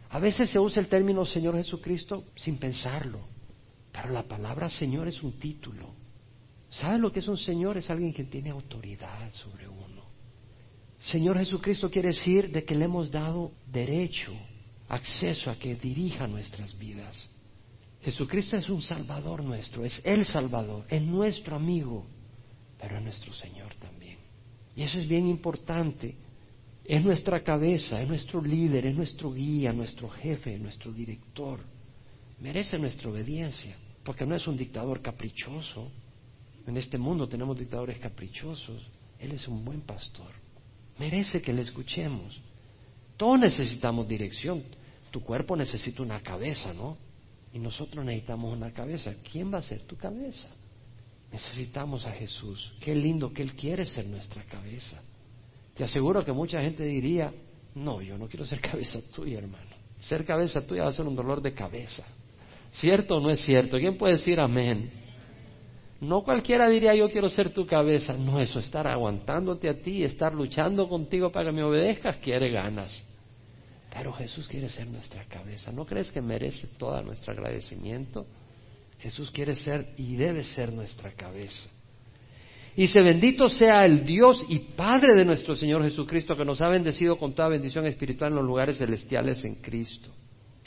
a 0.09 0.19
veces 0.19 0.49
se 0.49 0.59
usa 0.59 0.81
el 0.81 0.87
término 0.87 1.25
Señor 1.25 1.55
Jesucristo 1.55 2.25
sin 2.35 2.57
pensarlo, 2.57 3.19
pero 3.91 4.09
la 4.09 4.23
palabra 4.23 4.69
Señor 4.69 5.07
es 5.07 5.21
un 5.23 5.39
título. 5.39 5.93
¿Sabe 6.69 6.99
lo 6.99 7.11
que 7.11 7.19
es 7.19 7.27
un 7.27 7.37
Señor? 7.37 7.77
Es 7.77 7.89
alguien 7.89 8.13
que 8.13 8.23
tiene 8.25 8.49
autoridad 8.49 9.31
sobre 9.33 9.67
uno. 9.67 10.03
Señor 10.99 11.37
Jesucristo 11.37 11.89
quiere 11.89 12.09
decir 12.09 12.51
de 12.51 12.63
que 12.63 12.75
le 12.75 12.85
hemos 12.85 13.11
dado 13.11 13.51
derecho, 13.67 14.33
acceso 14.87 15.49
a 15.49 15.55
que 15.55 15.75
dirija 15.75 16.27
nuestras 16.27 16.77
vidas. 16.77 17.29
Jesucristo 18.01 18.55
es 18.55 18.69
un 18.69 18.81
Salvador 18.81 19.43
nuestro, 19.43 19.83
es 19.83 20.01
el 20.03 20.25
Salvador, 20.25 20.85
es 20.89 21.01
nuestro 21.01 21.55
amigo, 21.55 22.05
pero 22.79 22.97
es 22.97 23.03
nuestro 23.03 23.33
Señor 23.33 23.73
también. 23.75 24.17
Y 24.75 24.83
eso 24.83 24.99
es 24.99 25.07
bien 25.07 25.27
importante 25.27 26.15
es 26.87 27.03
nuestra 27.03 27.43
cabeza, 27.43 27.99
es 27.99 28.07
nuestro 28.07 28.41
líder, 28.41 28.85
es 28.85 28.95
nuestro 28.95 29.33
guía, 29.33 29.73
nuestro 29.73 30.07
jefe, 30.07 30.57
nuestro 30.59 30.91
director. 30.91 31.59
Merece 32.39 32.77
nuestra 32.77 33.09
obediencia, 33.09 33.75
porque 34.03 34.25
no 34.25 34.35
es 34.35 34.45
un 34.45 34.55
dictador 34.55 35.01
caprichoso. 35.01 35.89
En 36.67 36.77
este 36.77 36.99
mundo 36.99 37.27
tenemos 37.27 37.57
dictadores 37.57 37.97
caprichosos. 37.97 38.83
Él 39.17 39.31
es 39.31 39.47
un 39.47 39.65
buen 39.65 39.81
pastor. 39.81 40.31
Merece 40.99 41.41
que 41.41 41.53
le 41.53 41.63
escuchemos. 41.63 42.39
Todos 43.17 43.39
necesitamos 43.39 44.07
dirección. 44.07 44.63
Tu 45.09 45.21
cuerpo 45.21 45.55
necesita 45.55 46.03
una 46.03 46.21
cabeza, 46.21 46.71
¿no? 46.71 46.97
Y 47.51 47.57
nosotros 47.57 48.05
necesitamos 48.05 48.53
una 48.53 48.71
cabeza. 48.71 49.15
¿Quién 49.31 49.51
va 49.51 49.57
a 49.57 49.63
ser 49.63 49.83
tu 49.83 49.95
cabeza? 49.95 50.49
Necesitamos 51.31 52.05
a 52.05 52.11
Jesús. 52.11 52.73
Qué 52.79 52.93
lindo 52.93 53.33
que 53.33 53.41
Él 53.41 53.55
quiere 53.55 53.87
ser 53.87 54.05
nuestra 54.05 54.43
cabeza. 54.43 55.01
Te 55.75 55.83
aseguro 55.83 56.23
que 56.23 56.31
mucha 56.31 56.61
gente 56.61 56.83
diría, 56.83 57.33
No, 57.75 58.01
yo 58.01 58.17
no 58.17 58.27
quiero 58.27 58.45
ser 58.45 58.59
cabeza 58.71 58.99
tuya, 59.13 59.37
hermano. 59.37 59.75
Ser 59.99 60.25
cabeza 60.25 60.65
tuya 60.65 60.83
va 60.83 60.89
a 60.89 60.93
ser 60.93 61.05
un 61.05 61.15
dolor 61.15 61.41
de 61.41 61.53
cabeza. 61.53 62.03
¿Cierto 62.71 63.17
o 63.17 63.19
no 63.21 63.29
es 63.29 63.39
cierto? 63.41 63.77
¿Quién 63.77 63.97
puede 63.97 64.13
decir 64.13 64.39
amén? 64.39 64.91
No 66.01 66.23
cualquiera 66.23 66.69
diría 66.69 66.93
yo 66.93 67.09
quiero 67.09 67.29
ser 67.29 67.51
tu 67.51 67.65
cabeza. 67.65 68.13
No, 68.13 68.39
eso 68.39 68.59
estar 68.59 68.87
aguantándote 68.87 69.69
a 69.69 69.81
ti, 69.81 70.03
estar 70.03 70.33
luchando 70.33 70.87
contigo 70.89 71.31
para 71.31 71.45
que 71.45 71.51
me 71.53 71.63
obedezcas, 71.63 72.17
quiere 72.17 72.51
ganas. 72.51 73.03
Pero 73.93 74.11
Jesús 74.11 74.45
quiere 74.47 74.67
ser 74.67 74.87
nuestra 74.87 75.23
cabeza. 75.25 75.71
¿No 75.71 75.85
crees 75.85 76.11
que 76.11 76.21
merece 76.21 76.67
todo 76.77 77.01
nuestro 77.01 77.31
agradecimiento? 77.31 78.25
Jesús 78.99 79.31
quiere 79.31 79.55
ser 79.55 79.93
y 79.97 80.15
debe 80.17 80.43
ser 80.43 80.73
nuestra 80.73 81.11
cabeza. 81.11 81.69
Dice, 82.75 83.01
bendito 83.01 83.47
sea 83.47 83.85
el 83.85 84.05
Dios 84.05 84.41
y 84.49 84.59
Padre 84.59 85.15
de 85.15 85.23
nuestro 85.23 85.55
Señor 85.55 85.83
Jesucristo, 85.83 86.35
que 86.35 86.43
nos 86.43 86.61
ha 86.61 86.67
bendecido 86.67 87.17
con 87.17 87.33
toda 87.33 87.47
bendición 87.47 87.85
espiritual 87.85 88.31
en 88.31 88.37
los 88.37 88.45
lugares 88.45 88.77
celestiales 88.77 89.43
en 89.45 89.55
Cristo. 89.55 90.09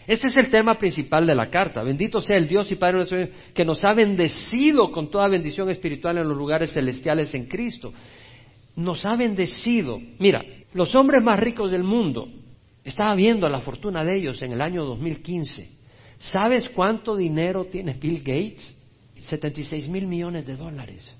Este 0.07 0.29
es 0.29 0.37
el 0.39 0.49
tema 0.49 0.79
principal 0.79 1.27
de 1.27 1.35
la 1.35 1.51
carta. 1.51 1.83
Bendito 1.83 2.23
sea 2.23 2.39
el 2.39 2.49
Dios 2.49 2.73
y 2.73 2.77
Padre 2.77 2.93
de 2.93 2.99
nuestro 3.01 3.19
Señor, 3.19 3.53
que 3.53 3.65
nos 3.65 3.85
ha 3.85 3.93
bendecido 3.93 4.91
con 4.91 5.11
toda 5.11 5.29
bendición 5.29 5.69
espiritual 5.69 6.17
en 6.17 6.29
los 6.29 6.37
lugares 6.37 6.73
celestiales 6.73 7.35
en 7.35 7.45
Cristo. 7.45 7.93
Nos 8.75 9.05
ha 9.05 9.15
bendecido. 9.17 10.01
Mira, 10.19 10.43
los 10.73 10.95
hombres 10.95 11.23
más 11.23 11.39
ricos 11.39 11.71
del 11.71 11.85
mundo, 11.85 12.27
estaba 12.85 13.15
viendo 13.15 13.47
la 13.51 13.61
fortuna 13.61 14.03
de 14.03 14.17
ellos 14.17 14.41
en 14.41 14.53
el 14.53 14.63
año 14.63 14.83
2015. 14.87 15.73
¿Sabes 16.17 16.71
cuánto 16.71 17.15
dinero 17.15 17.67
tiene 17.67 17.93
Bill 17.93 18.21
Gates? 18.21 18.75
76 19.19 19.89
mil 19.89 20.07
millones 20.07 20.47
de 20.47 20.57
dólares. 20.57 21.13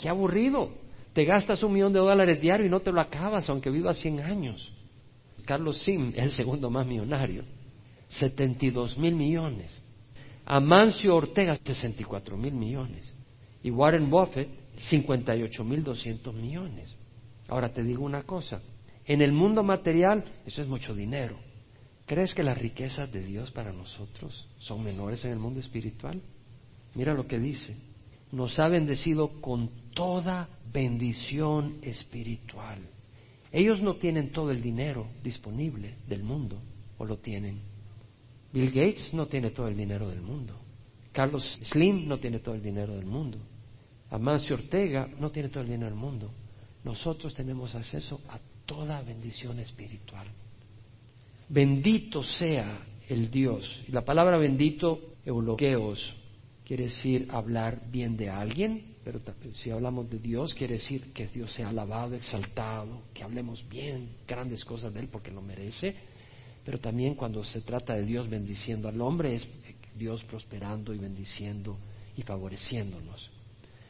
Qué 0.00 0.08
aburrido. 0.08 0.72
Te 1.12 1.24
gastas 1.24 1.62
un 1.62 1.74
millón 1.74 1.92
de 1.92 1.98
dólares 1.98 2.40
diario 2.40 2.64
y 2.64 2.70
no 2.70 2.80
te 2.80 2.90
lo 2.90 3.00
acabas, 3.00 3.48
aunque 3.50 3.68
vivas 3.68 3.98
100 3.98 4.20
años. 4.20 4.72
Carlos 5.44 5.82
Sim 5.82 6.10
es 6.10 6.22
el 6.22 6.30
segundo 6.30 6.70
más 6.70 6.86
millonario. 6.86 7.44
72 8.08 8.96
mil 8.96 9.14
millones. 9.14 9.70
Amancio 10.46 11.14
Ortega, 11.14 11.58
64 11.62 12.36
mil 12.36 12.54
millones. 12.54 13.12
Y 13.62 13.70
Warren 13.70 14.08
Buffett, 14.08 14.48
58 14.76 15.64
mil 15.64 15.84
200 15.84 16.34
millones. 16.34 16.94
Ahora 17.48 17.68
te 17.68 17.84
digo 17.84 18.04
una 18.04 18.22
cosa. 18.22 18.62
En 19.04 19.20
el 19.20 19.32
mundo 19.32 19.62
material, 19.62 20.24
eso 20.46 20.62
es 20.62 20.68
mucho 20.68 20.94
dinero. 20.94 21.36
¿Crees 22.06 22.32
que 22.32 22.42
las 22.42 22.56
riquezas 22.56 23.12
de 23.12 23.22
Dios 23.22 23.50
para 23.50 23.72
nosotros 23.72 24.48
son 24.58 24.82
menores 24.82 25.24
en 25.24 25.32
el 25.32 25.38
mundo 25.38 25.60
espiritual? 25.60 26.22
Mira 26.94 27.12
lo 27.12 27.26
que 27.26 27.38
dice 27.38 27.76
nos 28.32 28.58
ha 28.58 28.68
bendecido 28.68 29.40
con 29.40 29.70
toda 29.94 30.48
bendición 30.72 31.78
espiritual. 31.82 32.78
Ellos 33.52 33.82
no 33.82 33.96
tienen 33.96 34.30
todo 34.30 34.50
el 34.50 34.62
dinero 34.62 35.08
disponible 35.22 35.96
del 36.06 36.22
mundo, 36.22 36.60
o 36.98 37.04
lo 37.04 37.18
tienen. 37.18 37.60
Bill 38.52 38.70
Gates 38.70 39.12
no 39.12 39.26
tiene 39.26 39.50
todo 39.50 39.68
el 39.68 39.76
dinero 39.76 40.08
del 40.08 40.20
mundo. 40.20 40.56
Carlos 41.12 41.58
Slim 41.62 42.06
no 42.06 42.18
tiene 42.18 42.38
todo 42.38 42.54
el 42.54 42.62
dinero 42.62 42.94
del 42.94 43.06
mundo. 43.06 43.38
Amancio 44.10 44.56
Ortega 44.56 45.08
no 45.18 45.30
tiene 45.30 45.48
todo 45.48 45.62
el 45.62 45.68
dinero 45.68 45.90
del 45.90 45.98
mundo. 45.98 46.30
Nosotros 46.84 47.34
tenemos 47.34 47.74
acceso 47.74 48.20
a 48.28 48.38
toda 48.66 49.02
bendición 49.02 49.58
espiritual. 49.58 50.26
Bendito 51.48 52.22
sea 52.22 52.86
el 53.08 53.30
Dios. 53.30 53.82
La 53.88 54.04
palabra 54.04 54.38
bendito, 54.38 55.14
euloqueos, 55.24 56.14
quiere 56.64 56.84
decir 56.84 57.26
hablar 57.30 57.82
bien 57.90 58.16
de 58.16 58.30
alguien, 58.30 58.89
pero 59.04 59.18
si 59.54 59.70
hablamos 59.70 60.10
de 60.10 60.18
Dios, 60.18 60.54
quiere 60.54 60.74
decir 60.74 61.12
que 61.12 61.26
Dios 61.28 61.52
sea 61.52 61.70
alabado, 61.70 62.14
exaltado, 62.14 63.02
que 63.14 63.22
hablemos 63.22 63.66
bien, 63.68 64.10
grandes 64.28 64.64
cosas 64.64 64.92
de 64.92 65.00
Él 65.00 65.08
porque 65.08 65.30
lo 65.30 65.40
merece, 65.40 65.94
pero 66.64 66.78
también 66.78 67.14
cuando 67.14 67.42
se 67.42 67.62
trata 67.62 67.94
de 67.94 68.04
Dios 68.04 68.28
bendiciendo 68.28 68.88
al 68.88 69.00
hombre, 69.00 69.34
es 69.34 69.46
Dios 69.96 70.22
prosperando 70.24 70.92
y 70.94 70.98
bendiciendo 70.98 71.78
y 72.16 72.22
favoreciéndonos. 72.22 73.30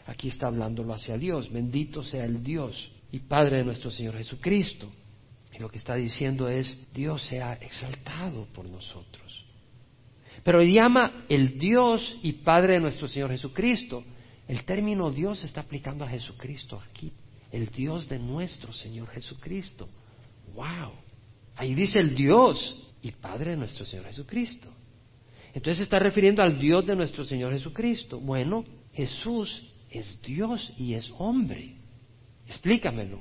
Aquí 0.07 0.29
está 0.29 0.47
hablándolo 0.47 0.95
hacia 0.95 1.19
Dios, 1.19 1.51
bendito 1.53 2.03
sea 2.03 2.25
el 2.25 2.43
Dios 2.43 2.91
y 3.13 3.21
Padre 3.21 3.59
de 3.59 3.65
nuestro 3.65 3.91
Señor 3.91 4.17
Jesucristo. 4.17 4.91
Y 5.53 5.59
lo 5.59 5.69
que 5.69 5.79
está 5.79 5.97
diciendo 5.97 6.49
es, 6.49 6.79
Dios 6.95 7.23
sea 7.23 7.55
exaltado 7.55 8.47
por 8.55 8.67
nosotros. 8.67 9.45
Pero 10.43 10.63
llama 10.63 11.25
el 11.29 11.59
Dios 11.59 12.17
y 12.23 12.33
Padre 12.33 12.75
de 12.75 12.81
nuestro 12.81 13.09
Señor 13.09 13.31
Jesucristo. 13.31 14.05
El 14.51 14.65
término 14.65 15.13
Dios 15.13 15.45
está 15.45 15.61
aplicando 15.61 16.05
a 16.05 16.09
Jesucristo 16.09 16.83
aquí. 16.91 17.13
El 17.53 17.69
Dios 17.69 18.09
de 18.09 18.19
nuestro 18.19 18.73
Señor 18.73 19.09
Jesucristo. 19.11 19.89
¡Wow! 20.53 20.91
Ahí 21.55 21.73
dice 21.73 22.01
el 22.01 22.17
Dios 22.17 22.77
y 23.01 23.13
Padre 23.13 23.53
de 23.53 23.57
nuestro 23.59 23.87
Señor 23.87 24.07
Jesucristo. 24.07 24.69
Entonces 25.55 25.77
se 25.77 25.83
está 25.85 26.01
refiriendo 26.01 26.43
al 26.43 26.59
Dios 26.59 26.85
de 26.85 26.97
nuestro 26.97 27.25
Señor 27.25 27.53
Jesucristo. 27.53 28.19
Bueno, 28.19 28.65
Jesús 28.93 29.71
es 29.89 30.21
Dios 30.21 30.73
y 30.77 30.95
es 30.95 31.13
hombre. 31.17 31.77
Explícamelo. 32.49 33.21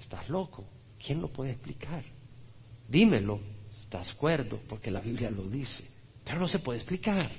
Estás 0.00 0.28
loco. 0.28 0.64
¿Quién 0.98 1.20
lo 1.20 1.32
puede 1.32 1.52
explicar? 1.52 2.02
Dímelo. 2.88 3.38
¿Estás 3.70 4.12
cuerdo? 4.14 4.58
Porque 4.68 4.90
la 4.90 5.00
Biblia 5.00 5.30
lo 5.30 5.48
dice. 5.48 5.84
Pero 6.24 6.40
no 6.40 6.48
se 6.48 6.58
puede 6.58 6.80
explicar. 6.80 7.30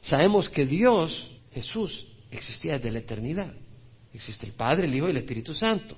Sabemos 0.00 0.48
que 0.50 0.66
Dios, 0.66 1.30
Jesús, 1.52 2.08
existía 2.36 2.74
desde 2.74 2.90
la 2.90 2.98
eternidad. 3.00 3.52
Existe 4.12 4.46
el 4.46 4.52
Padre, 4.52 4.86
el 4.86 4.94
Hijo 4.94 5.08
y 5.08 5.10
el 5.10 5.16
Espíritu 5.16 5.54
Santo. 5.54 5.96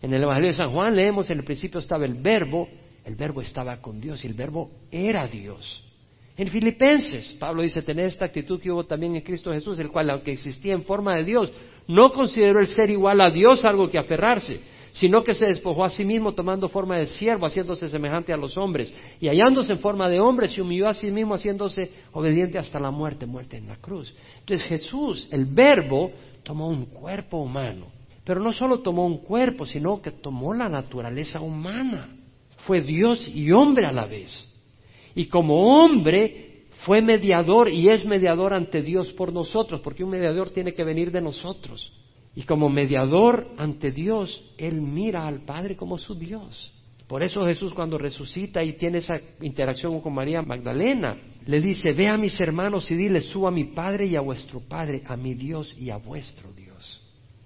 En 0.00 0.14
el 0.14 0.22
Evangelio 0.22 0.48
de 0.48 0.56
San 0.56 0.72
Juan 0.72 0.96
leemos, 0.96 1.28
en 1.30 1.38
el 1.38 1.44
principio 1.44 1.80
estaba 1.80 2.04
el 2.04 2.14
verbo, 2.14 2.68
el 3.04 3.16
verbo 3.16 3.40
estaba 3.40 3.80
con 3.80 4.00
Dios 4.00 4.24
y 4.24 4.28
el 4.28 4.34
verbo 4.34 4.70
era 4.90 5.26
Dios. 5.26 5.84
En 6.36 6.48
Filipenses, 6.48 7.34
Pablo 7.38 7.62
dice, 7.62 7.82
tener 7.82 8.06
esta 8.06 8.24
actitud 8.24 8.60
que 8.60 8.70
hubo 8.70 8.84
también 8.84 9.14
en 9.14 9.20
Cristo 9.20 9.52
Jesús, 9.52 9.78
el 9.78 9.90
cual, 9.90 10.08
aunque 10.08 10.32
existía 10.32 10.72
en 10.72 10.84
forma 10.84 11.16
de 11.16 11.24
Dios, 11.24 11.52
no 11.86 12.12
consideró 12.12 12.60
el 12.60 12.66
ser 12.66 12.88
igual 12.88 13.20
a 13.20 13.30
Dios 13.30 13.62
algo 13.64 13.90
que 13.90 13.98
aferrarse, 13.98 14.60
sino 14.92 15.22
que 15.22 15.34
se 15.34 15.46
despojó 15.46 15.84
a 15.84 15.90
sí 15.90 16.04
mismo 16.04 16.32
tomando 16.32 16.68
forma 16.68 16.96
de 16.96 17.06
siervo, 17.06 17.46
haciéndose 17.46 17.88
semejante 17.88 18.32
a 18.32 18.36
los 18.36 18.56
hombres, 18.56 18.92
y 19.20 19.28
hallándose 19.28 19.72
en 19.72 19.78
forma 19.78 20.08
de 20.08 20.20
hombre, 20.20 20.48
se 20.48 20.62
humilló 20.62 20.88
a 20.88 20.94
sí 20.94 21.10
mismo, 21.10 21.34
haciéndose 21.34 21.90
obediente 22.12 22.58
hasta 22.58 22.80
la 22.80 22.90
muerte, 22.90 23.26
muerte 23.26 23.56
en 23.56 23.68
la 23.68 23.76
cruz. 23.76 24.14
Entonces 24.40 24.66
Jesús, 24.66 25.28
el 25.30 25.46
verbo, 25.46 26.12
tomó 26.42 26.68
un 26.68 26.86
cuerpo 26.86 27.38
humano, 27.38 27.86
pero 28.24 28.40
no 28.40 28.52
solo 28.52 28.80
tomó 28.80 29.06
un 29.06 29.18
cuerpo, 29.18 29.66
sino 29.66 30.00
que 30.00 30.10
tomó 30.10 30.54
la 30.54 30.68
naturaleza 30.68 31.40
humana. 31.40 32.16
Fue 32.58 32.80
Dios 32.80 33.26
y 33.28 33.50
hombre 33.52 33.86
a 33.86 33.92
la 33.92 34.06
vez. 34.06 34.46
Y 35.14 35.26
como 35.26 35.82
hombre 35.82 36.64
fue 36.84 37.02
mediador 37.02 37.68
y 37.68 37.88
es 37.88 38.04
mediador 38.04 38.54
ante 38.54 38.82
Dios 38.82 39.12
por 39.12 39.32
nosotros, 39.32 39.80
porque 39.80 40.04
un 40.04 40.10
mediador 40.10 40.50
tiene 40.50 40.74
que 40.74 40.84
venir 40.84 41.10
de 41.10 41.20
nosotros. 41.20 41.92
Y 42.34 42.42
como 42.42 42.68
mediador 42.68 43.48
ante 43.58 43.90
Dios, 43.90 44.42
Él 44.56 44.80
mira 44.80 45.26
al 45.26 45.44
Padre 45.44 45.76
como 45.76 45.98
su 45.98 46.14
Dios. 46.14 46.72
Por 47.06 47.24
eso 47.24 47.44
Jesús 47.44 47.74
cuando 47.74 47.98
resucita 47.98 48.62
y 48.62 48.74
tiene 48.74 48.98
esa 48.98 49.20
interacción 49.40 50.00
con 50.00 50.14
María 50.14 50.42
Magdalena, 50.42 51.16
le 51.44 51.60
dice, 51.60 51.92
ve 51.92 52.06
a 52.06 52.16
mis 52.16 52.40
hermanos 52.40 52.88
y 52.90 52.94
dile, 52.94 53.20
suba 53.20 53.48
a 53.48 53.52
mi 53.52 53.64
Padre 53.64 54.06
y 54.06 54.14
a 54.14 54.20
vuestro 54.20 54.60
Padre, 54.60 55.02
a 55.04 55.16
mi 55.16 55.34
Dios 55.34 55.74
y 55.76 55.90
a 55.90 55.96
vuestro 55.96 56.52
Dios. 56.52 57.02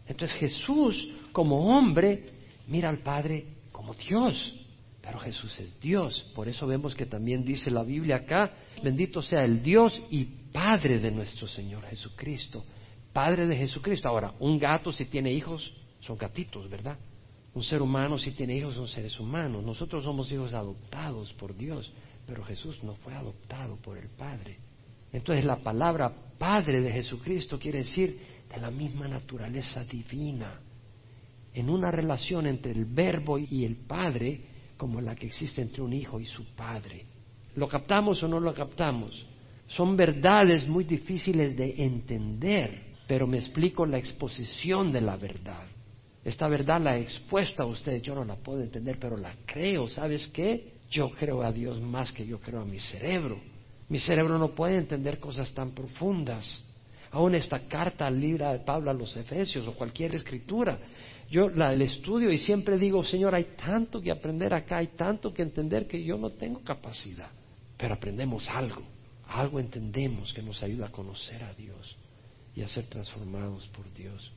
Entonces 0.06 0.36
Jesús, 0.36 1.08
como 1.32 1.74
hombre, 1.74 2.26
mira 2.66 2.90
al 2.90 2.98
Padre 2.98 3.46
como 3.72 3.94
Dios. 3.94 4.54
Pero 5.00 5.18
Jesús 5.18 5.58
es 5.60 5.80
Dios. 5.80 6.30
Por 6.34 6.48
eso 6.48 6.66
vemos 6.66 6.94
que 6.94 7.06
también 7.06 7.44
dice 7.44 7.70
la 7.70 7.82
Biblia 7.82 8.16
acá, 8.16 8.50
bendito 8.82 9.22
sea 9.22 9.44
el 9.44 9.62
Dios 9.62 9.98
y 10.10 10.24
Padre 10.52 10.98
de 10.98 11.10
nuestro 11.10 11.46
Señor 11.46 11.84
Jesucristo, 11.86 12.64
Padre 13.14 13.46
de 13.46 13.56
Jesucristo. 13.56 14.08
Ahora, 14.08 14.34
un 14.40 14.58
gato 14.58 14.90
si 14.92 15.04
tiene 15.04 15.32
hijos, 15.32 15.72
son 16.00 16.18
gatitos, 16.18 16.68
¿verdad? 16.68 16.98
Un 17.54 17.62
ser 17.62 17.80
humano 17.80 18.18
si 18.18 18.32
tiene 18.32 18.56
hijos, 18.56 18.74
son 18.74 18.88
seres 18.88 19.18
humanos. 19.20 19.64
Nosotros 19.64 20.02
somos 20.02 20.30
hijos 20.32 20.52
adoptados 20.52 21.32
por 21.34 21.56
Dios, 21.56 21.92
pero 22.26 22.44
Jesús 22.44 22.82
no 22.82 22.96
fue 22.96 23.14
adoptado 23.14 23.76
por 23.76 23.96
el 23.96 24.08
Padre. 24.08 24.58
Entonces 25.12 25.44
la 25.44 25.56
palabra 25.56 26.12
Padre 26.36 26.80
de 26.80 26.90
Jesucristo 26.90 27.56
quiere 27.56 27.78
decir 27.78 28.18
de 28.52 28.60
la 28.60 28.72
misma 28.72 29.06
naturaleza 29.06 29.84
divina, 29.84 30.60
en 31.54 31.70
una 31.70 31.92
relación 31.92 32.48
entre 32.48 32.72
el 32.72 32.84
Verbo 32.84 33.38
y 33.38 33.64
el 33.64 33.76
Padre 33.76 34.40
como 34.76 35.00
la 35.00 35.14
que 35.14 35.26
existe 35.26 35.62
entre 35.62 35.82
un 35.82 35.92
hijo 35.92 36.18
y 36.18 36.26
su 36.26 36.44
Padre. 36.56 37.06
¿Lo 37.54 37.68
captamos 37.68 38.20
o 38.24 38.28
no 38.28 38.40
lo 38.40 38.52
captamos? 38.52 39.24
Son 39.68 39.96
verdades 39.96 40.66
muy 40.66 40.82
difíciles 40.82 41.56
de 41.56 41.76
entender 41.78 42.93
pero 43.06 43.26
me 43.26 43.38
explico 43.38 43.84
la 43.84 43.98
exposición 43.98 44.92
de 44.92 45.00
la 45.00 45.16
verdad. 45.16 45.66
Esta 46.24 46.48
verdad 46.48 46.80
la 46.80 46.96
he 46.96 47.02
expuesto 47.02 47.62
a 47.62 47.66
ustedes, 47.66 48.02
yo 48.02 48.14
no 48.14 48.24
la 48.24 48.36
puedo 48.36 48.62
entender, 48.62 48.98
pero 48.98 49.16
la 49.16 49.34
creo. 49.44 49.86
¿Sabes 49.88 50.28
qué? 50.28 50.72
Yo 50.90 51.10
creo 51.10 51.42
a 51.42 51.52
Dios 51.52 51.80
más 51.80 52.12
que 52.12 52.26
yo 52.26 52.40
creo 52.40 52.62
a 52.62 52.64
mi 52.64 52.78
cerebro. 52.78 53.38
Mi 53.88 53.98
cerebro 53.98 54.38
no 54.38 54.54
puede 54.54 54.78
entender 54.78 55.18
cosas 55.18 55.52
tan 55.52 55.72
profundas. 55.72 56.62
aún 57.10 57.34
esta 57.36 57.60
carta 57.68 58.08
al 58.08 58.20
libro 58.20 58.50
de 58.50 58.58
Pablo 58.58 58.90
a 58.90 58.94
los 58.94 59.16
Efesios 59.16 59.68
o 59.68 59.74
cualquier 59.74 60.16
escritura. 60.16 60.78
Yo 61.30 61.48
la 61.48 61.72
estudio 61.74 62.32
y 62.32 62.38
siempre 62.38 62.76
digo, 62.76 63.04
Señor, 63.04 63.36
hay 63.36 63.54
tanto 63.56 64.00
que 64.00 64.10
aprender 64.10 64.52
acá, 64.52 64.78
hay 64.78 64.88
tanto 64.88 65.32
que 65.32 65.42
entender 65.42 65.86
que 65.86 66.02
yo 66.02 66.18
no 66.18 66.30
tengo 66.30 66.60
capacidad, 66.64 67.30
pero 67.76 67.94
aprendemos 67.94 68.48
algo, 68.48 68.82
algo 69.28 69.60
entendemos 69.60 70.32
que 70.32 70.42
nos 70.42 70.60
ayuda 70.62 70.86
a 70.86 70.90
conocer 70.90 71.44
a 71.44 71.54
Dios 71.54 71.96
y 72.56 72.62
a 72.62 72.68
ser 72.68 72.86
transformados 72.86 73.66
por 73.68 73.92
Dios. 73.92 74.32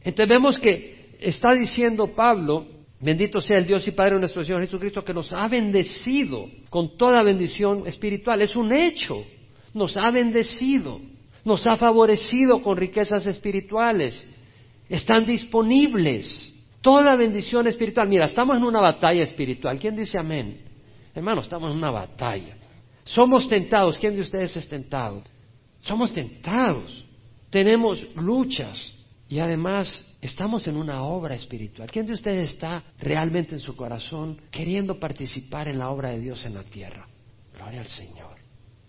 Entonces 0.00 0.28
vemos 0.28 0.58
que 0.58 1.16
está 1.20 1.52
diciendo 1.54 2.08
Pablo, 2.14 2.66
bendito 3.00 3.40
sea 3.40 3.58
el 3.58 3.66
Dios 3.66 3.86
y 3.86 3.92
Padre 3.92 4.14
de 4.14 4.20
nuestro 4.20 4.44
Señor 4.44 4.62
Jesucristo, 4.62 5.04
que 5.04 5.14
nos 5.14 5.32
ha 5.32 5.46
bendecido 5.48 6.48
con 6.70 6.96
toda 6.96 7.22
bendición 7.22 7.86
espiritual. 7.86 8.42
Es 8.42 8.56
un 8.56 8.74
hecho, 8.74 9.24
nos 9.74 9.96
ha 9.96 10.10
bendecido, 10.10 11.00
nos 11.44 11.66
ha 11.66 11.76
favorecido 11.76 12.62
con 12.62 12.76
riquezas 12.76 13.26
espirituales, 13.26 14.26
están 14.88 15.24
disponibles. 15.24 16.50
Toda 16.80 17.14
bendición 17.14 17.68
espiritual. 17.68 18.08
Mira, 18.08 18.24
estamos 18.24 18.56
en 18.56 18.64
una 18.64 18.80
batalla 18.80 19.22
espiritual. 19.22 19.78
¿Quién 19.78 19.94
dice 19.94 20.18
amén? 20.18 20.60
Hermano, 21.14 21.40
estamos 21.40 21.70
en 21.70 21.78
una 21.78 21.92
batalla. 21.92 22.56
Somos 23.04 23.48
tentados. 23.48 23.98
¿Quién 23.98 24.16
de 24.16 24.20
ustedes 24.22 24.56
es 24.56 24.68
tentado? 24.68 25.22
Somos 25.80 26.12
tentados. 26.12 27.04
Tenemos 27.52 28.02
luchas. 28.16 28.94
Y 29.28 29.38
además 29.38 30.04
estamos 30.20 30.66
en 30.66 30.76
una 30.76 31.02
obra 31.04 31.34
espiritual. 31.34 31.90
¿Quién 31.90 32.06
de 32.06 32.14
ustedes 32.14 32.50
está 32.50 32.82
realmente 32.98 33.54
en 33.54 33.60
su 33.60 33.76
corazón 33.76 34.40
queriendo 34.50 34.98
participar 34.98 35.68
en 35.68 35.78
la 35.78 35.90
obra 35.90 36.10
de 36.10 36.20
Dios 36.20 36.44
en 36.44 36.54
la 36.54 36.64
tierra? 36.64 37.06
Gloria 37.54 37.80
al 37.80 37.86
Señor. 37.86 38.36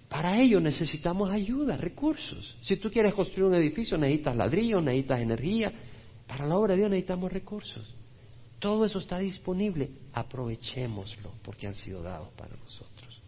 Para 0.10 0.40
ello 0.40 0.60
necesitamos 0.60 1.30
ayuda, 1.30 1.76
recursos. 1.76 2.58
Si 2.62 2.78
tú 2.78 2.90
quieres 2.90 3.14
construir 3.14 3.46
un 3.46 3.56
edificio, 3.56 3.98
necesitas 3.98 4.36
ladrillo, 4.36 4.82
necesitas 4.82 5.22
energía. 5.22 5.72
Para 6.28 6.46
la 6.46 6.58
obra 6.58 6.74
de 6.74 6.80
Dios 6.80 6.90
necesitamos 6.90 7.32
recursos. 7.32 7.96
Todo 8.60 8.86
eso 8.86 9.00
está 9.00 9.20
disponible. 9.20 9.92
Aprovechémoslo 10.14 11.32
porque 11.42 11.68
han 11.68 11.76
sido 11.76 12.02
dados 12.02 12.30
para 12.38 12.56
nosotros. 12.56 13.22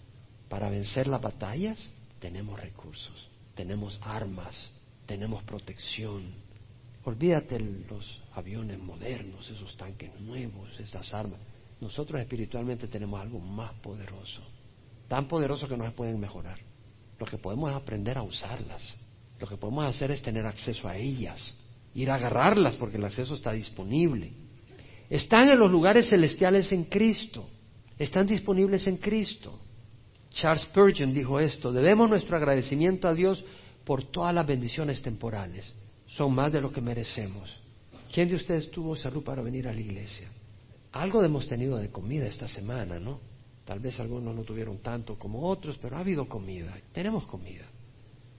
Para 0.48 0.70
vencer 0.70 1.08
las 1.08 1.22
batallas 1.22 1.90
tenemos 2.20 2.60
recursos, 2.60 3.30
tenemos 3.56 4.00
armas, 4.04 4.72
tenemos 5.06 5.44
protección, 5.44 6.34
Olvídate 7.06 7.60
los 7.60 8.20
aviones 8.34 8.80
modernos, 8.80 9.48
esos 9.52 9.78
tanques 9.78 10.10
nuevos, 10.20 10.68
esas 10.80 11.14
armas. 11.14 11.40
Nosotros 11.80 12.20
espiritualmente 12.20 12.88
tenemos 12.88 13.22
algo 13.22 13.40
más 13.40 13.74
poderoso, 13.74 14.42
tan 15.08 15.28
poderoso 15.28 15.68
que 15.68 15.78
no 15.78 15.86
se 15.86 15.92
pueden 15.92 16.20
mejorar. 16.20 16.58
Lo 17.20 17.28
que 17.28 17.38
podemos 17.38 17.70
es 17.70 17.76
aprender 17.76 18.18
a 18.18 18.24
usarlas. 18.24 18.84
Lo 19.40 19.46
que 19.46 19.56
podemos 19.56 19.86
hacer 19.86 20.10
es 20.10 20.24
tener 20.24 20.48
acceso 20.48 20.88
a 20.88 20.98
ellas, 20.98 21.54
ir 21.94 22.10
a 22.10 22.16
agarrarlas 22.16 22.76
porque 22.76 22.98
el 22.98 23.06
acceso 23.06 23.36
está 23.36 23.52
disponible. 23.52 24.32
Están 25.08 25.50
en 25.50 25.60
los 25.60 25.70
lugares 25.70 26.10
celestiales 26.10 26.72
en 26.72 26.86
Cristo, 26.86 27.48
están 28.00 28.26
disponibles 28.26 28.88
en 28.88 28.98
Cristo. 28.98 29.60
Charles 30.32 30.64
Spurgeon 30.64 31.14
dijo 31.14 31.40
esto, 31.40 31.72
debemos 31.72 32.10
nuestro 32.10 32.36
agradecimiento 32.36 33.08
a 33.08 33.14
Dios 33.14 33.46
por 33.86 34.04
todas 34.06 34.34
las 34.34 34.46
bendiciones 34.46 35.02
temporales 35.02 35.72
son 36.08 36.34
más 36.34 36.52
de 36.52 36.62
lo 36.62 36.72
que 36.72 36.82
merecemos. 36.82 37.50
¿Quién 38.12 38.28
de 38.28 38.36
ustedes 38.36 38.72
tuvo 38.72 38.96
salud 38.96 39.24
para 39.24 39.42
venir 39.42 39.68
a 39.68 39.74
la 39.74 39.80
iglesia? 39.80 40.28
Algo 40.92 41.24
hemos 41.24 41.48
tenido 41.48 41.78
de 41.78 41.92
comida 41.92 42.26
esta 42.26 42.48
semana, 42.48 43.00
¿no? 43.00 43.20
Tal 43.66 43.80
vez 43.80 44.00
algunos 44.00 44.36
no 44.36 44.44
tuvieron 44.44 44.78
tanto 44.80 45.18
como 45.18 45.48
otros, 45.48 45.78
pero 45.82 45.98
ha 45.98 46.00
habido 46.00 46.28
comida. 46.28 46.78
Tenemos 46.94 47.26
comida. 47.26 47.66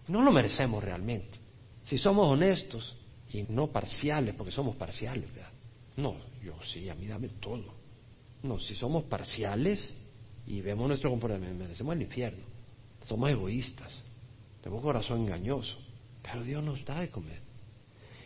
No 0.09 0.23
lo 0.23 0.33
merecemos 0.33 0.83
realmente. 0.83 1.39
Si 1.85 1.99
somos 1.99 2.29
honestos 2.29 2.97
y 3.33 3.43
no 3.49 3.69
parciales, 3.69 4.35
porque 4.35 4.53
somos 4.53 4.77
parciales, 4.77 5.33
¿verdad? 5.35 5.51
No, 5.97 6.17
yo 6.43 6.55
sí, 6.73 6.89
a 6.89 6.95
mí 6.95 7.07
dame 7.07 7.29
todo. 7.41 7.75
No, 8.43 8.59
si 8.59 8.75
somos 8.75 9.05
parciales 9.05 9.93
y 10.47 10.61
vemos 10.61 10.87
nuestro 10.89 11.11
comportamiento, 11.11 11.65
merecemos 11.65 11.95
el 11.95 12.03
infierno. 12.03 12.45
Somos 13.07 13.31
egoístas, 13.31 13.93
tenemos 14.61 14.83
un 14.83 14.91
corazón 14.91 15.21
engañoso, 15.23 15.77
pero 16.23 16.43
Dios 16.43 16.63
nos 16.63 16.85
da 16.85 17.01
de 17.01 17.11
comer. 17.11 17.41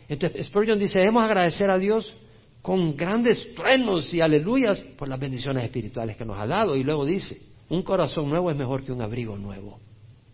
Entonces 0.07 0.45
Spurgeon 0.47 0.79
dice, 0.79 0.99
debemos 0.99 1.23
agradecer 1.23 1.69
a 1.69 1.77
Dios 1.77 2.13
con 2.61 2.95
grandes 2.95 3.55
truenos 3.55 4.13
y 4.13 4.21
aleluyas 4.21 4.81
por 4.97 5.07
las 5.07 5.19
bendiciones 5.19 5.63
espirituales 5.63 6.15
que 6.15 6.25
nos 6.25 6.37
ha 6.37 6.45
dado. 6.45 6.75
Y 6.75 6.83
luego 6.83 7.05
dice, 7.05 7.41
un 7.69 7.81
corazón 7.83 8.29
nuevo 8.29 8.51
es 8.51 8.57
mejor 8.57 8.83
que 8.83 8.91
un 8.91 9.01
abrigo 9.01 9.37
nuevo. 9.37 9.79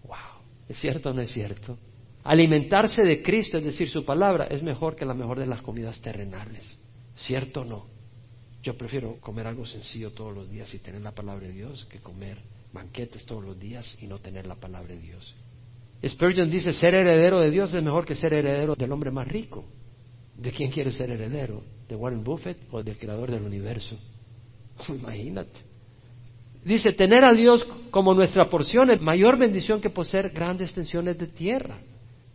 Wow, 0.03 0.41
¿es 0.67 0.77
cierto 0.79 1.11
o 1.11 1.13
no 1.13 1.21
es 1.21 1.31
cierto? 1.31 1.77
Alimentarse 2.23 3.03
de 3.03 3.21
Cristo, 3.21 3.57
es 3.57 3.63
decir, 3.63 3.87
su 3.87 4.03
palabra, 4.03 4.47
es 4.47 4.61
mejor 4.61 4.95
que 4.95 5.05
la 5.05 5.13
mejor 5.13 5.39
de 5.39 5.45
las 5.45 5.61
comidas 5.61 6.01
terrenales. 6.01 6.77
¿Cierto 7.15 7.61
o 7.61 7.65
no? 7.65 7.85
Yo 8.63 8.77
prefiero 8.77 9.17
comer 9.21 9.47
algo 9.47 9.65
sencillo 9.65 10.11
todos 10.11 10.33
los 10.33 10.49
días 10.49 10.73
y 10.73 10.79
tener 10.79 11.01
la 11.01 11.13
palabra 11.13 11.47
de 11.47 11.53
Dios 11.53 11.85
que 11.85 11.99
comer 11.99 12.39
banquetes 12.73 13.25
todos 13.25 13.43
los 13.43 13.57
días 13.57 13.95
y 14.01 14.07
no 14.07 14.19
tener 14.19 14.45
la 14.45 14.55
palabra 14.55 14.93
de 14.93 14.99
Dios. 14.99 15.35
Spurgeon 16.05 16.49
dice, 16.49 16.73
ser 16.73 16.93
heredero 16.93 17.39
de 17.39 17.49
Dios 17.49 17.73
es 17.73 17.83
mejor 17.83 18.05
que 18.05 18.15
ser 18.15 18.33
heredero 18.33 18.75
del 18.75 18.91
hombre 18.91 19.11
más 19.11 19.27
rico. 19.27 19.65
¿De 20.35 20.51
quién 20.51 20.69
quiere 20.69 20.91
ser 20.91 21.09
heredero? 21.09 21.63
¿De 21.87 21.95
Warren 21.95 22.23
Buffett 22.23 22.57
o 22.71 22.83
del 22.83 22.97
creador 22.97 23.31
del 23.31 23.43
universo? 23.43 23.97
Imagínate. 24.89 25.59
Dice, 26.63 26.93
tener 26.93 27.23
a 27.23 27.33
Dios 27.33 27.65
como 27.91 28.13
nuestra 28.13 28.49
porción 28.49 28.91
es 28.91 29.01
mayor 29.01 29.37
bendición 29.37 29.81
que 29.81 29.89
poseer 29.89 30.29
grandes 30.29 30.67
extensiones 30.67 31.17
de 31.17 31.27
tierra. 31.27 31.79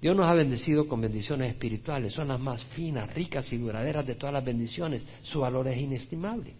Dios 0.00 0.16
nos 0.16 0.26
ha 0.26 0.34
bendecido 0.34 0.88
con 0.88 1.00
bendiciones 1.00 1.48
espirituales, 1.48 2.12
son 2.12 2.28
las 2.28 2.40
más 2.40 2.64
finas, 2.64 3.14
ricas 3.14 3.52
y 3.52 3.58
duraderas 3.58 4.04
de 4.04 4.16
todas 4.16 4.32
las 4.32 4.44
bendiciones. 4.44 5.04
Su 5.22 5.40
valor 5.40 5.68
es 5.68 5.78
inestimable. 5.78 6.56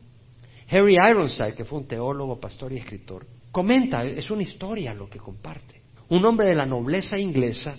Harry 0.68 0.96
Ironside, 0.96 1.54
que 1.54 1.64
fue 1.64 1.80
un 1.80 1.88
teólogo, 1.88 2.38
pastor 2.38 2.72
y 2.72 2.76
escritor, 2.76 3.26
comenta, 3.50 4.04
es 4.04 4.30
una 4.30 4.42
historia 4.42 4.94
lo 4.94 5.10
que 5.10 5.18
comparte. 5.18 5.81
Un 6.12 6.22
hombre 6.26 6.48
de 6.48 6.54
la 6.54 6.66
nobleza 6.66 7.18
inglesa 7.18 7.74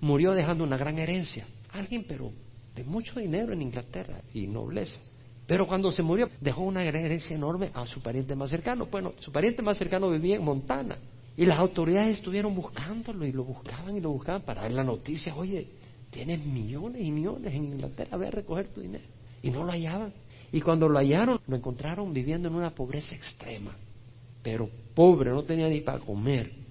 murió 0.00 0.32
dejando 0.32 0.64
una 0.64 0.78
gran 0.78 0.98
herencia. 0.98 1.46
Alguien, 1.70 2.06
pero 2.08 2.32
de 2.74 2.82
mucho 2.82 3.20
dinero 3.20 3.52
en 3.52 3.60
Inglaterra 3.60 4.22
y 4.32 4.46
nobleza. 4.46 4.96
Pero 5.46 5.66
cuando 5.66 5.92
se 5.92 6.02
murió, 6.02 6.30
dejó 6.40 6.62
una 6.62 6.82
herencia 6.82 7.36
enorme 7.36 7.68
a 7.74 7.84
su 7.84 8.00
pariente 8.00 8.34
más 8.34 8.48
cercano. 8.48 8.86
Bueno, 8.86 9.12
su 9.18 9.30
pariente 9.30 9.60
más 9.60 9.76
cercano 9.76 10.08
vivía 10.10 10.36
en 10.36 10.44
Montana. 10.44 10.96
Y 11.36 11.44
las 11.44 11.58
autoridades 11.58 12.16
estuvieron 12.16 12.54
buscándolo 12.54 13.26
y 13.26 13.32
lo 13.32 13.44
buscaban 13.44 13.94
y 13.94 14.00
lo 14.00 14.12
buscaban 14.12 14.40
para 14.40 14.62
dar 14.62 14.72
la 14.72 14.82
noticia, 14.82 15.36
oye, 15.36 15.68
tienes 16.08 16.42
millones 16.42 17.02
y 17.02 17.12
millones 17.12 17.52
en 17.52 17.66
Inglaterra, 17.66 18.16
ve 18.16 18.28
a 18.28 18.30
recoger 18.30 18.68
tu 18.68 18.80
dinero. 18.80 19.04
Y 19.42 19.50
no 19.50 19.62
lo 19.62 19.70
hallaban. 19.72 20.10
Y 20.52 20.62
cuando 20.62 20.88
lo 20.88 20.98
hallaron, 20.98 21.38
lo 21.46 21.54
encontraron 21.54 22.14
viviendo 22.14 22.48
en 22.48 22.54
una 22.54 22.70
pobreza 22.70 23.14
extrema. 23.14 23.76
Pero 24.42 24.70
pobre, 24.94 25.32
no 25.32 25.42
tenía 25.42 25.68
ni 25.68 25.82
para 25.82 25.98
comer. 25.98 26.63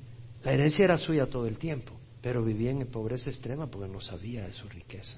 La 0.43 0.51
herencia 0.51 0.85
era 0.85 0.97
suya 0.97 1.25
todo 1.25 1.47
el 1.47 1.57
tiempo, 1.57 1.93
pero 2.21 2.43
vivía 2.43 2.71
en 2.71 2.85
pobreza 2.87 3.29
extrema 3.29 3.67
porque 3.67 3.91
no 3.91 4.01
sabía 4.01 4.45
de 4.45 4.53
su 4.53 4.67
riqueza. 4.67 5.17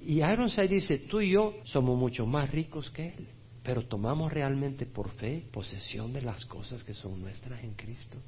Y 0.00 0.22
Ironside 0.22 0.68
dice, 0.68 0.98
tú 0.98 1.20
y 1.20 1.32
yo 1.32 1.54
somos 1.64 1.98
mucho 1.98 2.26
más 2.26 2.50
ricos 2.50 2.90
que 2.90 3.08
él, 3.08 3.28
pero 3.62 3.86
tomamos 3.86 4.32
realmente 4.32 4.86
por 4.86 5.10
fe 5.10 5.44
posesión 5.50 6.12
de 6.12 6.20
las 6.20 6.44
cosas 6.44 6.82
que 6.82 6.94
son 6.94 7.20
nuestras 7.22 7.62
en 7.62 7.74
Cristo. 7.74 8.18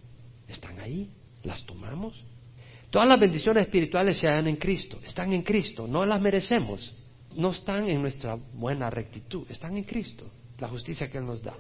Están 0.49 0.79
ahí, 0.81 1.11
las 1.43 1.65
tomamos. 1.67 2.15
Todas 2.89 3.09
las 3.09 3.21
bendiciones 3.21 3.65
espirituales 3.65 4.17
se 4.17 4.29
hallan 4.29 4.47
en 4.47 4.57
Cristo, 4.57 4.99
están 5.05 5.33
en 5.33 5.43
Cristo, 5.43 5.87
no 5.89 6.07
las 6.07 6.21
merecemos, 6.21 6.95
no 7.35 7.51
están 7.51 7.89
en 7.89 8.01
nuestra 8.01 8.37
buena 8.37 8.89
rectitud, 8.89 9.45
están 9.51 9.77
en 9.77 9.85
Cristo, 9.85 10.25
la 10.59 10.69
justicia 10.69 11.11
que 11.11 11.19
Él 11.19 11.27
nos 11.27 11.43
da. 11.43 11.55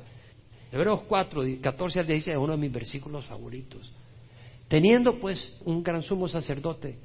Hebreos 0.72 1.02
4, 1.08 1.42
14 1.60 2.00
al 2.00 2.06
16 2.06 2.36
es 2.36 2.42
uno 2.42 2.52
de 2.52 2.58
mis 2.58 2.72
versículos 2.72 3.24
favoritos. 3.26 3.92
Teniendo 4.68 5.18
pues 5.18 5.54
un 5.64 5.82
gran 5.82 6.02
sumo 6.02 6.28
sacerdote 6.28 6.98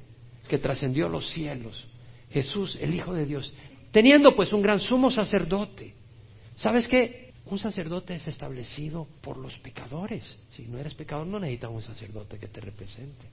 que 0.48 0.58
trascendió 0.58 1.08
los 1.08 1.30
cielos, 1.30 1.86
Jesús, 2.30 2.76
el 2.80 2.94
Hijo 2.94 3.14
de 3.14 3.26
Dios, 3.26 3.52
teniendo 3.92 4.34
pues 4.34 4.52
un 4.52 4.62
gran 4.62 4.80
sumo 4.80 5.10
sacerdote, 5.10 5.94
¿sabes 6.56 6.88
qué? 6.88 7.32
Un 7.46 7.58
sacerdote 7.58 8.14
es 8.14 8.26
establecido 8.26 9.06
por 9.20 9.36
los 9.36 9.58
pecadores. 9.58 10.38
Si 10.50 10.62
no 10.62 10.78
eres 10.78 10.94
pecador, 10.94 11.26
no 11.26 11.38
necesitas 11.38 11.70
un 11.70 11.82
sacerdote 11.82 12.38
que 12.38 12.48
te 12.48 12.60
represente. 12.60 13.26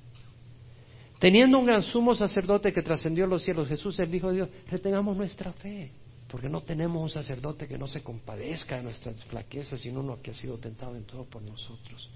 Teniendo 1.20 1.60
un 1.60 1.66
gran 1.66 1.84
sumo 1.84 2.16
sacerdote 2.16 2.72
que 2.72 2.82
trascendió 2.82 3.28
los 3.28 3.44
cielos, 3.44 3.68
Jesús, 3.68 4.00
el 4.00 4.14
Hijo 4.14 4.30
de 4.30 4.36
Dios, 4.36 4.50
retengamos 4.68 5.18
nuestra 5.18 5.52
fe, 5.54 5.92
porque 6.28 6.50
no 6.50 6.62
tenemos 6.62 7.02
un 7.02 7.10
sacerdote 7.10 7.68
que 7.68 7.78
no 7.78 7.88
se 7.88 8.02
compadezca 8.02 8.78
de 8.78 8.84
nuestras 8.84 9.22
flaquezas, 9.26 9.82
sino 9.82 10.00
uno 10.00 10.22
que 10.22 10.32
ha 10.32 10.34
sido 10.34 10.58
tentado 10.58 10.96
en 10.96 11.04
todo 11.04 11.26
por 11.26 11.42
nosotros. 11.42 12.10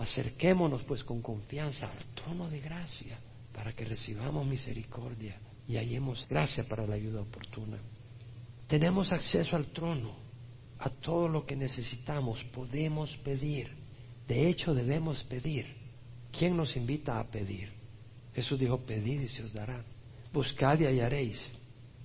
Acerquémonos 0.00 0.82
pues 0.84 1.04
con 1.04 1.20
confianza 1.20 1.86
al 1.86 2.14
trono 2.14 2.48
de 2.48 2.58
gracia 2.58 3.18
para 3.52 3.74
que 3.74 3.84
recibamos 3.84 4.46
misericordia 4.46 5.38
y 5.68 5.76
hallemos 5.76 6.26
gracia 6.26 6.64
para 6.66 6.86
la 6.86 6.94
ayuda 6.94 7.20
oportuna. 7.20 7.78
Tenemos 8.66 9.12
acceso 9.12 9.56
al 9.56 9.66
trono, 9.66 10.14
a 10.78 10.88
todo 10.88 11.28
lo 11.28 11.44
que 11.44 11.54
necesitamos, 11.54 12.42
podemos 12.44 13.14
pedir. 13.18 13.76
De 14.26 14.48
hecho, 14.48 14.72
debemos 14.72 15.22
pedir. 15.24 15.66
¿Quién 16.32 16.56
nos 16.56 16.74
invita 16.76 17.20
a 17.20 17.30
pedir? 17.30 17.70
Jesús 18.34 18.58
dijo, 18.58 18.78
pedid 18.78 19.20
y 19.20 19.28
se 19.28 19.42
os 19.42 19.52
dará. 19.52 19.84
Buscad 20.32 20.80
y 20.80 20.86
hallaréis. 20.86 21.38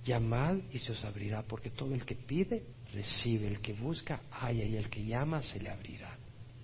Llamad 0.04 0.58
y 0.70 0.78
se 0.80 0.92
os 0.92 1.02
abrirá, 1.02 1.42
porque 1.42 1.70
todo 1.70 1.94
el 1.94 2.04
que 2.04 2.14
pide, 2.14 2.62
recibe. 2.92 3.48
El 3.48 3.60
que 3.62 3.72
busca, 3.72 4.20
halla, 4.30 4.64
y 4.64 4.76
el 4.76 4.90
que 4.90 5.02
llama, 5.02 5.42
se 5.42 5.58
le 5.58 5.70
abrirá. 5.70 6.18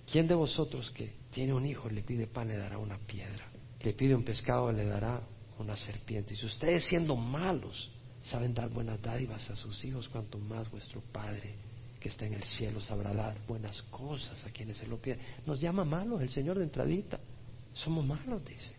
¿Quién 0.05 0.27
de 0.27 0.35
vosotros 0.35 0.91
que 0.91 1.22
tiene 1.33 1.53
un 1.53 1.65
hijo 1.65 1.89
le 1.89 2.03
pide 2.03 2.27
pan, 2.27 2.47
le 2.47 2.57
dará 2.57 2.77
una 2.77 2.97
piedra? 2.97 3.51
Le 3.81 3.93
pide 3.93 4.15
un 4.15 4.23
pescado, 4.23 4.71
le 4.71 4.85
dará 4.85 5.21
una 5.59 5.75
serpiente. 5.75 6.33
Y 6.33 6.37
si 6.37 6.45
ustedes 6.45 6.85
siendo 6.85 7.15
malos 7.15 7.91
saben 8.21 8.53
dar 8.53 8.69
buenas 8.69 9.01
dádivas 9.01 9.49
a 9.49 9.55
sus 9.55 9.83
hijos, 9.83 10.07
cuanto 10.07 10.37
más 10.37 10.69
vuestro 10.71 11.01
Padre 11.11 11.55
que 11.99 12.09
está 12.09 12.25
en 12.25 12.33
el 12.33 12.43
cielo 12.43 12.81
sabrá 12.81 13.13
dar 13.13 13.37
buenas 13.47 13.81
cosas 13.83 14.45
a 14.45 14.51
quienes 14.51 14.77
se 14.77 14.87
lo 14.87 15.01
piden. 15.01 15.19
Nos 15.45 15.59
llama 15.59 15.83
malos 15.83 16.21
el 16.21 16.29
Señor 16.29 16.57
de 16.57 16.65
entradita. 16.65 17.19
Somos 17.73 18.05
malos, 18.05 18.43
dice. 18.45 18.75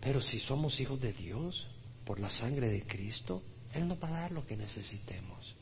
Pero 0.00 0.20
si 0.20 0.38
somos 0.40 0.80
hijos 0.80 1.00
de 1.00 1.12
Dios, 1.12 1.66
por 2.04 2.18
la 2.18 2.30
sangre 2.30 2.68
de 2.68 2.82
Cristo, 2.82 3.42
Él 3.72 3.86
nos 3.86 4.02
va 4.02 4.08
a 4.08 4.20
dar 4.22 4.32
lo 4.32 4.44
que 4.46 4.56
necesitemos, 4.56 5.54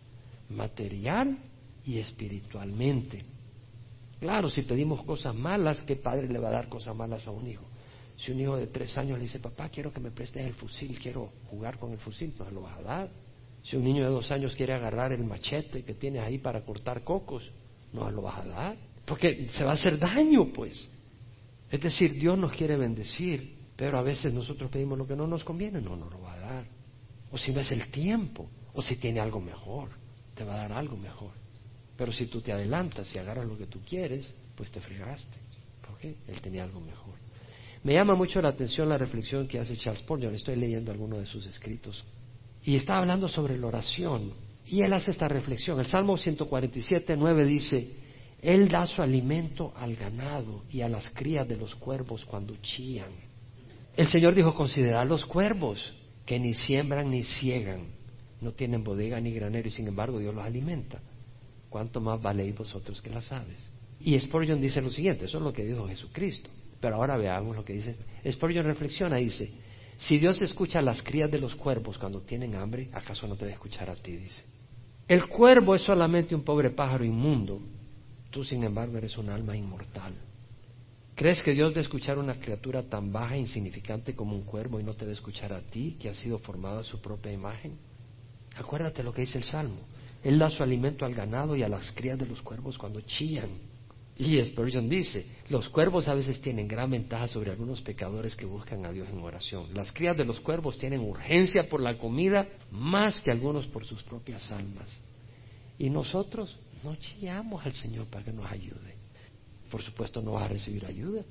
material 0.49 1.39
y 1.85 1.99
espiritualmente. 1.99 3.25
Claro, 4.21 4.51
si 4.51 4.63
pedimos 4.63 5.03
cosas 5.05 5.35
malas, 5.35 5.83
¿qué 5.83 5.97
padre 5.97 6.29
le 6.29 6.39
va 6.39 6.49
a 6.49 6.53
dar 6.53 6.69
cosas 6.69 6.95
malas 6.95 7.27
a 7.27 7.31
un 7.31 7.47
hijo? 7.47 7.65
Si 8.19 8.31
un 8.31 8.41
hijo 8.41 8.57
de 8.59 8.67
tres 8.67 8.97
años 8.99 9.17
le 9.17 9.25
dice, 9.25 9.39
papá, 9.39 9.71
quiero 9.71 9.91
que 9.93 9.99
me 9.99 10.11
prestes 10.11 10.45
el 10.45 10.53
fusil, 10.53 10.99
quiero 10.99 11.33
jugar 11.49 11.79
con 11.79 11.93
el 11.93 11.99
fusil, 11.99 12.35
no 12.39 12.51
lo 12.51 12.61
vas 12.61 12.79
a 12.79 12.83
dar. 12.83 13.11
Si 13.63 13.77
un 13.77 13.85
niño 13.85 14.05
de 14.05 14.11
dos 14.11 14.31
años 14.31 14.55
quiere 14.55 14.75
agarrar 14.75 15.13
el 15.15 15.25
machete 15.25 15.83
que 15.85 15.95
tienes 15.95 16.23
ahí 16.23 16.37
para 16.37 16.63
cortar 16.63 17.03
cocos, 17.03 17.51
no 17.95 18.11
lo 18.11 18.21
vas 18.21 18.41
a 18.41 18.49
dar. 18.49 18.77
Porque 19.07 19.49
se 19.53 19.65
va 19.65 19.71
a 19.71 19.75
hacer 19.75 19.99
daño, 19.99 20.53
pues. 20.53 20.87
Es 21.71 21.81
decir, 21.81 22.13
Dios 22.13 22.39
nos 22.39 22.53
quiere 22.53 22.77
bendecir, 22.77 23.57
pero 23.75 23.99
a 23.99 24.03
veces 24.03 24.35
nosotros 24.35 24.71
pedimos 24.71 24.99
lo 24.99 25.07
que 25.07 25.17
no 25.17 25.27
nos 25.27 25.43
conviene, 25.43 25.81
no 25.81 25.97
nos 25.97 26.13
lo 26.13 26.21
va 26.21 26.35
a 26.35 26.39
dar. 26.39 26.65
O 27.31 27.39
si 27.39 27.53
no 27.53 27.61
es 27.61 27.73
el 27.73 27.91
tiempo, 27.91 28.51
o 28.75 28.83
si 28.83 28.97
tiene 28.97 29.21
algo 29.21 29.41
mejor, 29.41 29.89
te 30.35 30.45
va 30.45 30.55
a 30.55 30.69
dar 30.69 30.73
algo 30.73 30.97
mejor. 30.99 31.40
Pero 32.01 32.13
si 32.13 32.29
tú 32.29 32.41
te 32.41 32.51
adelantas 32.51 33.15
y 33.15 33.19
agarras 33.19 33.47
lo 33.47 33.59
que 33.59 33.67
tú 33.67 33.81
quieres, 33.87 34.33
pues 34.57 34.71
te 34.71 34.81
fregaste. 34.81 35.37
porque 35.87 36.17
Él 36.29 36.41
tenía 36.41 36.63
algo 36.63 36.81
mejor. 36.81 37.13
Me 37.85 37.93
llama 37.93 38.15
mucho 38.15 38.41
la 38.41 38.49
atención 38.49 38.89
la 38.89 38.97
reflexión 38.97 39.47
que 39.47 39.59
hace 39.59 39.77
Charles 39.77 40.01
Spurgeon. 40.01 40.35
Estoy 40.35 40.57
leyendo 40.57 40.91
algunos 40.91 41.19
de 41.19 41.27
sus 41.27 41.45
escritos. 41.45 42.03
Y 42.65 42.75
está 42.75 42.97
hablando 42.97 43.29
sobre 43.29 43.59
la 43.59 43.67
oración. 43.67 44.33
Y 44.65 44.81
él 44.81 44.95
hace 44.95 45.11
esta 45.11 45.29
reflexión. 45.29 45.79
El 45.79 45.89
Salmo 45.89 46.17
147, 46.17 47.19
9 47.19 47.45
dice, 47.45 47.91
Él 48.41 48.71
da 48.71 48.87
su 48.87 49.03
alimento 49.03 49.75
al 49.77 49.95
ganado 49.95 50.65
y 50.71 50.81
a 50.81 50.89
las 50.89 51.11
crías 51.11 51.47
de 51.47 51.59
los 51.59 51.75
cuervos 51.75 52.25
cuando 52.25 52.57
chían. 52.63 53.13
El 53.95 54.07
Señor 54.07 54.35
dijo, 54.35 54.55
considerad 54.55 55.07
los 55.07 55.27
cuervos, 55.27 55.93
que 56.25 56.41
ni 56.41 56.55
siembran 56.55 57.11
ni 57.11 57.25
ciegan, 57.25 57.89
no 58.41 58.53
tienen 58.53 58.83
bodega 58.83 59.21
ni 59.21 59.33
granero, 59.33 59.69
y 59.69 59.71
sin 59.71 59.87
embargo 59.87 60.19
Dios 60.19 60.35
los 60.35 60.43
alimenta. 60.43 61.03
¿Cuánto 61.71 62.01
más 62.01 62.21
valéis 62.21 62.55
vosotros 62.55 63.01
que 63.01 63.09
las 63.09 63.31
aves? 63.33 63.67
Y 64.01 64.19
Spurgeon 64.19 64.61
dice 64.61 64.83
lo 64.83 64.91
siguiente, 64.91 65.27
eso 65.27 65.39
es 65.39 65.45
lo 65.45 65.53
que 65.53 65.65
dijo 65.65 65.87
Jesucristo. 65.87 66.51
Pero 66.81 66.97
ahora 66.97 67.17
veamos 67.17 67.57
lo 67.57 67.65
que 67.65 67.75
dice. 67.75 67.97
Spurgeon 68.29 68.67
reflexiona 68.67 69.21
y 69.21 69.25
dice, 69.25 69.51
si 69.97 70.19
Dios 70.19 70.41
escucha 70.43 70.81
a 70.81 70.83
las 70.83 71.03
crías 71.03 71.31
de 71.31 71.39
los 71.39 71.55
cuervos 71.55 71.97
cuando 71.97 72.23
tienen 72.23 72.55
hambre, 72.57 72.89
¿acaso 72.93 73.27
no 73.27 73.37
te 73.37 73.45
va 73.45 73.51
a 73.53 73.55
escuchar 73.55 73.89
a 73.89 73.95
ti? 73.95 74.17
Dice. 74.17 74.43
El 75.07 75.29
cuervo 75.29 75.75
es 75.75 75.83
solamente 75.83 76.35
un 76.35 76.43
pobre 76.43 76.71
pájaro 76.71 77.05
inmundo. 77.05 77.61
Tú, 78.31 78.43
sin 78.43 78.65
embargo, 78.65 78.97
eres 78.97 79.17
un 79.19 79.29
alma 79.29 79.57
inmortal. 79.57 80.15
¿Crees 81.15 81.43
que 81.43 81.53
Dios 81.53 81.77
va 81.77 81.83
escuchar 81.83 82.17
a 82.17 82.21
una 82.21 82.41
criatura 82.41 82.83
tan 82.83 83.13
baja 83.13 83.37
e 83.37 83.41
insignificante 83.41 84.15
como 84.15 84.35
un 84.35 84.43
cuervo 84.43 84.81
y 84.81 84.83
no 84.83 84.95
te 84.95 85.05
va 85.05 85.13
escuchar 85.13 85.53
a 85.53 85.61
ti, 85.61 85.97
que 86.01 86.09
has 86.09 86.17
sido 86.17 86.39
formado 86.39 86.79
a 86.79 86.85
su 86.85 87.01
propia 87.01 87.31
imagen? 87.31 87.77
Acuérdate 88.57 89.03
lo 89.03 89.13
que 89.13 89.21
dice 89.21 89.37
el 89.37 89.45
Salmo. 89.45 89.81
Él 90.23 90.39
da 90.39 90.51
su 90.51 90.63
alimento 90.63 91.05
al 91.05 91.15
ganado 91.15 91.57
y 91.57 91.63
a 91.63 91.69
las 91.69 91.93
crías 91.93 92.19
de 92.19 92.27
los 92.27 92.43
cuervos 92.43 92.77
cuando 92.77 93.01
chillan. 93.01 93.51
Y 94.17 94.45
Spurgeon 94.45 94.87
dice, 94.87 95.25
los 95.49 95.71
cuervos 95.71 96.07
a 96.07 96.13
veces 96.13 96.43
tienen 96.43 96.69
gran 96.69 96.91
ventaja 96.91 97.27
sobre 97.27 97.51
algunos 97.51 97.81
pecadores 97.81 98.37
que 98.37 98.45
buscan 98.45 98.85
a 98.85 98.93
Dios 98.93 99.09
en 99.09 99.19
oración. 99.21 99.73
Las 99.73 99.93
crías 99.93 100.15
de 100.15 100.27
los 100.27 100.41
cuervos 100.41 100.77
tienen 100.77 101.01
urgencia 101.01 101.71
por 101.71 101.81
la 101.81 101.97
comida 101.97 102.47
más 102.71 103.19
que 103.23 103.31
algunos 103.31 103.67
por 103.69 103.87
sus 103.87 104.03
propias 104.03 104.53
almas. 104.53 104.89
Y 105.79 105.89
nosotros 105.89 106.55
no 106.85 106.97
chillamos 106.97 107.65
al 107.65 107.73
Señor 107.73 108.09
para 108.09 108.23
que 108.23 108.33
nos 108.33 108.45
ayude. 108.51 108.97
Por 109.71 109.81
supuesto 109.81 110.21
no 110.21 110.33
vas 110.33 110.45
a 110.45 110.49
recibir 110.49 110.85
ayuda. 110.85 111.25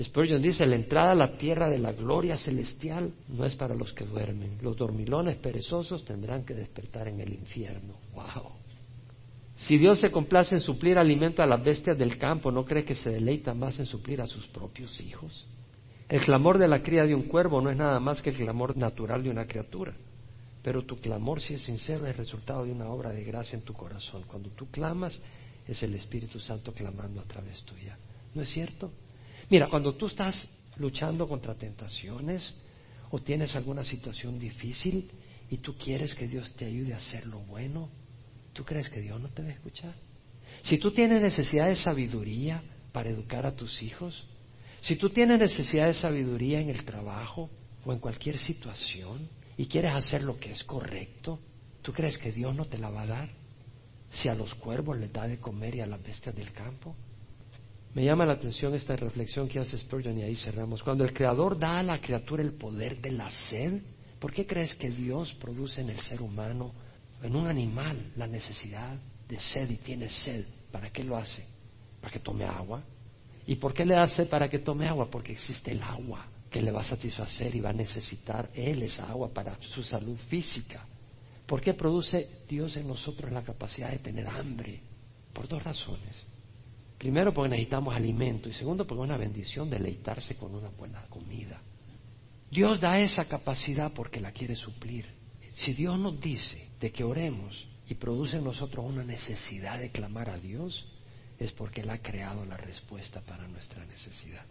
Spurgeon 0.00 0.40
dice, 0.40 0.64
la 0.64 0.76
entrada 0.76 1.10
a 1.10 1.14
la 1.14 1.36
tierra 1.36 1.68
de 1.68 1.78
la 1.78 1.92
gloria 1.92 2.38
celestial 2.38 3.12
no 3.28 3.44
es 3.44 3.54
para 3.54 3.74
los 3.74 3.92
que 3.92 4.04
duermen. 4.04 4.56
Los 4.62 4.76
dormilones 4.76 5.36
perezosos 5.36 6.04
tendrán 6.04 6.44
que 6.44 6.54
despertar 6.54 7.08
en 7.08 7.20
el 7.20 7.34
infierno. 7.34 7.94
¡Wow! 8.14 8.52
Si 9.54 9.76
Dios 9.76 10.00
se 10.00 10.10
complace 10.10 10.54
en 10.54 10.60
suplir 10.60 10.98
alimento 10.98 11.42
a 11.42 11.46
las 11.46 11.62
bestias 11.62 11.98
del 11.98 12.16
campo, 12.16 12.50
¿no 12.50 12.64
cree 12.64 12.84
que 12.84 12.94
se 12.94 13.10
deleita 13.10 13.52
más 13.52 13.78
en 13.78 13.86
suplir 13.86 14.22
a 14.22 14.26
sus 14.26 14.46
propios 14.48 14.98
hijos? 15.00 15.46
El 16.08 16.22
clamor 16.24 16.58
de 16.58 16.68
la 16.68 16.82
cría 16.82 17.04
de 17.04 17.14
un 17.14 17.22
cuervo 17.22 17.60
no 17.60 17.70
es 17.70 17.76
nada 17.76 18.00
más 18.00 18.22
que 18.22 18.30
el 18.30 18.36
clamor 18.36 18.76
natural 18.76 19.22
de 19.22 19.30
una 19.30 19.46
criatura. 19.46 19.94
Pero 20.62 20.84
tu 20.84 20.96
clamor, 21.00 21.40
si 21.40 21.54
es 21.54 21.62
sincero, 21.62 22.06
es 22.06 22.16
resultado 22.16 22.64
de 22.64 22.72
una 22.72 22.88
obra 22.88 23.10
de 23.10 23.24
gracia 23.24 23.56
en 23.56 23.64
tu 23.64 23.74
corazón. 23.74 24.22
Cuando 24.26 24.48
tú 24.50 24.70
clamas, 24.70 25.20
es 25.66 25.82
el 25.82 25.94
Espíritu 25.94 26.40
Santo 26.40 26.72
clamando 26.72 27.20
a 27.20 27.24
través 27.24 27.62
tuya. 27.64 27.98
¿No 28.34 28.42
es 28.42 28.48
cierto? 28.48 28.90
Mira, 29.52 29.68
cuando 29.68 29.94
tú 29.94 30.06
estás 30.06 30.48
luchando 30.76 31.28
contra 31.28 31.54
tentaciones 31.54 32.54
o 33.10 33.20
tienes 33.20 33.54
alguna 33.54 33.84
situación 33.84 34.38
difícil 34.38 35.10
y 35.50 35.58
tú 35.58 35.76
quieres 35.76 36.14
que 36.14 36.26
Dios 36.26 36.52
te 36.54 36.64
ayude 36.64 36.94
a 36.94 36.96
hacer 36.96 37.26
lo 37.26 37.38
bueno, 37.40 37.90
¿Tú 38.52 38.64
crees 38.64 38.88
que 38.88 39.00
Dios 39.00 39.20
no 39.20 39.28
te 39.28 39.42
va 39.42 39.48
a 39.48 39.52
escuchar? 39.52 39.94
Si 40.62 40.78
tú 40.78 40.92
tienes 40.92 41.22
necesidad 41.22 41.68
de 41.68 41.76
sabiduría 41.76 42.62
para 42.92 43.08
educar 43.08 43.46
a 43.46 43.56
tus 43.56 43.82
hijos, 43.82 44.26
si 44.80 44.96
tú 44.96 45.10
tienes 45.10 45.38
necesidad 45.38 45.86
de 45.86 45.94
sabiduría 45.94 46.60
en 46.60 46.68
el 46.68 46.84
trabajo 46.84 47.48
o 47.84 47.92
en 47.92 47.98
cualquier 47.98 48.38
situación 48.38 49.28
y 49.56 49.66
quieres 49.66 49.92
hacer 49.92 50.22
lo 50.22 50.38
que 50.38 50.50
es 50.52 50.62
correcto, 50.64 51.38
¿tú 51.80 51.92
crees 51.92 52.18
que 52.18 52.32
Dios 52.32 52.54
no 52.54 52.66
te 52.66 52.78
la 52.78 52.90
va 52.90 53.02
a 53.02 53.06
dar? 53.06 53.30
Si 54.10 54.28
a 54.28 54.34
los 54.34 54.54
cuervos 54.54 54.98
les 54.98 55.12
da 55.12 55.26
de 55.26 55.38
comer 55.38 55.76
y 55.76 55.80
a 55.80 55.86
las 55.86 56.02
bestias 56.02 56.34
del 56.34 56.52
campo. 56.52 56.94
Me 57.94 58.04
llama 58.04 58.24
la 58.24 58.32
atención 58.34 58.74
esta 58.74 58.96
reflexión 58.96 59.48
que 59.48 59.58
hace 59.58 59.76
Spurgeon 59.76 60.16
y 60.18 60.22
ahí 60.22 60.34
cerramos. 60.34 60.82
Cuando 60.82 61.04
el 61.04 61.12
Creador 61.12 61.58
da 61.58 61.78
a 61.78 61.82
la 61.82 62.00
criatura 62.00 62.42
el 62.42 62.54
poder 62.54 63.00
de 63.02 63.12
la 63.12 63.30
sed, 63.30 63.82
¿por 64.18 64.32
qué 64.32 64.46
crees 64.46 64.74
que 64.74 64.90
Dios 64.90 65.34
produce 65.34 65.82
en 65.82 65.90
el 65.90 66.00
ser 66.00 66.22
humano 66.22 66.72
en 67.22 67.36
un 67.36 67.46
animal 67.46 68.12
la 68.16 68.26
necesidad 68.26 68.98
de 69.28 69.38
sed 69.38 69.70
y 69.70 69.76
tiene 69.76 70.08
sed, 70.08 70.44
¿para 70.70 70.90
qué 70.90 71.04
lo 71.04 71.16
hace? 71.16 71.44
Para 72.00 72.12
que 72.12 72.20
tome 72.20 72.44
agua. 72.44 72.82
¿Y 73.46 73.56
por 73.56 73.74
qué 73.74 73.84
le 73.84 73.96
hace 73.96 74.24
para 74.24 74.48
que 74.48 74.60
tome 74.60 74.88
agua? 74.88 75.10
Porque 75.10 75.32
existe 75.32 75.72
el 75.72 75.82
agua 75.82 76.26
que 76.50 76.62
le 76.62 76.70
va 76.70 76.80
a 76.80 76.84
satisfacer 76.84 77.54
y 77.54 77.60
va 77.60 77.70
a 77.70 77.74
necesitar 77.74 78.50
él 78.54 78.82
esa 78.82 79.08
agua 79.08 79.32
para 79.32 79.56
su 79.60 79.82
salud 79.82 80.16
física. 80.28 80.86
¿Por 81.46 81.60
qué 81.60 81.74
produce 81.74 82.40
Dios 82.48 82.76
en 82.76 82.88
nosotros 82.88 83.30
la 83.30 83.42
capacidad 83.42 83.90
de 83.90 83.98
tener 83.98 84.26
hambre? 84.26 84.80
Por 85.32 85.46
dos 85.46 85.62
razones. 85.62 86.31
Primero, 87.02 87.34
porque 87.34 87.48
necesitamos 87.48 87.96
alimento 87.96 88.48
y 88.48 88.52
segundo, 88.52 88.86
porque 88.86 89.02
es 89.02 89.08
una 89.08 89.16
bendición 89.16 89.68
deleitarse 89.68 90.36
con 90.36 90.54
una 90.54 90.68
buena 90.68 91.02
comida. 91.08 91.60
Dios 92.48 92.78
da 92.78 93.00
esa 93.00 93.24
capacidad 93.24 93.92
porque 93.92 94.20
la 94.20 94.30
quiere 94.30 94.54
suplir. 94.54 95.06
Si 95.52 95.74
Dios 95.74 95.98
nos 95.98 96.20
dice 96.20 96.68
de 96.78 96.92
que 96.92 97.02
oremos 97.02 97.66
y 97.88 97.94
produce 97.94 98.36
en 98.36 98.44
nosotros 98.44 98.86
una 98.86 99.02
necesidad 99.02 99.80
de 99.80 99.90
clamar 99.90 100.30
a 100.30 100.38
Dios, 100.38 100.86
es 101.40 101.50
porque 101.50 101.80
Él 101.80 101.90
ha 101.90 101.98
creado 101.98 102.44
la 102.44 102.56
respuesta 102.56 103.20
para 103.22 103.48
nuestra 103.48 103.84
necesidad. 103.84 104.46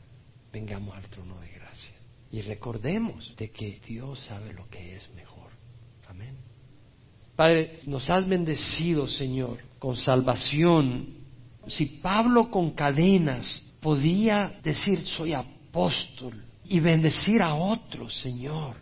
Vengamos 0.51 0.93
al 0.93 1.07
trono 1.07 1.39
de 1.39 1.51
gracia 1.51 1.95
y 2.33 2.41
recordemos 2.41 3.33
de 3.37 3.49
que 3.49 3.79
Dios 3.87 4.19
sabe 4.25 4.51
lo 4.51 4.67
que 4.67 4.97
es 4.97 5.09
mejor. 5.15 5.51
Amén. 6.09 6.35
Padre, 7.33 7.79
nos 7.85 8.09
has 8.09 8.27
bendecido, 8.27 9.07
Señor, 9.07 9.59
con 9.79 9.95
salvación. 9.95 11.20
Si 11.67 11.85
Pablo 11.85 12.49
con 12.49 12.71
cadenas 12.71 13.61
podía 13.79 14.59
decir 14.63 15.05
soy 15.05 15.33
apóstol 15.33 16.43
y 16.65 16.79
bendecir 16.79 17.41
a 17.41 17.55
otros, 17.55 18.19
Señor, 18.19 18.75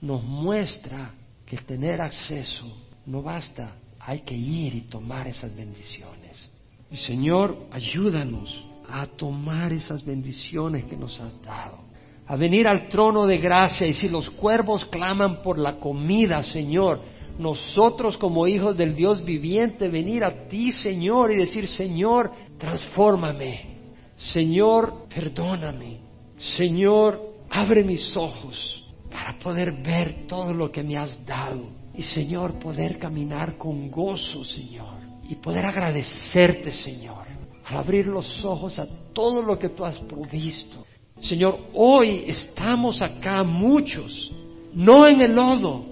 nos 0.00 0.22
muestra 0.22 1.12
que 1.44 1.56
tener 1.58 2.00
acceso 2.00 2.66
no 3.06 3.22
basta, 3.22 3.74
hay 3.98 4.20
que 4.20 4.36
ir 4.36 4.74
y 4.74 4.80
tomar 4.82 5.26
esas 5.26 5.54
bendiciones. 5.54 6.50
Y 6.90 6.96
Señor, 6.96 7.66
ayúdanos 7.72 8.66
a 8.88 9.06
tomar 9.06 9.72
esas 9.72 10.04
bendiciones 10.04 10.84
que 10.84 10.96
nos 10.96 11.18
has 11.20 11.40
dado, 11.42 11.78
a 12.26 12.36
venir 12.36 12.66
al 12.66 12.88
trono 12.88 13.26
de 13.26 13.38
gracia 13.38 13.86
y 13.86 13.94
si 13.94 14.08
los 14.08 14.30
cuervos 14.30 14.84
claman 14.84 15.42
por 15.42 15.58
la 15.58 15.76
comida, 15.76 16.42
Señor, 16.42 17.00
nosotros 17.38 18.16
como 18.18 18.46
hijos 18.46 18.76
del 18.76 18.94
Dios 18.94 19.24
viviente 19.24 19.88
venir 19.88 20.24
a 20.24 20.48
ti, 20.48 20.72
Señor, 20.72 21.32
y 21.32 21.36
decir, 21.36 21.66
Señor, 21.66 22.30
transfórmame, 22.58 23.78
Señor, 24.16 25.06
perdóname, 25.14 26.00
Señor, 26.36 27.20
abre 27.48 27.82
mis 27.84 28.16
ojos 28.16 28.84
para 29.10 29.38
poder 29.38 29.72
ver 29.82 30.26
todo 30.26 30.54
lo 30.54 30.70
que 30.70 30.82
me 30.82 30.96
has 30.96 31.24
dado. 31.26 31.80
Y 31.94 32.02
Señor, 32.02 32.58
poder 32.58 32.98
caminar 32.98 33.58
con 33.58 33.90
gozo, 33.90 34.44
Señor. 34.44 35.00
Y 35.28 35.34
poder 35.36 35.66
agradecerte, 35.66 36.72
Señor. 36.72 37.26
Al 37.64 37.78
abrir 37.78 38.06
los 38.06 38.44
ojos 38.44 38.78
a 38.78 38.86
todo 39.12 39.42
lo 39.42 39.58
que 39.58 39.70
tú 39.70 39.84
has 39.84 39.98
provisto. 39.98 40.84
Señor, 41.20 41.58
hoy 41.74 42.24
estamos 42.26 43.02
acá 43.02 43.42
muchos, 43.42 44.32
no 44.72 45.06
en 45.06 45.20
el 45.20 45.34
lodo, 45.34 45.84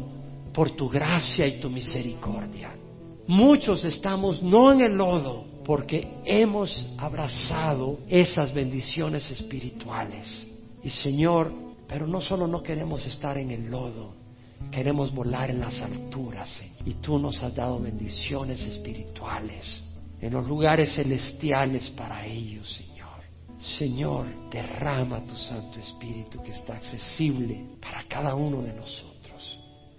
por 0.59 0.73
tu 0.73 0.89
gracia 0.89 1.47
y 1.47 1.61
tu 1.61 1.71
misericordia. 1.71 2.75
Muchos 3.29 3.85
estamos 3.85 4.43
no 4.43 4.73
en 4.73 4.81
el 4.81 4.97
lodo, 4.97 5.45
porque 5.65 6.17
hemos 6.25 6.85
abrazado 6.99 8.01
esas 8.09 8.53
bendiciones 8.53 9.31
espirituales. 9.31 10.49
Y 10.83 10.91
Señor, 10.91 11.53
pero 11.87 12.09
no 12.09 12.21
solo 12.21 12.49
no 12.49 12.61
queremos 12.61 13.07
estar 13.07 13.39
en 13.39 13.53
el 13.53 13.71
lodo, 13.71 14.17
queremos 14.73 15.15
volar 15.15 15.49
en 15.49 15.61
las 15.61 15.81
alturas. 15.81 16.61
Y 16.85 16.95
tú 16.95 17.21
nos 17.21 17.41
has 17.41 17.55
dado 17.55 17.79
bendiciones 17.79 18.61
espirituales 18.61 19.81
en 20.21 20.33
los 20.33 20.45
lugares 20.45 20.93
celestiales 20.93 21.89
para 21.91 22.27
ellos, 22.27 22.69
Señor. 22.69 23.21
Señor, 23.61 24.51
derrama 24.51 25.25
tu 25.25 25.37
Santo 25.37 25.79
Espíritu 25.79 26.43
que 26.43 26.51
está 26.51 26.75
accesible 26.75 27.65
para 27.81 28.03
cada 28.09 28.35
uno 28.35 28.61
de 28.63 28.73
nosotros. 28.73 29.18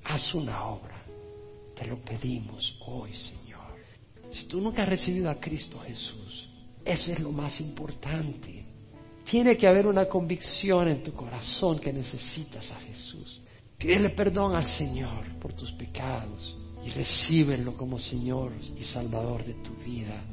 Haz 0.09 0.33
una 0.33 0.65
obra. 0.65 1.03
Te 1.75 1.85
lo 1.85 1.97
pedimos 2.01 2.75
hoy, 2.87 3.13
Señor. 3.13 3.75
Si 4.31 4.47
tú 4.47 4.59
nunca 4.59 4.81
has 4.81 4.89
recibido 4.89 5.29
a 5.29 5.39
Cristo 5.39 5.79
Jesús, 5.81 6.49
eso 6.83 7.11
es 7.13 7.19
lo 7.19 7.31
más 7.31 7.61
importante. 7.61 8.65
Tiene 9.29 9.55
que 9.55 9.67
haber 9.67 9.85
una 9.85 10.07
convicción 10.07 10.87
en 10.87 11.03
tu 11.03 11.13
corazón 11.13 11.77
que 11.77 11.93
necesitas 11.93 12.71
a 12.71 12.79
Jesús. 12.79 13.39
Pídele 13.77 14.09
perdón 14.09 14.55
al 14.55 14.65
Señor 14.65 15.37
por 15.39 15.53
tus 15.53 15.71
pecados 15.73 16.57
y 16.83 16.89
recíbelo 16.89 17.77
como 17.77 17.99
Señor 17.99 18.51
y 18.75 18.83
Salvador 18.85 19.45
de 19.45 19.53
tu 19.61 19.75
vida. 19.75 20.23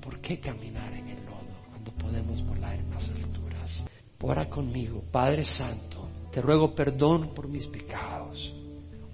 ¿Por 0.00 0.22
qué 0.22 0.40
caminar 0.40 0.90
en 0.94 1.08
el 1.08 1.22
lodo 1.26 1.68
cuando 1.68 1.92
podemos 1.92 2.42
volar 2.46 2.76
en 2.76 2.88
las 2.88 3.04
alturas? 3.10 3.84
Ora 4.22 4.48
conmigo, 4.48 5.04
Padre 5.12 5.44
Santo, 5.44 6.08
te 6.32 6.40
ruego 6.40 6.74
perdón 6.74 7.34
por 7.34 7.46
mis 7.46 7.66
pecados. 7.66 8.61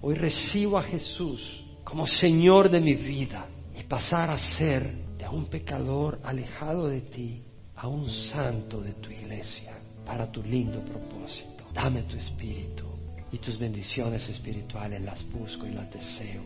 Hoy 0.01 0.15
recibo 0.15 0.77
a 0.77 0.83
Jesús 0.83 1.63
como 1.83 2.07
Señor 2.07 2.69
de 2.69 2.79
mi 2.79 2.95
vida 2.95 3.47
y 3.77 3.83
pasar 3.83 4.29
a 4.29 4.37
ser 4.37 4.93
de 5.17 5.27
un 5.27 5.47
pecador 5.47 6.19
alejado 6.23 6.87
de 6.87 7.01
ti 7.01 7.43
a 7.75 7.87
un 7.87 8.09
santo 8.09 8.81
de 8.81 8.93
tu 8.93 9.11
iglesia 9.11 9.73
para 10.05 10.31
tu 10.31 10.41
lindo 10.41 10.79
propósito. 10.85 11.65
Dame 11.73 12.03
tu 12.03 12.15
espíritu 12.15 12.85
y 13.31 13.37
tus 13.39 13.59
bendiciones 13.59 14.27
espirituales 14.29 15.01
las 15.01 15.23
busco 15.31 15.67
y 15.67 15.71
las 15.71 15.91
deseo 15.91 16.43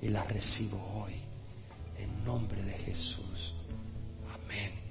y 0.00 0.08
las 0.08 0.26
recibo 0.28 0.78
hoy 1.02 1.14
en 1.98 2.24
nombre 2.24 2.62
de 2.62 2.72
Jesús. 2.74 3.27